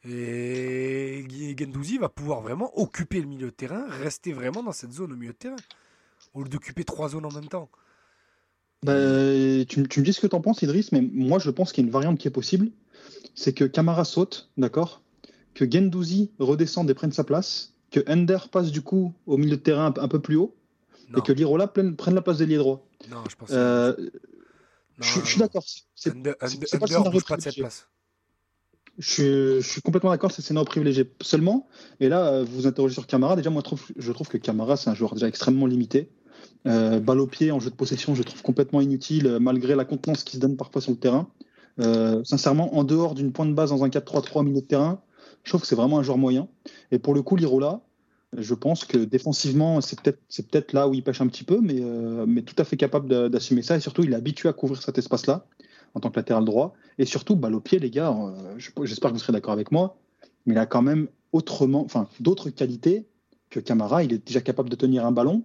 [0.07, 1.25] Et
[1.57, 5.15] Gendouzi va pouvoir vraiment occuper le milieu de terrain, rester vraiment dans cette zone au
[5.15, 5.55] milieu de terrain,
[6.33, 7.69] au lieu d'occuper trois zones en même temps.
[8.83, 8.93] Bah,
[9.67, 11.85] tu, me dis ce que tu en penses, Idriss, mais moi je pense qu'il y
[11.85, 12.69] a une variante qui est possible.
[13.33, 15.01] C'est que Camara saute, d'accord?
[15.55, 17.73] Que Gendouzi redescende et prenne sa place.
[17.95, 20.53] Que Ender passe du coup au milieu de terrain un, peu plus haut.
[21.15, 22.85] Et que Lirola prenne, la place d'ailier droit.
[23.09, 23.95] Non, je pense euh,
[24.99, 25.63] je, suis d'accord.
[25.95, 27.87] C'est pas le pas de cette place.
[28.97, 31.67] Je, suis complètement d'accord, c'est scénario privilégié seulement.
[32.01, 33.37] Et là, euh, vous vous interrogez sur Camara.
[33.37, 33.63] Déjà, moi,
[33.95, 36.09] je trouve que Camara, c'est un joueur déjà extrêmement limité.
[36.67, 39.85] Euh, balle au pied en jeu de possession, je trouve complètement inutile, euh, malgré la
[39.85, 41.29] contenance qui se donne parfois sur le terrain.
[41.79, 45.01] Euh, sincèrement, en dehors d'une pointe de base dans un 4-3-3 milieu de terrain,
[45.43, 46.47] je trouve que c'est vraiment un joueur moyen.
[46.91, 47.81] Et pour le coup, Lirola,
[48.37, 51.81] je pense que défensivement, c'est peut-être là où il pêche un petit peu, mais,
[52.27, 53.77] mais tout à fait capable d'assumer ça.
[53.77, 55.45] Et surtout, il est habitué à couvrir cet espace-là
[55.93, 56.73] en tant que latéral droit.
[56.97, 58.15] Et surtout, balle au pied, les gars,
[58.57, 59.97] j'espère que vous serez d'accord avec moi,
[60.45, 61.87] mais il a quand même autrement,
[62.19, 63.05] d'autres qualités
[63.49, 64.03] que Camara.
[64.03, 65.43] Il est déjà capable de tenir un ballon.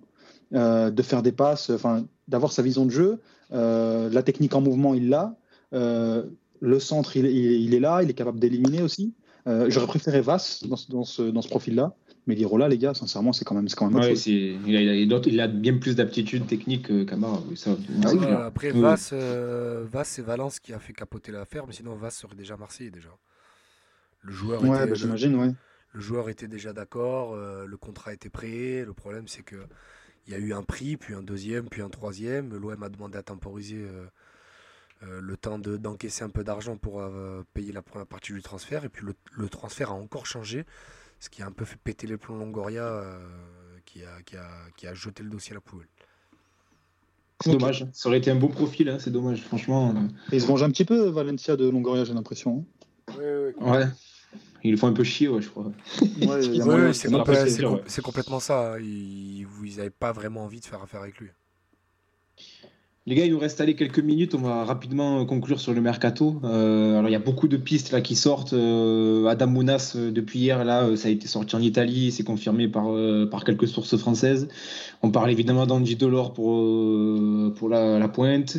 [0.53, 1.71] Euh, de faire des passes,
[2.27, 3.21] d'avoir sa vision de jeu.
[3.53, 5.37] Euh, la technique en mouvement, il l'a.
[5.73, 6.25] Euh,
[6.59, 8.03] le centre, il, est là.
[8.03, 9.15] Il est capable d'éliminer aussi.
[9.47, 11.95] J'aurais préféré Vass dans, ce, profil-là.
[12.27, 16.47] Mais Lirola, les gars, sincèrement, c'est quand même, quand même il, a, bien plus d'aptitude
[16.47, 17.43] technique que Camara.
[18.05, 19.15] Ah après, Vass,
[20.05, 23.11] c'est Valence qui a fait capoter l'affaire, mais sinon, Vass serait déjà Marseille déjà.
[24.23, 25.51] Le joueur, ouais, bah, j'imagine, ouais.
[25.95, 28.85] le joueur était déjà d'accord, le contrat était prêt.
[28.85, 29.57] Le problème, c'est que
[30.27, 32.57] il y a eu un prix, puis un deuxième, puis un troisième.
[32.57, 34.07] L'OM a demandé à temporiser euh,
[35.03, 38.85] euh, le temps d'encaisser un peu d'argent pour euh, payer la première partie du transfert.
[38.85, 40.67] Et puis le, transfert a encore changé,
[41.21, 43.05] ce qui a un peu fait péter les plombs Longoria,
[43.87, 45.89] qui, a, qui, a, qui, a, jeté le dossier à la poubelle.
[47.43, 49.95] C'est dommage, ça aurait été un beau profil, hein, c'est dommage, franchement.
[50.31, 52.67] il se venge un petit peu, Valencia de Longoria, j'ai l'impression.
[53.09, 53.53] Hein.
[53.61, 53.87] ouais.
[54.63, 55.73] Ils font un peu chier, ouais, je crois.
[56.23, 56.93] Ouais,
[57.87, 58.79] c'est complètement ça.
[58.79, 59.47] Ils
[59.77, 61.31] n'avaient pas vraiment envie de faire affaire avec lui.
[63.11, 64.37] Les gars, il nous reste allé quelques minutes.
[64.37, 66.41] On va rapidement conclure sur le mercato.
[66.45, 68.53] Euh, alors, il y a beaucoup de pistes là qui sortent.
[68.53, 72.13] Euh, Adam Mounas, euh, depuis hier, là, ça a été sorti en Italie.
[72.13, 72.87] C'est confirmé par,
[73.29, 74.47] par quelques sources françaises.
[75.03, 78.59] On parle évidemment d'Andy Delors pour, pour la, la pointe.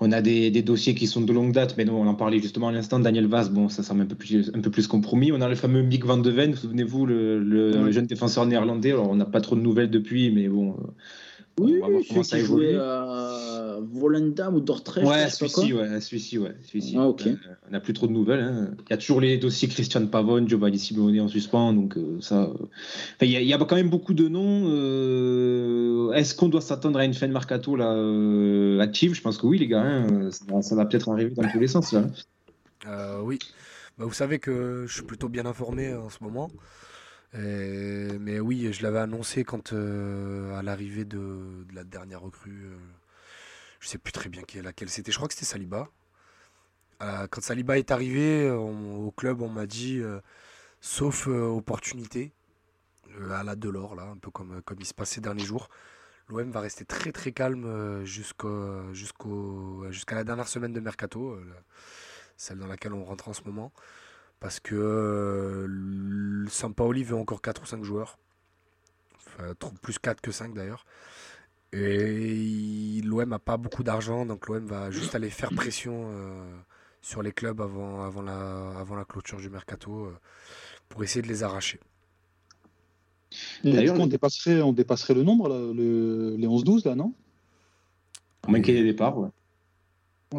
[0.00, 2.66] On a des, dossiers qui sont de longue date, mais nous, on en parlait justement
[2.66, 2.98] à l'instant.
[2.98, 5.30] Daniel Vaz, bon, ça semble un peu plus, un peu plus compromis.
[5.30, 8.90] On a le fameux Mick van de Ven, souvenez-vous, le, jeune défenseur néerlandais.
[8.90, 10.74] Alors, on n'a pas trop de nouvelles depuis, mais bon,
[11.60, 15.06] oui, celui qui jouait à Volendam ou Dordrecht.
[15.06, 16.54] Ouais, celui-ci, ouais, celui-ci, ouais.
[16.62, 17.36] Celui ah, euh,
[17.68, 18.40] on n'a plus trop de nouvelles.
[18.40, 18.70] Hein.
[18.88, 22.42] Il y a toujours les dossiers Christian Pavone, Giovanni Simone en suspens, donc euh, ça.
[22.42, 22.66] Euh,
[23.22, 26.12] il, y a, quand même beaucoup de noms.
[26.12, 27.92] Est-ce qu'on doit s'attendre à une fin de mercato là,
[28.82, 29.14] active?
[29.14, 29.82] Je pense que oui, les gars.
[29.82, 30.30] Hein.
[30.60, 32.04] Ça, va peut-être arriver dans tous les sens là.
[33.22, 33.38] oui.
[33.96, 36.50] Bah, vous savez que je suis plutôt bien informé en ce moment.
[37.34, 42.74] Euh, mais oui, je l'avais annoncé quand euh, à l'arrivée de, la dernière recrue, je
[42.74, 42.78] euh,
[43.80, 45.10] je sais plus très bien laquelle c'était.
[45.12, 45.88] Je crois que c'était Saliba.
[47.00, 50.00] quand Saliba est arrivé au club, on m'a dit,
[50.80, 52.32] sauf opportunité,
[53.30, 55.68] à la Delors, là, un peu comme, comme il se passait ces derniers jours,
[56.28, 59.26] l'OM va rester très très calme jusqu'à
[60.12, 61.38] la dernière semaine de mercato,
[62.38, 63.72] celle dans laquelle on rentre en ce moment
[64.44, 68.18] parce que euh, Sampaoli veut encore 4 ou 5 joueurs.
[69.80, 70.84] plus 4 que 5 d'ailleurs.
[71.72, 76.54] Et l'OM n'a pas beaucoup d'argent, donc l'OM va juste aller faire pression euh,
[77.00, 80.18] sur les clubs avant, avant, la, avant la clôture du mercato euh,
[80.90, 81.80] pour essayer de les arracher.
[83.64, 87.14] D'ailleurs, on dépasserait, on dépasserait le nombre, les 11-12, là, non?
[88.46, 89.30] On manquait des départs, ouais.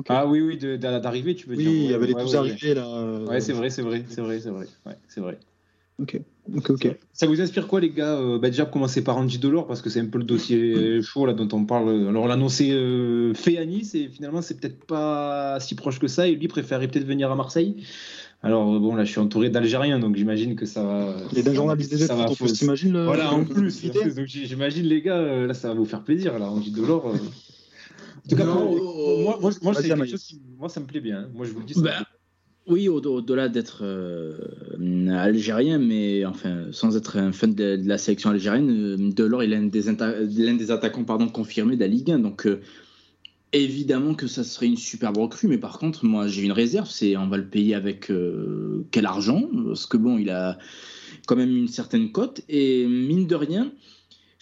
[0.09, 1.69] Ah oui, oui, d'arriver, tu veux dire.
[1.69, 2.87] Oui, il y avait les tous arrivés là.
[2.87, 4.67] Euh, ouais, c'est vrai, c'est vrai, c'est vrai, c'est vrai.
[4.85, 5.37] Ouais, c'est vrai.
[5.97, 6.19] Ok,
[6.53, 6.95] ok, ok.
[7.13, 9.89] Ça vous inspire quoi, les gars euh, bah, Déjà, commencer par Andy Delors, parce que
[9.89, 12.07] c'est un peu le dossier chaud là, dont on parle.
[12.09, 15.99] Alors, on l'a annoncé euh, fait à Nice, et finalement, c'est peut-être pas si proche
[15.99, 17.77] que ça, et lui préférerait peut-être venir à Marseille.
[18.43, 21.15] Alors, bon, là, je suis entouré d'Algériens, donc j'imane que ça va.
[21.35, 23.05] Et d'un journaliste des ça t'imagines le.
[23.05, 23.85] Voilà, en plus.
[24.15, 27.13] donc, j'imagine, les gars, là, ça va vous faire plaisir, là, Andy Delors.
[28.25, 31.19] En tout cas, moi, moi, moi, c'est quelque chose qui, moi, ça me plaît bien.
[31.19, 31.29] Hein.
[31.33, 31.79] Moi, je vous le dis.
[31.79, 32.05] Bah,
[32.67, 34.33] oui, au-delà d'être euh,
[35.09, 39.63] algérien, mais enfin, sans être un fan de, la sélection algérienne, euh, Delors est l'un
[39.63, 42.19] des, des, attaquants pardon, confirmés de la Ligue 1.
[42.19, 42.61] Donc, euh,
[43.53, 47.15] évidemment que ça serait une superbe recrue, mais par contre, moi, j'ai une réserve c'est
[47.17, 48.11] on va le payer avec
[48.89, 49.43] quel argent?
[49.67, 50.57] Parce que bon, il a
[51.27, 52.41] quand même une certaine cote.
[52.49, 53.71] Et mine de rien,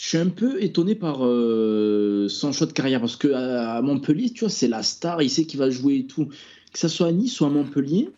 [0.03, 4.31] je suis un peu étonné par euh, son choix de carrière parce que à, Montpellier,
[4.31, 6.25] tu vois, c'est la star, il sait qu'il va jouer et tout.
[6.25, 8.09] Que ça soit à Nice ou à Montpellier,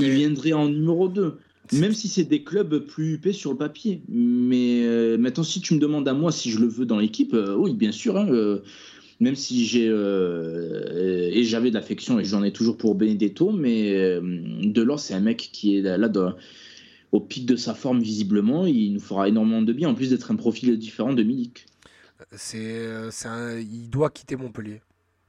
[0.00, 1.38] il viendrait en numéro 2.
[1.74, 4.02] Même si c'est des clubs plus huppés sur le papier.
[4.08, 7.34] Mais euh, maintenant, si tu me demandes à moi si je le veux dans l'équipe,
[7.34, 8.16] euh, oui, bien sûr.
[8.16, 8.58] Hein,
[9.22, 13.94] même si j'ai euh, et j'avais de l'affection et j'en ai toujours pour Benedetto, mais
[13.94, 14.20] euh,
[14.64, 16.08] Delors c'est un mec qui est là,
[17.12, 20.30] au pic de sa forme visiblement, il nous fera énormément de bien en plus d'être
[20.30, 21.66] un profil différent de Milik.
[22.32, 22.88] C'est,
[23.60, 24.80] il doit quitter Montpellier.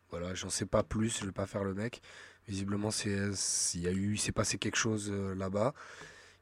[0.09, 2.01] Voilà, j'en sais pas plus, je vais pas faire le mec.
[2.47, 3.17] Visiblement, c'est,
[3.73, 5.73] il y a eu, s'est passé quelque chose euh, là-bas.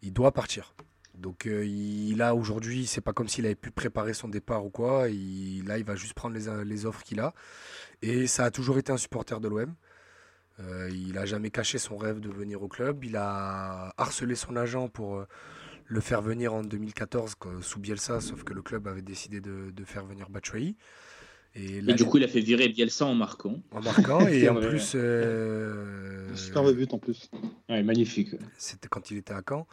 [0.02, 0.74] Il doit partir.
[1.16, 5.08] Donc euh, a aujourd'hui, c'est pas comme s'il avait pu préparer son départ ou quoi.
[5.08, 7.34] Là, il va juste prendre les, offres qu'il a.
[8.02, 9.74] Et ça a toujours été un supporter de l'OM.
[10.62, 13.04] Euh, il a jamais caché son rêve de venir au club.
[13.04, 15.28] Il a harcelé son agent pour euh,
[15.86, 20.06] le faire venir en 2014 sous Bielsa, sauf que le club avait décidé de, faire
[20.06, 20.76] venir Batshuayi.
[21.54, 23.62] Et, du coup, il a fait virer Bielsa en marquant.
[23.72, 24.96] En marquant, et en plus.
[26.36, 27.30] Super but en plus.
[27.68, 28.36] Ouais, magnifique.
[28.58, 29.68] C'était quand il était à Caen.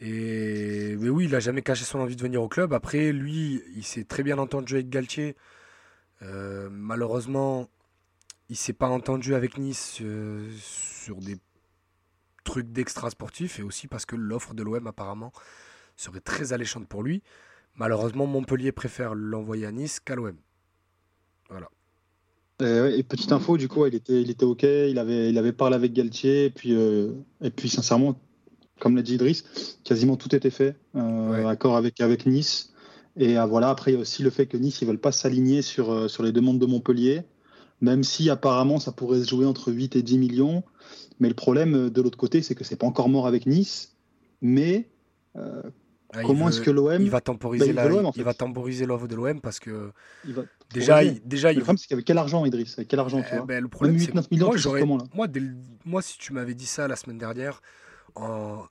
[0.00, 2.72] Et mais oui, il a jamais caché son envie de venir au club.
[2.72, 5.36] Après, lui, il s'est très bien entendu avec Galtier.
[6.22, 7.68] Euh, malheureusement,
[8.50, 11.38] il s'est pas entendu avec Nice euh, sur des
[12.44, 15.32] trucs d'extra sportifs et aussi parce que l'offre de l'OM apparemment
[15.96, 17.22] serait très alléchante pour lui.
[17.76, 20.36] Malheureusement, Montpellier préfère l'envoyer à Nice qu'à l'OM.
[21.48, 21.70] Voilà.
[22.60, 25.52] Euh, et petite info, du coup, il était, il était ok, il avait, il avait
[25.52, 28.20] parlé avec Galtier, et puis, et puis sincèrement,
[28.80, 32.72] comme l'a dit Idriss, quasiment tout était fait, euh, accord avec, avec Nice.
[33.16, 35.12] Et euh, voilà, après, il y a aussi le fait que Nice, ils veulent pas
[35.12, 37.22] s'aligner sur, euh, sur les demandes de Montpellier,
[37.80, 40.62] même si apparemment ça pourrait se jouer entre 8 et 10 millions.
[41.18, 43.96] Mais le problème de l'autre côté, c'est que c'est pas encore mort avec Nice.
[44.40, 44.88] Mais
[46.12, 47.00] ah, comment est-ce que l'OM.
[47.00, 49.92] Il va temporiser bah, il, va l'offre de l'OM parce que.
[50.72, 52.78] déjà, il, déjà, le problème, c'est qu'avec quel argent, Idriss?
[52.78, 53.46] Avec quel argent, tu eh vois?
[53.46, 55.28] ben, le problème, 8, 9 millions, moi, comment, là moi,
[55.84, 57.62] moi, si tu m'avais dit ça la semaine dernière,
[58.16, 58.64] en...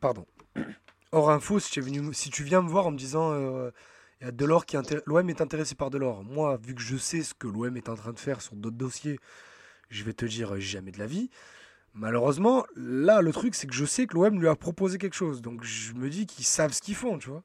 [0.00, 0.24] Pardon.
[1.12, 2.14] Hors info, si tu, venu...
[2.14, 3.70] si tu viens me voir en me disant euh,
[4.22, 6.22] il y a Delors qui l'OM est intéressé par Delors.
[6.22, 8.76] Moi, vu que je sais ce que l'OM est en train de faire sur d'autres
[8.76, 9.18] dossiers,
[9.90, 11.28] je vais te dire jamais de la vie.
[11.92, 15.42] Malheureusement, là, le truc, c'est que je sais que l'OM lui a proposé quelque chose.
[15.42, 17.42] Donc, je me dis qu'ils savent ce qu'ils font, tu vois.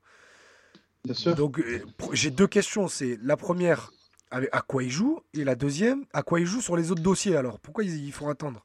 [1.03, 1.34] Bien sûr.
[1.34, 2.88] Donc, euh, j'ai deux questions.
[2.88, 3.91] C'est la première,
[4.30, 7.36] à quoi il joue Et la deuxième, à quoi il joue sur les autres dossiers
[7.36, 7.59] alors?
[7.59, 8.63] Pourquoi ils, font attendre?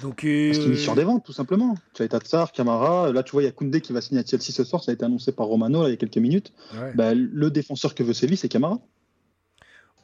[0.00, 0.48] Donc, euh...
[0.48, 1.76] Parce qu'il mise sur des ventes, tout simplement.
[1.94, 3.12] Tu as Tatsar, Camara.
[3.12, 4.82] Là, tu vois, il y a Koundé qui va signer à Chelsea ce soir.
[4.82, 6.52] Ça a été annoncé par Romano là, il y a quelques minutes.
[6.94, 8.80] Bah, le défenseur que veut Séville, c'est Camara.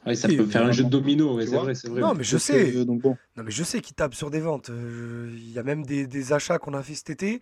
[0.05, 2.01] Ouais, ça peut faire un jeu de domino, c'est vrai, c'est vrai.
[2.01, 2.75] Non, mais je sais.
[2.75, 3.17] Euh, donc bon.
[3.37, 4.71] Non, mais je sais qu'il tape sur des ventes.
[4.71, 7.39] Euh, il y a même des, des achats qu'on a fait cet été.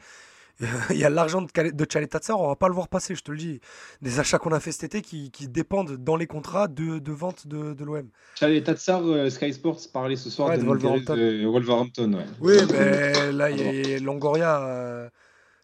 [0.90, 3.32] il y a l'argent de, de Tchalet-Tatsar, on va pas le voir passer, je te
[3.32, 3.62] le dis.
[4.02, 7.12] Des achats qu'on a fait cet été qui, qui, dépendent dans les contrats de, de
[7.12, 8.10] vente de, de l'OM.
[8.36, 12.14] Chalet-Tatsar, euh, Sky Sports parlait ce soir de, Wolverhampton.
[12.14, 12.26] ouais.
[12.42, 14.62] Oui, mais là, il y a Longoria.
[14.66, 15.10] Euh,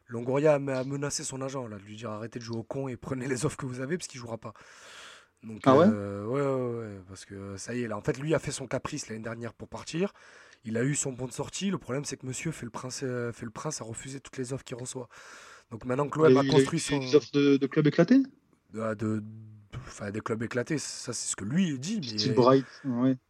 [0.08, 2.96] Longoria a menacé son agent, là, de lui dire arrêtez de jouer au con et
[2.96, 4.54] prenez les offres que vous avez parce qu'il jouera pas.
[5.44, 8.18] Donc, ah ouais, euh, ouais, ouais, ouais, parce que ça y est, là, en fait,
[8.18, 10.12] lui a fait son caprice l'année dernière pour partir.
[10.66, 11.70] Il a eu son bon de sortie.
[11.70, 14.38] Le problème, c'est que monsieur fait le prince, euh, fait le prince a refusé toutes
[14.38, 15.08] les offres qu'il reçoit.
[15.72, 17.00] Donc maintenant que l'OM a construit son.
[17.00, 18.22] Des offres de, de clubs éclatés?
[18.74, 19.24] De,
[19.88, 22.02] Enfin, des clubs éclatés, ça c'est ce que lui dit.
[22.02, 22.34] Mais...
[22.34, 22.66] Bright,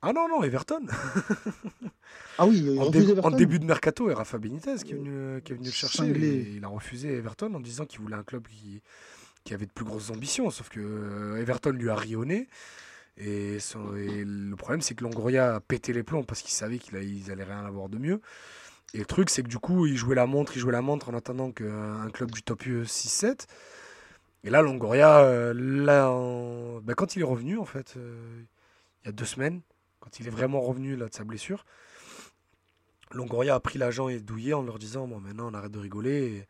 [0.02, 0.86] Ah non, non, Everton.
[2.38, 5.56] ah oui, en, en, début de mercato, et Rafa Benitez qui est venu, qui est
[5.56, 6.06] venu le chercher.
[6.06, 6.24] Il,
[6.58, 8.82] il, a refusé Everton en disant qu'il voulait un club qui,
[9.44, 10.50] qui avait de plus grosses ambitions.
[10.50, 12.48] Sauf que euh, Everton lui a rionné.
[13.18, 13.58] Et,
[14.26, 17.66] le problème, c'est que Longoria a pété les plombs parce qu'il savait qu'ils allaient rien
[17.66, 18.22] avoir de mieux.
[18.94, 21.10] Et le truc, c'est que du coup, il jouait la montre, il jouait la montre
[21.10, 23.46] en attendant qu'un club du top 6-7.
[24.44, 26.12] Et là, Longoria, euh, là,
[26.82, 28.44] ben, quand il est revenu, en fait, euh,
[29.04, 29.62] il y a deux semaines,
[30.00, 31.66] quand il est vraiment revenu là, de sa blessure,
[33.12, 36.48] Longoria a pris l'agent et douillé en leur disant Bon, maintenant, on arrête de rigoler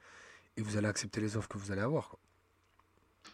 [0.58, 2.10] et, vous allez accepter les offres que vous allez avoir.
[2.10, 2.20] Quoi.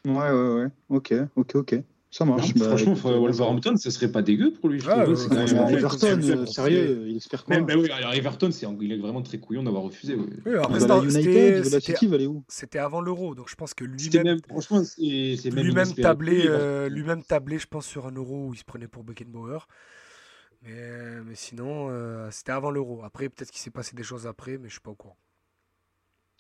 [0.05, 0.69] Ouais, ouais, ouais.
[0.89, 1.75] Ok, ok, ok.
[2.11, 2.53] Ça marche.
[2.55, 4.81] Bah, franchement, Wolverhampton, ce serait pas dégueu pour lui.
[4.85, 8.49] Ah, Everton, sérieux, il espère quoi bah oui, alors Everton,
[8.81, 10.15] il est vraiment très couillon d'avoir refusé.
[10.15, 10.27] Oui.
[10.45, 10.79] Oui, après,
[12.49, 17.57] c'était avant l'euro, donc je pense que lui-même, franchement, c'est lui-même tablé, euh, lui-même tablé,
[17.57, 19.59] je pense sur un euro où il se prenait pour Beckenbauer.
[20.63, 23.03] Mais, mais sinon, euh, c'était avant l'euro.
[23.03, 25.17] Après, peut-être qu'il s'est passé des choses après, mais je suis pas au courant.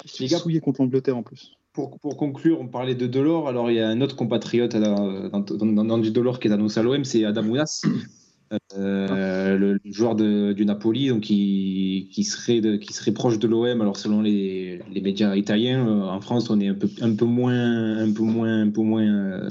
[0.03, 3.47] Il s'est souillé contre l'Angleterre en plus pour, pour, conclure, on parlait de Delors.
[3.47, 6.79] Alors, il y a un autre compatriote dans, dans, dans du Delors qui est annoncé
[6.79, 7.81] à l'OM, c'est Adam Ounas,
[8.77, 13.81] euh, le, joueur de, du Napoli, donc qui, qui, serait qui serait proche de l'OM.
[13.81, 17.25] Alors, selon les, les médias italiens, euh, en France, on est un peu, un peu
[17.25, 19.47] moins, un peu moins, un peu moins, euh,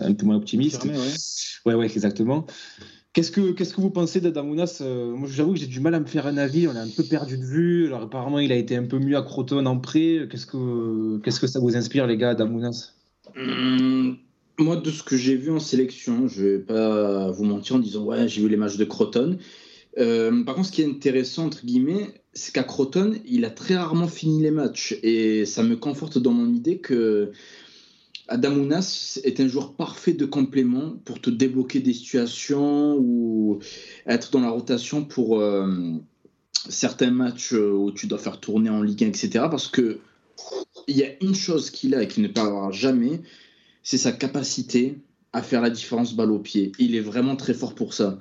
[0.00, 0.84] un peu moins optimiste.
[0.84, 0.92] ouais.
[1.66, 2.46] ouais, ouais, exactement.
[3.12, 6.00] Qu'est-ce que, qu'est-ce que vous pensez d'Adamounas euh, Moi, j'avoue que j'ai du mal à
[6.00, 6.66] me faire un avis.
[6.66, 7.86] On a un peu perdu de vue.
[7.86, 10.26] Alors, apparemment, il a été un peu mieux à Croton en prêt.
[10.30, 12.94] Qu'est-ce que, qu'est-ce que ça vous inspire, les gars, d'Adamounas
[13.36, 14.16] hum,
[14.58, 18.04] Moi, de ce que j'ai vu en sélection, je vais pas vous mentir en disant
[18.04, 19.36] ouais, j'ai vu les matchs de Croton.
[19.98, 23.76] Euh, par contre, ce qui est intéressant, entre guillemets, c'est qu'à Croton, il a très
[23.76, 24.96] rarement fini les matchs.
[25.02, 27.32] Et ça me conforte dans mon idée que
[28.32, 33.58] Adamounas est un joueur parfait de complément pour te débloquer des situations ou
[34.06, 35.70] être dans la rotation pour euh,
[36.68, 39.30] certains matchs où tu dois faire tourner en Ligue 1, etc.
[39.50, 39.98] Parce que
[40.88, 43.20] il y a une chose qu'il a et qu'il ne perdra jamais,
[43.82, 44.98] c'est sa capacité
[45.34, 46.72] à faire la différence balle au pied.
[46.78, 48.18] Il est vraiment très fort pour ça.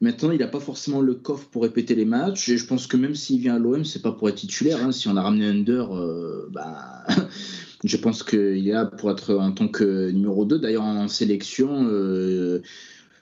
[0.00, 2.50] Maintenant, il n'a pas forcément le coffre pour répéter les matchs.
[2.50, 4.82] Et je pense que même s'il vient à l'OM, c'est pas pour être titulaire.
[4.84, 4.92] Hein.
[4.92, 7.04] Si on a ramené Under, euh, bah,
[7.84, 10.58] je pense qu'il est là pour être en tant que numéro 2.
[10.58, 12.60] D'ailleurs, en sélection, euh,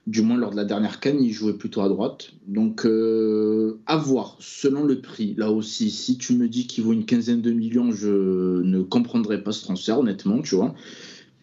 [0.06, 2.32] du moins lors de la dernière canne, il jouait plutôt à droite.
[2.46, 5.34] Donc, euh, à voir, selon le prix.
[5.36, 9.42] Là aussi, si tu me dis qu'il vaut une quinzaine de millions, je ne comprendrai
[9.42, 10.74] pas ce transfert, honnêtement, tu vois.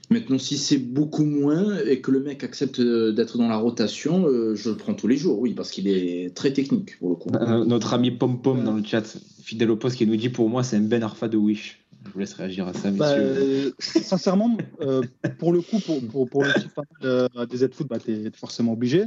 [0.09, 4.53] Maintenant, si c'est beaucoup moins et que le mec accepte d'être dans la rotation, euh,
[4.55, 7.29] je le prends tous les jours, oui, parce qu'il est très technique pour le coup.
[7.33, 10.49] Euh, notre ami Pom Pom dans le chat, fidèle au poste, qui nous dit pour
[10.49, 11.82] moi, c'est un Ben Arfa de Wish.
[12.05, 13.37] Je vous laisse réagir à ça, Bah, messieurs.
[13.37, 15.03] euh, sincèrement, euh,
[15.39, 16.71] pour le coup, pour, pour, pour le type
[17.03, 19.05] euh, des Z-Foot, bah, tu es forcément obligé.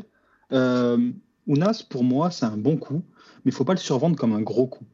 [0.53, 1.11] Euh,
[1.47, 3.03] Ounas, pour moi, c'est un bon coup,
[3.45, 4.85] mais il faut pas le survendre comme un gros coup.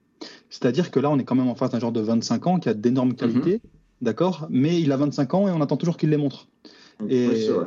[0.50, 2.68] C'est-à-dire que là, on est quand même en face d'un joueur de 25 ans qui
[2.68, 3.60] a d'énormes qualités,
[4.00, 6.48] d'accord Mais il a 25 ans et on attend toujours qu'il les montre.
[7.08, 7.66] Et Ouais, c'est vrai.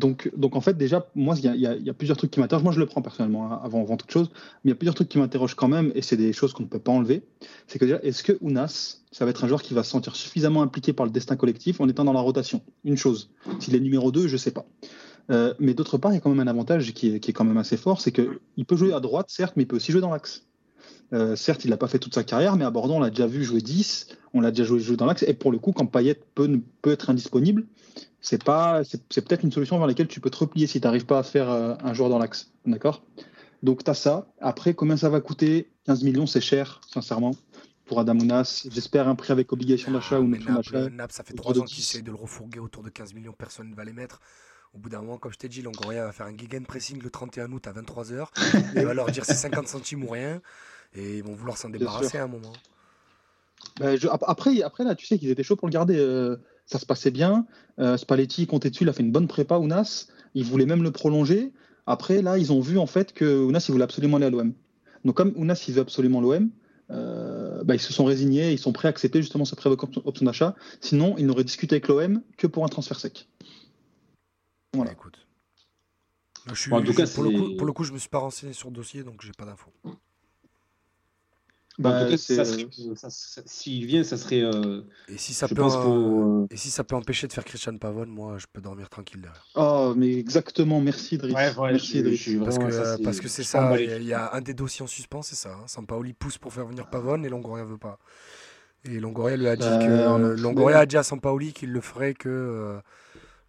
[0.00, 2.64] Donc, donc, en fait, déjà, moi, il y a, plusieurs trucs qui m'interrogent.
[2.64, 4.30] Moi, je le prends personnellement hein, avant, avant toute chose,
[4.64, 6.64] mais il y a plusieurs trucs qui m'interrogent quand même, et c'est des choses qu'on
[6.64, 7.22] ne peut pas enlever.
[7.68, 10.16] C'est que déjà, est-ce que Ounas, ça va être un joueur qui va se sentir
[10.16, 12.62] suffisamment impliqué par le destin collectif en étant dans la rotation?
[12.84, 13.30] Une chose.
[13.60, 14.66] S'il est numéro 2, je sais pas.
[15.30, 17.58] Euh, mais d'autre part, il y a quand même un avantage qui est, quand même
[17.58, 20.10] assez fort, c'est qu'il peut jouer à droite, certes, mais il peut aussi jouer dans
[20.10, 20.44] l'axe.
[21.12, 23.26] Euh, certes, il n'a pas fait toute sa carrière, mais à Bordeaux, on l'a déjà
[23.26, 25.86] vu jouer 10, on l'a déjà joué, jouer dans l'axe, et pour le coup, quand
[25.86, 27.66] Payet peut, ne- peut être indisponible,
[28.20, 31.06] c'est pas, c'est peut-être une solution vers laquelle tu peux te replier si tu n'arrives
[31.06, 32.52] pas à faire euh, un joueur dans l'axe.
[32.66, 33.02] D'accord?
[33.62, 34.28] Donc, tu as ça.
[34.40, 35.70] Après, combien ça va coûter?
[35.84, 37.32] 15 millions, c'est cher, sincèrement,
[37.86, 38.66] pour Adamounas.
[38.70, 40.88] J'espère un prix avec obligation d'achat ou Mais notion d'achat.
[41.10, 41.80] Ça fait trois ans qu'ils 10.
[41.90, 44.20] essayent de le refourguer autour de 15 millions, personne ne va les mettre.
[44.72, 47.10] Au bout d'un moment, comme je t'ai dit, Longoria va faire un Gigan pressing le
[47.10, 48.28] 31 août à 23h.
[48.76, 50.40] il va leur dire c'est 50 centimes ou rien.
[50.94, 52.52] Et ils vont vouloir s'en débarrasser à un moment.
[53.78, 55.96] Bah, je- ap- après, après, là, tu sais qu'ils étaient chauds pour le garder.
[55.98, 56.36] euh,
[56.70, 57.46] ça se passait bien.
[57.80, 60.06] Euh, Spalletti comptait dessus, il a fait une bonne prépa, Ounas.
[60.34, 61.52] Il voulait même le prolonger.
[61.86, 64.52] Après, là, ils ont vu en fait que Ounas, il voulait absolument aller à l'OM.
[65.04, 66.50] Donc, comme Ounas, il veut absolument l'OM,
[66.90, 70.24] euh, bah, ils se sont résignés, ils sont prêts à accepter justement sa pré option
[70.26, 70.54] d'achat.
[70.80, 73.28] Sinon, ils n'auraient discuté avec l'OM que pour un transfert sec.
[74.74, 74.90] Voilà.
[74.92, 75.18] Bah, écoute.
[76.46, 77.92] Là, je suis- Bon, en tout je- cas, pour, le coup, pour le coup, je
[77.92, 79.72] me suis pas renseigné sur le dossier, donc j'ai pas d'infos.
[81.80, 84.42] Bah, Bah, ça euh, serait- s'il vient, ça serait.
[84.42, 86.46] euh, Et si ça peut, pense euh, pour.
[86.50, 89.44] et si ça peut empêcher de faire Christian Pavone, moi, je peux dormir tranquille derrière.
[89.54, 90.80] Oh, mais exactement.
[90.80, 91.34] Merci, Driss.
[91.34, 92.28] Ouais, ouais, Merci, Driss.
[92.44, 94.12] Parce que euh, c'est- parce que c'est je prends ça, il y, a- il y
[94.12, 95.54] a un des dossiers en suspens, c'est ça.
[95.54, 95.64] Hein.
[95.66, 97.98] Sampaoli pousse pour faire venir Pavone et Longoria veut pas.
[98.84, 99.78] Et Longoria lui a dit Euh,
[100.18, 102.78] que mais- Longoria a dit à Sampaoli qu'il le ferait que euh,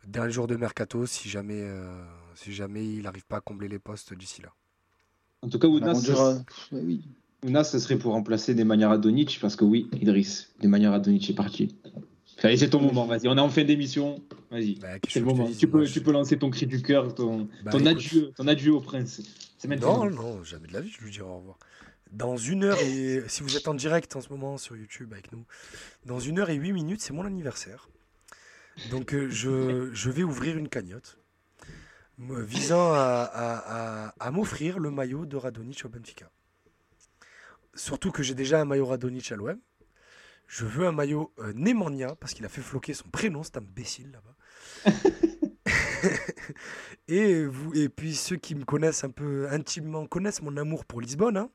[0.08, 2.02] dernier jour de mercato si jamais euh,
[2.36, 4.50] si jamais il n'arrive pas à combler les postes d'ici là.
[5.42, 5.94] En tout cas, Ounas,
[7.44, 11.30] dira- ça, serait pour remplacer des manières Adonic, parce que oui, Idriss, des manières Adonic
[11.30, 11.76] est parti.
[12.44, 13.28] Allez, c'est ton moment, vas-y.
[13.28, 14.20] On est en fin d'émission.
[14.50, 14.76] Vas-y.
[14.80, 15.48] Bah, C'est le moment.
[15.58, 17.88] Tu peux, je- tu peux lancer ton cri du cœur, ton, Bah, ton, écoute.
[17.92, 19.22] adieu, ton adieu au prince.
[19.80, 21.60] Non, non, jamais de la vie, je lui dirai au revoir.
[22.12, 25.32] Dans une heure et si vous êtes en direct en ce moment sur YouTube avec
[25.32, 25.46] nous,
[26.08, 27.88] dans une heure et huit minutes, c'est mon anniversaire.
[28.90, 31.18] Donc euh, je, je vais ouvrir une cagnotte
[32.18, 36.30] me- visant à, à- à- à m'offrir le maillot de Radonic au Benfica.
[37.74, 39.58] Surtout que j'ai déjà un maillot Radonic à l'OM.
[40.48, 44.12] Je veux un maillot euh, Nemanja parce qu'il a fait floquer son prénom, cet imbécile
[44.12, 44.92] là-bas.
[47.08, 51.02] et, vous, et puis ceux qui me connaissent un peu intimement connaissent mon amour pour
[51.02, 51.38] Lisbonne.
[51.38, 51.50] hein.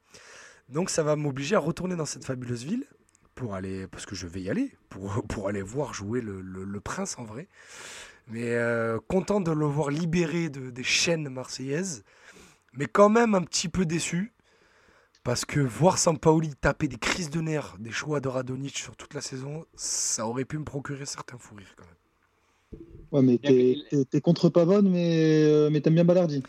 [0.69, 2.87] Donc ça va m'obliger à retourner dans cette fabuleuse ville
[3.35, 6.65] pour aller, parce que je vais y aller, pour, pour aller voir jouer le, le-
[6.65, 7.49] le prince en vrai.
[8.29, 12.03] Mais euh, content de le voir libéré de, des chaînes marseillaises,
[12.73, 14.33] mais quand même un petit peu déçu.
[15.27, 19.13] Parce que voir Sampaoli taper des crises de nerfs, des choix de Radonic sur toute
[19.13, 22.87] la saison, ça aurait pu me procurer certains fous rires quand même.
[23.11, 26.45] Ouais, mais t'es, t'es- t'es contre Pavone, mais, euh, mais t'aimes bien Ballardi.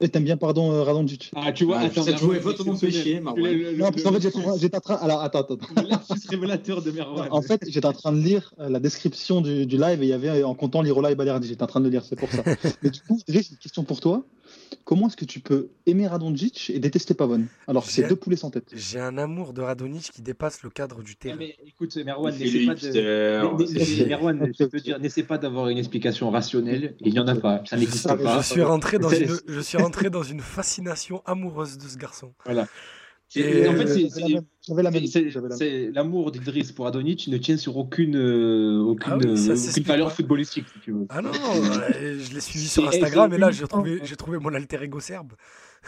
[0.00, 1.32] Et t'aimes bien, pardon, euh, Radonjic.
[1.34, 3.22] Ah, tu vois, Ah, attends, ça te jouait Marwan, pas ton exceptionnel.
[3.24, 4.94] péché, Non, parce qu'en fait, j'étais, j'étais en train.
[4.94, 5.58] Alors, attends, attends.
[5.76, 7.28] le révélateur de Merwan.
[7.32, 10.08] En fait, j'étais en train de lire euh, la description du, du live et il
[10.08, 11.48] y avait euh, en comptant Lirola et Balerdi.
[11.48, 12.44] J'étais en train de le lire, c'est pour ça.
[12.82, 14.22] Mais du coup, j'ai une question pour toi.
[14.84, 18.36] Comment est-ce que tu peux aimer Radonjic et détester Pavon Alors que c'est deux poulets
[18.36, 18.68] sans tête.
[18.74, 21.36] J'ai un amour de Radonic qui dépasse le cadre du terrain.
[21.38, 23.66] Mais écoute, Merwan, n'essaie pas hipster, de.
[23.66, 26.94] c'est- n'essaie- Merwan, je peux dire, n'essaie pas d'avoir une explication rationnelle.
[27.00, 27.62] Il n'y en a pas.
[27.66, 28.40] Ça n'existe pas.
[28.42, 32.32] Je suis rentré dans une, je suis rentré dans une fascination amoureuse de ce garçon.
[32.44, 32.66] Voilà.
[33.36, 35.50] Et- en fait, c'est- même.
[35.56, 39.56] c'est- l'amour d'Idriss pour Adonic ne tient sur aucune, euh, aucune, Ah oui, ça euh,
[39.70, 40.14] aucune valeur pas.
[40.14, 41.06] footballistique, si tu veux.
[41.10, 41.30] Ah non,
[41.94, 43.66] euh, je l'ai suivi sur Instagram et là j'ai
[44.16, 45.34] trouvé, mon alter ego serbe.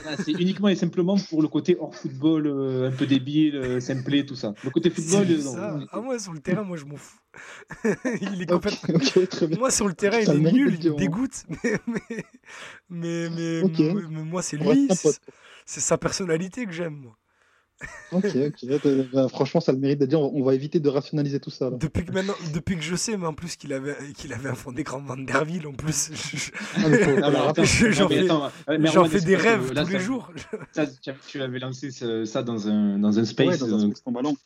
[0.03, 3.79] Voilà, C'est uniquement et simplement pour le côté hors football, euh, un peu débile, euh,
[3.81, 4.55] simplé, tout ça.
[4.65, 5.53] Le côté football, euh, non.
[5.53, 5.81] ça.
[5.91, 7.19] Ah moi sur le terrain, moi je m'en fous.
[8.23, 9.59] il est complètement...
[9.59, 11.45] Moi sur le terrain, il est nul, il me dégoûte.
[12.89, 13.63] Mais, mais,
[14.09, 14.89] mais, moi c'est lui,
[15.67, 16.95] c'est sa personnalité que j'aime.
[16.95, 17.19] moi.
[18.13, 18.65] Ok, ok.
[18.87, 20.21] Euh, bah, franchement, ça a le mérite de dire.
[20.21, 21.71] On va- éviter de rationaliser tout ça.
[21.71, 21.77] là.
[21.81, 24.55] Depuis que maintenant, depuis que je sais, mais en plus qu'il avait, qu'il avait un
[24.55, 28.29] fond d'écran Van der Wiel, en plus, je- Je- j'en fais-
[29.19, 30.31] euh, des rêves là, tous les ça- jours.
[30.73, 30.85] ça,
[31.27, 33.47] tu avais lancé ce- ça dans un, dans un space.
[33.49, 34.37] Ouais, dans un euh, space ton ballon.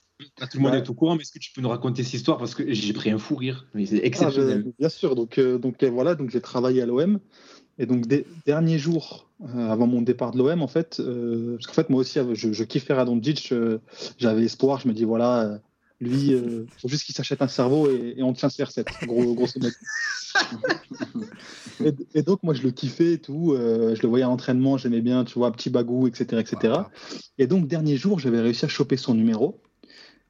[0.41, 0.79] Là, tout le monde Ouais.
[0.79, 2.39] est au courant, mais est-ce que tu peux nous raconter cette histoire?
[2.39, 4.73] Parce que j'ai pris un fou rire, mais c'est Ah, exceptionnel.
[4.79, 5.15] bien sûr.
[5.15, 6.15] Donc, euh, donc euh, voilà.
[6.15, 7.19] Donc j'ai travaillé à l'OM.
[7.79, 11.67] Et donc des derniers jours euh, avant mon départ de l'OM, en fait, euh, parce
[11.67, 13.53] qu'en fait moi aussi, je, je kiffais Radonjic.
[13.53, 13.79] euh,
[14.19, 14.81] J'avais espoir.
[14.81, 15.59] Je me dis voilà, euh,
[16.01, 19.07] lui, il faut juste qu'il s'achète un cerveau et, et on tient ce R7.
[19.07, 19.75] Gros, grosso modo.
[21.85, 23.55] et, et donc moi je le kiffais et tout.
[23.57, 24.79] je le voyais à l'entraînement.
[24.79, 26.75] J'aimais bien, tu vois, petit bagou, etc., etc.
[27.39, 29.61] Et donc, dernier jour, j'avais réussi à choper son numéro.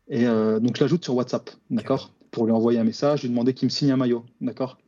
[0.09, 3.67] Et donc, je l'ajoute sur WhatsApp, d'accord Pour lui envoyer un message, lui demander qu'il
[3.67, 4.79] me signe un maillot, d'accord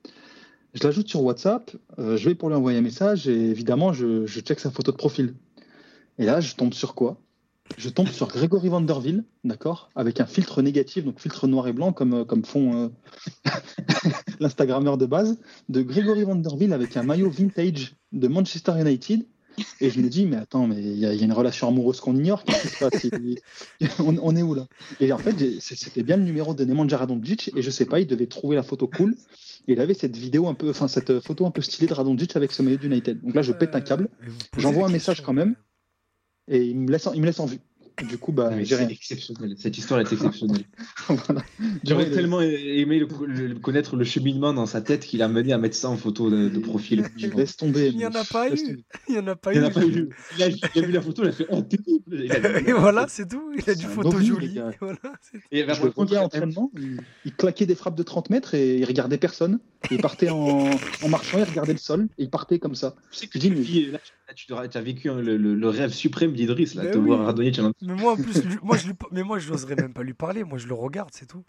[0.75, 4.27] Je l'ajoute sur WhatsApp, euh, je vais pour lui envoyer un message et évidemment, je,
[4.27, 5.35] je check sa photo de profil.
[6.19, 7.19] Et là, je tombe sur quoi?
[7.77, 9.91] Je tombe sur Grégory Vanderville, d'accord?
[9.95, 12.89] Avec un filtre négatif, donc filtre noir et blanc, comme, euh, comme font euh,
[14.41, 15.39] l'Instagrammeur de base,
[15.69, 19.25] de Grégory Vanderville avec un maillot vintage de Manchester United.
[19.81, 22.45] Et je me dis, mais attends, mais il y, a une relation amoureuse qu'on ignore.
[22.45, 23.07] Qu'est-ce qui se passe?
[23.99, 24.69] On, est où là?
[25.01, 27.51] Et en fait, c'était bien le numéro de Nemanja Radonjic.
[27.57, 29.17] Et je sais pas, il devait trouver la photo cool.
[29.69, 32.35] Et il avait cette vidéo un peu, enfin cette photo un peu stylée de Radonjic
[32.37, 33.21] avec ce maillot d'United.
[33.23, 34.09] Donc là, je pète un câble
[34.57, 35.55] J'envoie un message quand même.
[36.49, 37.61] et il me laisse en, il me laisse en vue.
[38.07, 39.55] Du coup, bah, Ah, exceptionnel.
[39.59, 40.63] Cette histoire est exceptionnelle.
[41.09, 41.43] Voilà.
[41.85, 45.53] J'aurais Ouais, tellement aimé le- le- connaître le cheminement dans sa tête qu'il a mené
[45.53, 47.05] à mettre ça en photo de, de profil.
[47.37, 47.89] Laisse tomber.
[47.89, 48.67] Il n'y en a pas Laisse eu.
[48.67, 48.85] tomber.
[49.09, 50.09] Il n'y en a pas eu.
[50.37, 53.07] Il a, il a vu la photo, il a fait Oh, terrible a- Et voilà,
[53.09, 53.51] c'est tout.
[53.57, 54.49] Il a du photo ovni, joli.
[54.49, 54.71] les gars.
[54.81, 58.77] Voilà, c'est- Et Je le l'entraînement, il, il claquait des frappes de 30 mètres et
[58.79, 59.59] il regardait personne.
[59.91, 60.71] Il partait en,
[61.03, 62.95] en marchant, il regardait le sol et il partait comme ça.
[63.11, 63.99] Tu sais que Je dis, mais- tu vis- là,
[64.69, 67.07] tu, as vécu hein, le, le- le rêve suprême d'Idriss, là, Mais te oui.
[67.07, 68.95] voir Radonjic Mais moi, en plus, lui- moi, je lui...
[69.13, 70.45] mais moi, je n'oserais même pas lui parler.
[70.45, 71.45] Moi, je le regarde, c'est tout.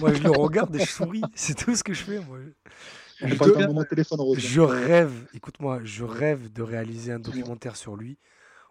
[0.00, 1.22] Moi, je le regarde et je souris.
[1.34, 2.20] C'est tout ce que je fais.
[2.20, 2.38] Moi.
[3.20, 8.16] Te- je rêve, écoute-moi, je rêve de réaliser un documentaire sur lui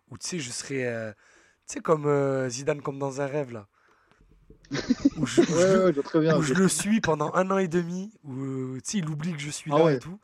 [0.10, 1.12] où, tu sais, je serais, euh,
[1.68, 3.68] tu sais, comme euh, Zidane, comme dans un rêve, là.
[5.18, 5.46] Où je, où
[5.88, 6.38] Ouais, je très bien.
[6.38, 9.40] où je le suis pendant un an et demi, où tu sais, il oublie que
[9.42, 9.96] je suis Ah là ouais.
[9.96, 10.20] et tout.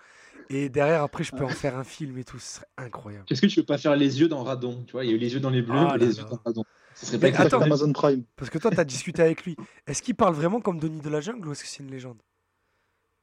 [0.50, 2.38] Et derrière, après, je peux en faire un film et tout.
[2.38, 3.26] Ce serait incroyable.
[3.32, 5.16] Est-ce que tu veux pas faire les yeux dans Radon Tu vois, il y a
[5.16, 6.22] eu les yeux dans les bleus Ah et là les là.
[6.22, 6.64] yeux dans Radon.
[6.94, 8.24] Ce serait Mais pas attends, Amazon Prime.
[8.36, 9.56] Parce que toi, tu as discuté avec lui.
[9.88, 12.18] Est-ce qu'il parle vraiment comme Denis de la Jungle ou est-ce que c'est une légende?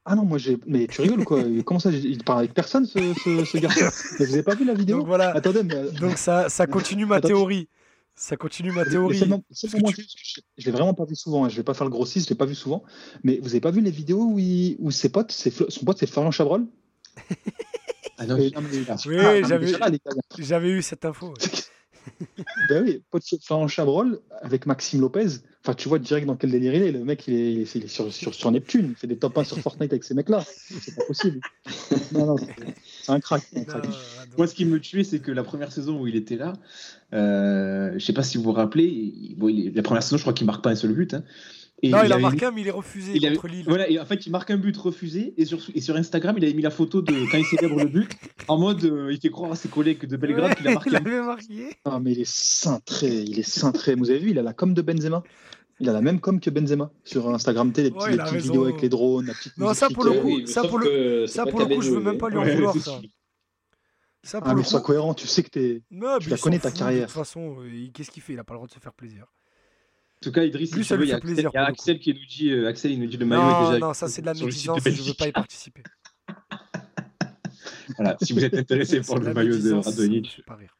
[0.04, 0.58] Ah non, moi j'ai.
[0.66, 1.42] Mais tu rigoles ou quoi?
[1.64, 3.84] Comment ça Il parle avec personne ce, ce, ce garçon?
[4.18, 4.98] Mais vous avez pas vu la vidéo?
[4.98, 5.30] Donc voilà.
[5.30, 5.76] Attendez, mais.
[5.76, 7.68] euh, Donc ça, ça continue ma Attends, théorie.
[8.14, 9.18] Ça continue ma théorie.
[9.68, 11.44] que moment tu- je, je l'ai vraiment pas vu souvent.
[11.44, 11.48] hein.
[11.48, 12.82] Je vais pas faire le grossiste, je l'ai pas vu souvent.
[13.24, 16.06] Mais vous avez pas vu les vidéos où, il- où ses potes, son pote c'est
[16.06, 16.66] Florian Chabrol?
[18.18, 19.90] Ah non, Et- non, mais- Oui, Ah, j'avais- là,
[20.76, 21.28] eu cette info.
[21.28, 21.34] ouais.
[22.68, 25.26] Ben oui, pote de Florian Chabrol avec Maxime Lopez.
[25.64, 26.92] Enfin, tu vois direct dans quel délire il est.
[26.92, 28.88] Le mec, il est, il est- il est sur, sur, sur Neptune.
[28.90, 30.44] Il fait des top 1 sur Fortnite avec ces mecs-là.
[30.46, 31.40] C'est pas possible.
[32.12, 32.54] Non, non, c'est
[33.02, 33.42] c'est un crack.
[33.54, 33.84] un crack.
[33.84, 34.30] Non, attends.
[34.38, 36.52] Moi, ce qui me tuait, c'est que la première saison où il était là,
[37.12, 40.22] euh, je sais pas si vous vous rappelez, il- bon, il la première saison, je
[40.22, 41.14] crois qu'il marque pas un seul but.
[41.14, 41.24] hein.
[41.84, 43.48] Et Non, il a avait marqué mis- un, mais il est refusé il avait- contre
[43.48, 43.64] Lille.
[43.66, 46.44] Voilà, et en fait, il marque un but refusé, et sur, et sur Instagram, il
[46.44, 48.08] avait mis la photo de quand il célèbre le but,
[48.46, 50.96] en mode, euh, il fait croire à ses collègues de Belgrade qu'il a marqué il
[50.96, 51.46] un marqué.
[51.84, 53.24] Ah, mais il est cintré.
[53.26, 53.96] Il est cintré.
[53.96, 55.24] Vous avez vu, il a la com de Benzema.
[55.80, 58.80] Il a la même com que Benzema sur Instagram T, les, Ouais, petites vidéos avec
[58.82, 61.60] les drones, la petite Non, ça, pour le coup, Oui, ça, pour le- Ça, pour
[61.60, 63.00] le coup, je veux même pas lui en Ouais, vouloir, ça.
[64.40, 64.68] pour Ah, mais coup.
[64.68, 65.14] sois cohérent.
[65.14, 65.82] Tu sais que t'es.
[65.90, 67.02] Non, tu la il connais, ta carrière.
[67.02, 68.34] De toute façon, euh, qu'est-ce qu'il fait?
[68.34, 69.24] Il a pas le droit de se faire plaisir.
[69.24, 72.14] En tout cas, Idriss, veux, lui il y a Axel, y a pour Axel qui
[72.14, 74.20] nous dit, euh, Axel, il nous dit le maillot est Non, déjà non, ça c'est
[74.22, 75.18] de la de médisance, je veux Belgique.
[75.18, 75.82] pas y participer.
[77.98, 80.74] Voilà, si vous êtes intéressé de le maillot de Radonjic, pas rire.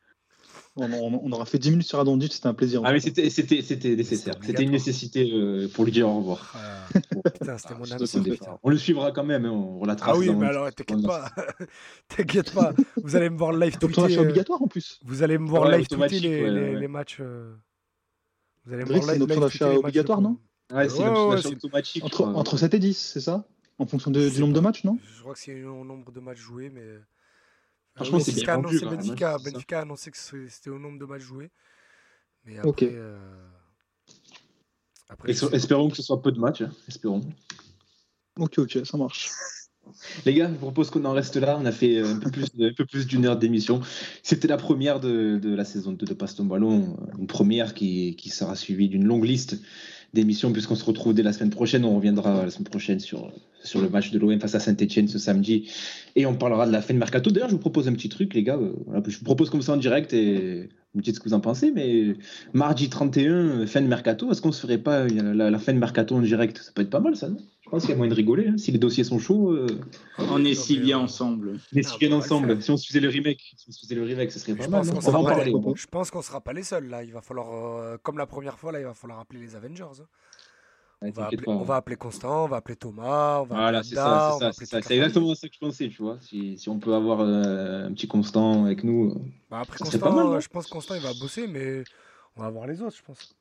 [0.75, 2.81] On, on- on aura fait 10 minutes sur Adondic, c'était un plaisir.
[2.85, 4.35] Ah, mais c'était c'était- c'était nécessaire.
[4.43, 6.55] C'était une nécessité euh, pour lui dire au revoir.
[6.57, 6.87] Ah,
[7.35, 8.57] putain, c'était mon Ah, âme.
[8.63, 11.29] On le suivra quand même, hein, on relatera Ah oui, mais alors t'inquiète pas.
[12.09, 12.73] T'inquiète pas.
[13.03, 14.15] Vous allez me voir live Donc, tweeter.
[14.15, 14.99] c'est euh, obligatoire en plus.
[15.05, 16.81] Vous allez me voir Ouais, live tweeter les, ouais, les- ouais.
[16.81, 17.19] les matchs.
[17.21, 17.55] euh,
[18.65, 20.39] Vous allez me voir c'est live d'achat obligatoire, non
[20.73, 22.03] Ouais, c'est Ouais, automatique.
[22.03, 22.35] Entre, je crois.
[22.35, 23.45] entre 7 et 10, c'est ça
[23.79, 26.39] En fonction du nombre de matchs, non Je crois que c'est au nombre de matchs
[26.39, 26.83] joués, mais.
[27.93, 29.79] Euh, Franchement, oui, c'est c'est ce bien qu'a vendu, annoncé quand même, hein, Benfica.
[29.79, 30.17] a annoncé que
[30.49, 31.51] c'était au nombre de matchs joués.
[32.45, 32.69] Mais après.
[32.71, 32.83] Ok.
[32.83, 33.49] euh,
[35.09, 35.51] après, so-.
[35.53, 36.63] Espérons que ce soit peu de matchs.
[36.63, 37.21] hein, Espérons.
[38.39, 39.31] Ok, ok, ça marche.
[40.25, 41.59] Les gars, je propose qu'on en reste là.
[41.61, 43.81] On a fait un peu plus, de- un peu plus d'une heure d'émission.
[44.23, 46.97] C'était la première de, de la saison 2 de Passe ton ballon.
[47.19, 49.57] Une première qui, qui sera suivie d'une longue liste
[50.13, 51.85] d'émissions puisqu'on se retrouve dès la semaine prochaine.
[51.85, 53.33] On reviendra la semaine prochaine sur,
[53.63, 55.71] sur le match de l'OM face à Saint-Etienne ce samedi.
[56.17, 57.31] Et on parlera de la fin de mercato.
[57.31, 58.57] D'ailleurs, je vous propose un petit truc, les gars.
[58.57, 61.35] Euh, je vous propose comme ça en direct et vous me dites ce que vous
[61.35, 61.71] en pensez.
[61.71, 62.15] Mais
[62.53, 65.79] mardi 31, fin de mercato, est-ce qu'on se ferait pas euh, la, la fin de
[65.79, 66.59] mercato en direct?
[66.59, 67.39] Ça peut être pas mal, ça, non?
[67.65, 68.49] Je pense qu'il y a moyen de rigoler.
[68.49, 68.59] hein.
[68.59, 69.51] Si les dossiers sont chauds.
[69.53, 69.67] euh,
[70.19, 71.59] On est si bien ensemble.
[71.75, 72.49] on va le ensemble.
[72.57, 72.63] faire.
[72.63, 74.59] Si on se faisait le remake, si on se faisait le remake, ce serait Je
[74.59, 74.81] pas mal.
[74.81, 74.93] pense non?
[74.93, 75.53] qu'on on va sera en pas parler.
[75.53, 77.03] les- Je pense qu'on sera pas les seuls là.
[77.03, 79.85] Il va falloir, euh, comme la première fois là, il va falloir appeler les Avengers.
[80.03, 80.07] hein.
[81.05, 81.51] On va, appeler, pas.
[81.53, 84.53] on va appeler Constant, on va appeler Thomas, on va Voilà, appeler c'est Abda, ça,
[84.53, 86.19] c'est ça, c'est exactement ça que je pensais, tu vois.
[86.21, 89.11] Si, si on peut avoir euh, un petit constant avec nous.
[89.11, 89.19] euh,
[89.51, 91.47] Bah après Ça serait Constant, pas mal, non je pense que Constant il va bosser,
[91.47, 91.83] mais
[92.37, 93.35] on va voir les autres, je pense.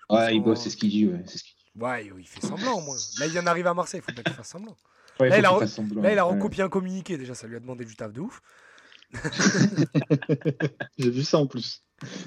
[0.00, 1.06] Je pense Ouais, il bosse, c'est ce qu'il dit.
[1.06, 1.82] Ouais, c'est ce qu'il dit.
[1.84, 2.96] Ouais, il fait semblant au moins.
[3.18, 4.76] Là, il vient d'arriver à Marseille, il faut bien qu'il fasse semblant.
[5.20, 6.32] Ouais, Là, faut il a qu'il re- fasse semblant, Là, il a ouais.
[6.34, 8.40] recopié un communiqué déjà, ça lui a demandé du taf de ouf.
[10.98, 11.82] J'ai vu ça en plus.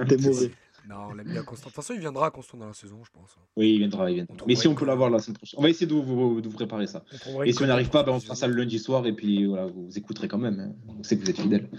[0.08, 0.52] T'es mauvais.
[0.90, 1.66] Non, on l'aime bien Constant.
[1.70, 3.36] De toute façon, il viendra Constant dans la saison, je pense.
[3.56, 4.36] Oui, il viendra, il viendra.
[4.48, 6.56] Mais si on peut l'avoir la semaine prochaine, on va essayer de vous, de vous
[6.56, 7.04] préparer ça.
[7.14, 8.80] Et si on n'y connerie arrive pour pas, ben, on se fera ça le lundi
[8.80, 10.60] soir et puis voilà, vous écouterez quand même.
[10.60, 10.94] hein.
[11.00, 11.70] On sait que vous êtes fidèles.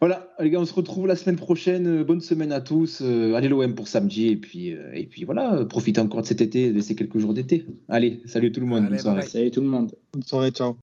[0.00, 1.86] Voilà, les gars, on se retrouve la semaine prochaine.
[1.88, 3.00] Euh, Bonne semaine à tous.
[3.02, 6.40] Euh, allez l'OM pour samedi et puis, euh, et puis voilà, profitez encore de cet
[6.40, 7.66] été, de ces quelques jours d'été.
[7.88, 8.78] Allez, salut tout le monde.
[8.84, 9.16] Allez, bonne soirée.
[9.16, 9.30] bye bye.
[9.32, 9.92] Salut tout le monde.
[10.12, 10.76] Bonne soirée, ciao.